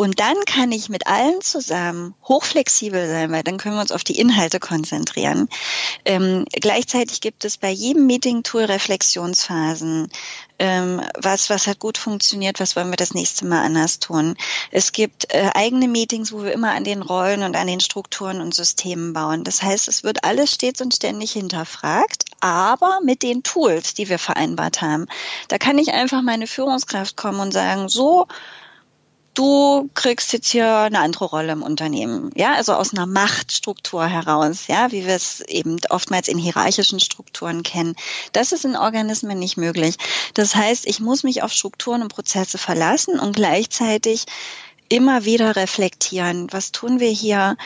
Und 0.00 0.20
dann 0.20 0.36
kann 0.46 0.70
ich 0.70 0.88
mit 0.88 1.08
allen 1.08 1.40
zusammen 1.40 2.14
hochflexibel 2.22 3.08
sein, 3.08 3.32
weil 3.32 3.42
dann 3.42 3.58
können 3.58 3.74
wir 3.74 3.80
uns 3.80 3.90
auf 3.90 4.04
die 4.04 4.20
Inhalte 4.20 4.60
konzentrieren. 4.60 5.48
Ähm, 6.04 6.44
gleichzeitig 6.52 7.20
gibt 7.20 7.44
es 7.44 7.56
bei 7.56 7.70
jedem 7.70 8.06
Meeting-Tool 8.06 8.62
Reflexionsphasen. 8.62 10.08
Ähm, 10.60 11.02
was, 11.18 11.50
was 11.50 11.66
hat 11.66 11.80
gut 11.80 11.98
funktioniert, 11.98 12.60
was 12.60 12.76
wollen 12.76 12.90
wir 12.90 12.96
das 12.96 13.12
nächste 13.12 13.44
Mal 13.44 13.64
anders 13.64 13.98
tun. 13.98 14.36
Es 14.70 14.92
gibt 14.92 15.34
äh, 15.34 15.50
eigene 15.54 15.88
Meetings, 15.88 16.30
wo 16.30 16.44
wir 16.44 16.52
immer 16.52 16.74
an 16.74 16.84
den 16.84 17.02
Rollen 17.02 17.42
und 17.42 17.56
an 17.56 17.66
den 17.66 17.80
Strukturen 17.80 18.40
und 18.40 18.54
Systemen 18.54 19.12
bauen. 19.12 19.42
Das 19.42 19.64
heißt, 19.64 19.88
es 19.88 20.04
wird 20.04 20.22
alles 20.22 20.52
stets 20.52 20.80
und 20.80 20.94
ständig 20.94 21.32
hinterfragt, 21.32 22.24
aber 22.38 23.00
mit 23.02 23.24
den 23.24 23.42
Tools, 23.42 23.94
die 23.94 24.08
wir 24.08 24.20
vereinbart 24.20 24.80
haben. 24.80 25.06
Da 25.48 25.58
kann 25.58 25.76
ich 25.76 25.92
einfach 25.92 26.22
meine 26.22 26.46
Führungskraft 26.46 27.16
kommen 27.16 27.40
und 27.40 27.50
sagen, 27.50 27.88
so, 27.88 28.28
du 29.38 29.88
kriegst 29.94 30.32
jetzt 30.32 30.50
hier 30.50 30.68
eine 30.68 30.98
andere 30.98 31.26
Rolle 31.26 31.52
im 31.52 31.62
Unternehmen. 31.62 32.30
Ja, 32.34 32.54
also 32.54 32.74
aus 32.74 32.92
einer 32.92 33.06
Machtstruktur 33.06 34.04
heraus, 34.04 34.66
ja, 34.66 34.90
wie 34.90 35.06
wir 35.06 35.14
es 35.14 35.40
eben 35.42 35.76
oftmals 35.90 36.26
in 36.26 36.38
hierarchischen 36.38 36.98
Strukturen 36.98 37.62
kennen. 37.62 37.94
Das 38.32 38.50
ist 38.50 38.64
in 38.64 38.76
Organismen 38.76 39.38
nicht 39.38 39.56
möglich. 39.56 39.96
Das 40.34 40.56
heißt, 40.56 40.86
ich 40.86 40.98
muss 40.98 41.22
mich 41.22 41.42
auf 41.44 41.52
Strukturen 41.52 42.02
und 42.02 42.12
Prozesse 42.12 42.58
verlassen 42.58 43.20
und 43.20 43.36
gleichzeitig 43.36 44.24
immer 44.88 45.24
wieder 45.24 45.54
reflektieren. 45.54 46.48
Was 46.50 46.72
tun 46.72 46.98
wir 46.98 47.10
hier? 47.10 47.56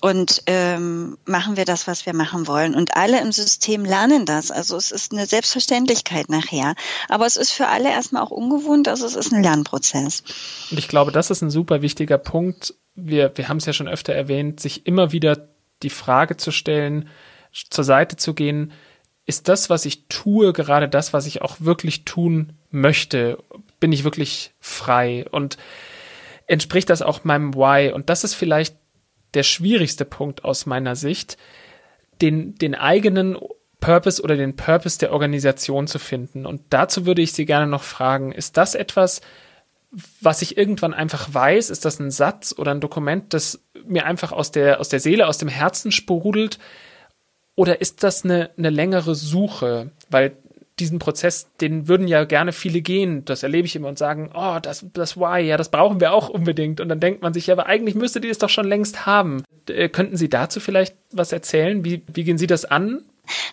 Und 0.00 0.42
ähm, 0.46 1.18
machen 1.24 1.56
wir 1.56 1.64
das, 1.64 1.86
was 1.86 2.06
wir 2.06 2.14
machen 2.14 2.46
wollen. 2.46 2.74
Und 2.74 2.96
alle 2.96 3.20
im 3.20 3.32
System 3.32 3.84
lernen 3.84 4.26
das. 4.26 4.50
Also 4.50 4.76
es 4.76 4.90
ist 4.90 5.12
eine 5.12 5.26
Selbstverständlichkeit 5.26 6.28
nachher. 6.28 6.74
Aber 7.08 7.26
es 7.26 7.36
ist 7.36 7.50
für 7.50 7.68
alle 7.68 7.90
erstmal 7.90 8.22
auch 8.22 8.30
ungewohnt, 8.30 8.88
also 8.88 9.06
es 9.06 9.16
ist 9.16 9.32
ein 9.32 9.42
Lernprozess. 9.42 10.22
Und 10.70 10.78
ich 10.78 10.88
glaube, 10.88 11.12
das 11.12 11.30
ist 11.30 11.42
ein 11.42 11.50
super 11.50 11.82
wichtiger 11.82 12.18
Punkt. 12.18 12.74
Wir, 12.94 13.32
wir 13.36 13.48
haben 13.48 13.58
es 13.58 13.66
ja 13.66 13.72
schon 13.72 13.88
öfter 13.88 14.12
erwähnt, 14.12 14.60
sich 14.60 14.86
immer 14.86 15.12
wieder 15.12 15.48
die 15.82 15.90
Frage 15.90 16.36
zu 16.36 16.50
stellen, 16.50 17.08
zur 17.70 17.84
Seite 17.84 18.16
zu 18.16 18.34
gehen, 18.34 18.72
ist 19.26 19.48
das, 19.48 19.68
was 19.68 19.84
ich 19.84 20.06
tue, 20.08 20.54
gerade 20.54 20.88
das, 20.88 21.12
was 21.12 21.26
ich 21.26 21.42
auch 21.42 21.56
wirklich 21.60 22.06
tun 22.06 22.54
möchte? 22.70 23.38
Bin 23.78 23.92
ich 23.92 24.02
wirklich 24.02 24.52
frei? 24.58 25.26
Und 25.30 25.58
entspricht 26.46 26.88
das 26.88 27.02
auch 27.02 27.24
meinem 27.24 27.54
Why? 27.54 27.92
Und 27.92 28.08
das 28.08 28.24
ist 28.24 28.34
vielleicht 28.34 28.76
der 29.38 29.44
schwierigste 29.44 30.04
Punkt 30.04 30.44
aus 30.44 30.66
meiner 30.66 30.96
Sicht, 30.96 31.38
den, 32.20 32.56
den 32.56 32.74
eigenen 32.74 33.38
Purpose 33.80 34.20
oder 34.20 34.36
den 34.36 34.56
Purpose 34.56 34.98
der 34.98 35.12
Organisation 35.12 35.86
zu 35.86 36.00
finden. 36.00 36.44
Und 36.44 36.62
dazu 36.70 37.06
würde 37.06 37.22
ich 37.22 37.32
Sie 37.32 37.46
gerne 37.46 37.68
noch 37.68 37.84
fragen, 37.84 38.32
ist 38.32 38.56
das 38.56 38.74
etwas, 38.74 39.20
was 40.20 40.42
ich 40.42 40.58
irgendwann 40.58 40.92
einfach 40.92 41.32
weiß? 41.32 41.70
Ist 41.70 41.84
das 41.84 42.00
ein 42.00 42.10
Satz 42.10 42.54
oder 42.58 42.72
ein 42.72 42.80
Dokument, 42.80 43.32
das 43.32 43.60
mir 43.86 44.04
einfach 44.04 44.32
aus 44.32 44.50
der, 44.50 44.80
aus 44.80 44.88
der 44.88 45.00
Seele, 45.00 45.28
aus 45.28 45.38
dem 45.38 45.48
Herzen 45.48 45.92
sprudelt? 45.92 46.58
Oder 47.54 47.80
ist 47.80 48.02
das 48.02 48.24
eine, 48.24 48.50
eine 48.58 48.70
längere 48.70 49.14
Suche? 49.14 49.92
Weil 50.10 50.36
diesen 50.80 50.98
Prozess, 50.98 51.48
den 51.60 51.88
würden 51.88 52.08
ja 52.08 52.24
gerne 52.24 52.52
viele 52.52 52.80
gehen. 52.80 53.24
Das 53.24 53.42
erlebe 53.42 53.66
ich 53.66 53.76
immer 53.76 53.88
und 53.88 53.98
sagen, 53.98 54.30
oh, 54.34 54.58
das, 54.60 54.86
das 54.92 55.16
Why, 55.16 55.40
ja, 55.40 55.56
das 55.56 55.70
brauchen 55.70 56.00
wir 56.00 56.12
auch 56.12 56.28
unbedingt. 56.28 56.80
Und 56.80 56.88
dann 56.88 57.00
denkt 57.00 57.22
man 57.22 57.34
sich, 57.34 57.46
ja, 57.46 57.54
aber 57.54 57.66
eigentlich 57.66 57.94
müsstet 57.94 58.24
ihr 58.24 58.30
es 58.30 58.38
doch 58.38 58.48
schon 58.48 58.66
längst 58.66 59.06
haben. 59.06 59.42
Äh, 59.68 59.88
könnten 59.88 60.16
Sie 60.16 60.28
dazu 60.28 60.60
vielleicht 60.60 60.96
was 61.12 61.32
erzählen? 61.32 61.84
Wie, 61.84 62.02
wie 62.12 62.24
gehen 62.24 62.38
Sie 62.38 62.46
das 62.46 62.64
an? 62.64 63.02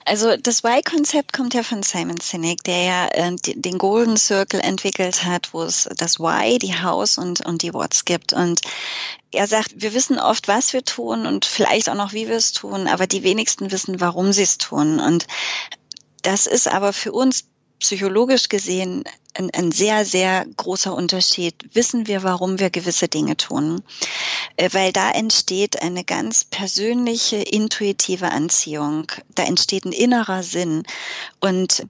Also 0.05 0.37
das 0.37 0.63
Why-Konzept 0.63 1.33
kommt 1.33 1.53
ja 1.53 1.63
von 1.63 1.83
Simon 1.83 2.19
Sinek, 2.21 2.63
der 2.63 2.83
ja 2.83 3.07
äh, 3.07 3.35
den 3.35 3.77
Golden 3.77 4.17
Circle 4.17 4.61
entwickelt 4.61 5.25
hat, 5.25 5.53
wo 5.53 5.63
es 5.63 5.89
das 5.97 6.19
Why, 6.19 6.59
die 6.59 6.75
House 6.75 7.17
und, 7.17 7.45
und 7.45 7.61
die 7.61 7.73
What's 7.73 8.05
gibt. 8.05 8.33
Und 8.33 8.61
er 9.31 9.47
sagt, 9.47 9.73
wir 9.75 9.93
wissen 9.93 10.19
oft, 10.19 10.47
was 10.47 10.73
wir 10.73 10.83
tun 10.83 11.25
und 11.25 11.45
vielleicht 11.45 11.89
auch 11.89 11.95
noch, 11.95 12.13
wie 12.13 12.27
wir 12.27 12.37
es 12.37 12.53
tun, 12.53 12.87
aber 12.87 13.07
die 13.07 13.23
wenigsten 13.23 13.71
wissen, 13.71 13.99
warum 13.99 14.31
sie 14.31 14.43
es 14.43 14.57
tun. 14.57 14.99
Und 14.99 15.27
das 16.25 16.47
ist 16.47 16.67
aber 16.67 16.91
für 16.91 17.11
uns 17.11 17.45
psychologisch 17.79 18.49
gesehen 18.49 19.03
ein, 19.33 19.51
ein, 19.51 19.71
sehr, 19.71 20.05
sehr 20.05 20.45
großer 20.57 20.93
Unterschied. 20.93 21.55
Wissen 21.73 22.07
wir, 22.07 22.23
warum 22.23 22.57
wir 22.57 22.69
gewisse 22.69 23.09
Dinge 23.09 23.35
tun? 23.35 23.83
Äh, 24.55 24.69
weil 24.71 24.93
da 24.93 25.11
entsteht 25.11 25.81
eine 25.81 26.03
ganz 26.03 26.45
persönliche, 26.45 27.35
intuitive 27.35 28.31
Anziehung. 28.31 29.11
Da 29.35 29.43
entsteht 29.43 29.85
ein 29.85 29.91
innerer 29.91 30.41
Sinn. 30.41 30.83
Und 31.41 31.85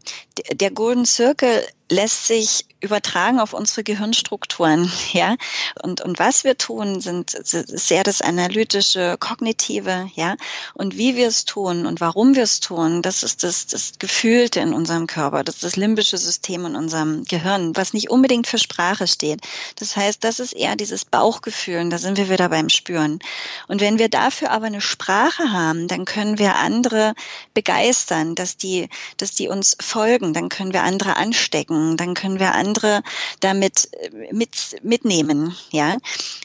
der 0.51 0.71
Golden 0.71 1.05
Circle 1.05 1.63
lässt 1.89 2.25
sich 2.25 2.65
übertragen 2.81 3.39
auf 3.39 3.53
unsere 3.53 3.83
Gehirnstrukturen, 3.83 4.91
ja. 5.13 5.35
Und, 5.81 6.01
und 6.01 6.19
was 6.19 6.43
wir 6.43 6.57
tun, 6.57 6.99
sind 7.01 7.31
sehr 7.31 8.03
das 8.03 8.21
analytische, 8.21 9.17
kognitive, 9.19 10.09
ja. 10.15 10.35
Und 10.73 10.97
wie 10.97 11.15
wir 11.15 11.27
es 11.27 11.45
tun 11.45 11.85
und 11.85 12.01
warum 12.01 12.35
wir 12.35 12.43
es 12.43 12.59
tun, 12.59 13.01
das 13.01 13.23
ist 13.23 13.43
das, 13.43 13.67
das 13.67 13.93
Gefühlte 13.99 14.59
in 14.59 14.73
unserem 14.73 15.07
Körper, 15.07 15.43
das 15.43 15.55
ist 15.55 15.63
das 15.63 15.75
limbische 15.75 16.17
System 16.17 16.65
in 16.65 16.75
unserem 16.75 17.23
Gehirn, 17.23 17.75
was 17.75 17.93
nicht 17.93 18.09
unbedingt 18.09 18.47
für 18.47 18.59
Sprache 18.59 19.07
steht. 19.07 19.41
Das 19.77 19.95
heißt, 19.95 20.23
das 20.23 20.39
ist 20.39 20.53
eher 20.53 20.75
dieses 20.75 21.05
Bauchgefühl, 21.05 21.81
und 21.81 21.89
da 21.89 21.97
sind 21.97 22.17
wir 22.17 22.29
wieder 22.29 22.49
beim 22.49 22.69
Spüren. 22.69 23.19
Und 23.67 23.81
wenn 23.81 23.99
wir 23.99 24.09
dafür 24.09 24.51
aber 24.51 24.67
eine 24.67 24.81
Sprache 24.81 25.51
haben, 25.51 25.87
dann 25.87 26.05
können 26.05 26.39
wir 26.39 26.55
andere 26.55 27.13
begeistern, 27.53 28.35
dass 28.35 28.57
die, 28.57 28.89
dass 29.17 29.31
die 29.31 29.49
uns 29.49 29.77
folgen, 29.79 30.33
dann 30.33 30.49
können 30.49 30.73
wir 30.73 30.83
andere 30.83 31.15
anstecken 31.17 31.74
denken, 31.75 31.97
dann 31.97 32.13
können 32.13 32.39
wir 32.39 32.53
andere 32.53 33.01
damit 33.39 33.89
äh, 33.93 34.33
mit, 34.33 34.77
mitnehmen, 34.83 35.55
ja. 35.71 35.97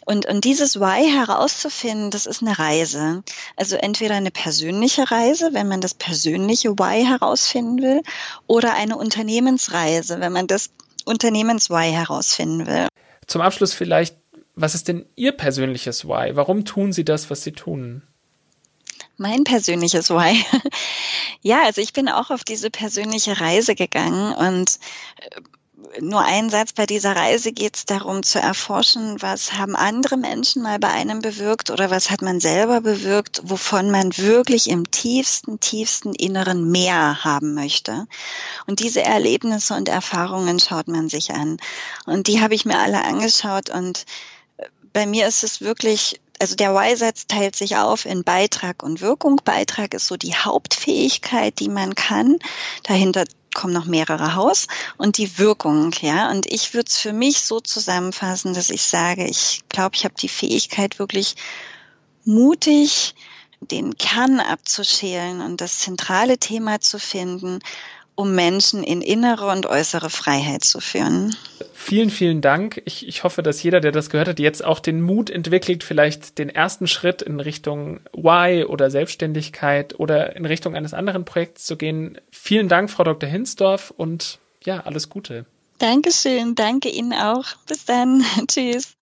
Und, 0.05 0.27
und 0.27 0.45
dieses 0.45 0.81
Why 0.81 1.11
herauszufinden, 1.11 2.11
das 2.11 2.27
ist 2.27 2.43
eine 2.43 2.59
Reise. 2.59 3.23
Also 3.57 3.77
entweder 3.77 4.15
eine 4.15 4.31
persönliche 4.31 5.11
Reise, 5.11 5.51
wenn 5.53 5.69
man 5.69 5.81
das 5.81 5.95
persönliche 5.95 6.79
Why 6.79 7.05
herausfinden 7.05 7.83
will, 7.83 8.03
oder 8.47 8.75
eine 8.75 8.97
Unternehmensreise, 8.97 10.21
wenn 10.21 10.33
man 10.33 10.47
das 10.47 10.71
Unternehmens-Why 11.05 11.93
herausfinden 11.93 12.67
will. 12.67 12.89
Zum 13.27 13.41
Abschluss 13.41 13.73
vielleicht, 13.73 14.17
was 14.55 14.75
ist 14.75 14.89
denn 14.89 15.07
Ihr 15.17 15.33
persönliches 15.33 16.07
Why? 16.07 16.37
Warum 16.37 16.65
tun 16.65 16.93
Sie 16.93 17.05
das, 17.05 17.31
was 17.31 17.43
Sie 17.43 17.53
tun? 17.53 18.03
Mein 19.21 19.45
persönliches 19.45 20.09
Why. 20.09 20.43
Ja, 21.43 21.63
also 21.65 21.81
ich 21.81 21.95
bin 21.95 22.11
auch 22.11 22.31
auf 22.31 22.45
diese 22.45 22.69
persönliche 22.69 23.41
Reise 23.41 23.75
gegangen 23.75 24.35
und 24.35 24.79
äh, 25.17 25.41
nur 26.03 26.23
ein 26.23 26.51
Satz, 26.51 26.73
bei 26.73 26.85
dieser 26.85 27.17
Reise 27.17 27.53
geht 27.53 27.77
es 27.77 27.87
darum 27.87 28.23
zu 28.23 28.39
erforschen, 28.39 29.21
was 29.21 29.55
haben 29.55 29.75
andere 29.75 30.19
Menschen 30.19 30.63
mal 30.63 30.79
bei 30.79 30.89
einem 30.89 31.21
bewirkt 31.21 31.71
oder 31.71 31.91
was 31.91 32.11
hat 32.11 32.21
man 32.21 32.41
selber 32.41 32.83
bewirkt, 32.83 33.41
wovon 33.45 33.91
man 33.91 34.17
wirklich 34.19 34.69
im 34.69 34.91
tiefsten, 34.91 35.61
tiefsten 35.61 36.15
Inneren 36.15 36.71
mehr 36.71 37.25
haben 37.25 37.55
möchte. 37.55 38.07
Und 38.67 38.81
diese 38.81 39.03
Erlebnisse 39.03 39.75
und 39.75 39.89
Erfahrungen 39.89 40.59
schaut 40.61 40.89
man 40.89 41.09
sich 41.09 41.31
an. 41.31 41.57
Und 42.05 42.27
die 42.27 42.43
habe 42.43 42.55
ich 42.55 42.67
mir 42.67 42.79
alle 42.79 43.03
angeschaut 43.03 43.71
und 43.71 44.05
äh, 44.59 44.67
bei 44.93 45.07
mir 45.07 45.27
ist 45.27 45.43
es 45.43 45.63
wirklich 45.63 46.21
also 46.41 46.57
der 46.57 46.75
Y-Satz 46.75 47.27
teilt 47.27 47.55
sich 47.55 47.77
auf 47.77 48.07
in 48.07 48.25
Beitrag 48.25 48.83
und 48.83 49.01
Wirkung. 49.01 49.41
Beitrag 49.45 49.95
ist 49.95 50.07
so 50.07 50.17
die 50.17 50.35
Hauptfähigkeit, 50.35 51.59
die 51.61 51.69
man 51.69 51.95
kann. 51.95 52.39
Dahinter 52.85 53.25
kommen 53.55 53.75
noch 53.75 53.85
mehrere 53.85 54.35
Haus 54.35 54.67
und 54.97 55.19
die 55.19 55.39
Wirkung, 55.39 55.93
ja. 56.01 56.31
Und 56.31 56.51
ich 56.51 56.73
würde 56.73 56.89
es 56.89 56.97
für 56.97 57.13
mich 57.13 57.43
so 57.43 57.61
zusammenfassen, 57.61 58.55
dass 58.55 58.71
ich 58.71 58.83
sage, 58.83 59.27
ich 59.27 59.63
glaube, 59.69 59.97
ich 59.97 60.05
habe 60.05 60.15
die 60.19 60.29
Fähigkeit 60.29 60.99
wirklich 60.99 61.37
mutig 62.25 63.15
den 63.61 63.99
Kern 63.99 64.41
abzuschälen 64.41 65.43
und 65.43 65.61
das 65.61 65.81
zentrale 65.81 66.39
Thema 66.39 66.81
zu 66.81 66.99
finden 66.99 67.59
um 68.21 68.35
Menschen 68.35 68.85
in 68.85 69.01
innere 69.01 69.47
und 69.47 69.67
äußere 69.67 70.11
Freiheit 70.11 70.63
zu 70.63 70.81
führen. 70.81 71.35
Vielen, 71.73 72.11
vielen 72.11 72.43
Dank. 72.43 72.83
Ich, 72.85 73.09
ich 73.09 73.25
hoffe, 73.25 73.43
dass 73.43 73.63
jeder, 73.63 73.81
der 73.81 73.91
das 73.91 74.11
gehört 74.11 74.29
hat, 74.29 74.39
jetzt 74.39 74.63
auch 74.63 74.81
den 74.81 75.01
Mut 75.01 75.31
entwickelt, 75.31 75.83
vielleicht 75.83 76.39
den 76.39 76.51
ersten 76.51 76.87
Schritt 76.87 77.23
in 77.23 77.41
Richtung 77.41 78.01
Y 78.15 78.65
oder 78.65 78.91
Selbstständigkeit 78.91 79.99
oder 79.99 80.37
in 80.37 80.45
Richtung 80.45 80.75
eines 80.75 80.93
anderen 80.93 81.25
Projekts 81.25 81.65
zu 81.65 81.77
gehen. 81.77 82.19
Vielen 82.31 82.69
Dank, 82.69 82.91
Frau 82.91 83.05
Dr. 83.05 83.29
Hinsdorf, 83.29 83.93
und 83.97 84.39
ja, 84.65 84.81
alles 84.81 85.09
Gute. 85.09 85.47
Dankeschön. 85.79 86.55
Danke 86.55 86.91
Ihnen 86.91 87.15
auch. 87.15 87.47
Bis 87.67 87.87
dann. 87.87 88.23
Tschüss. 88.49 88.95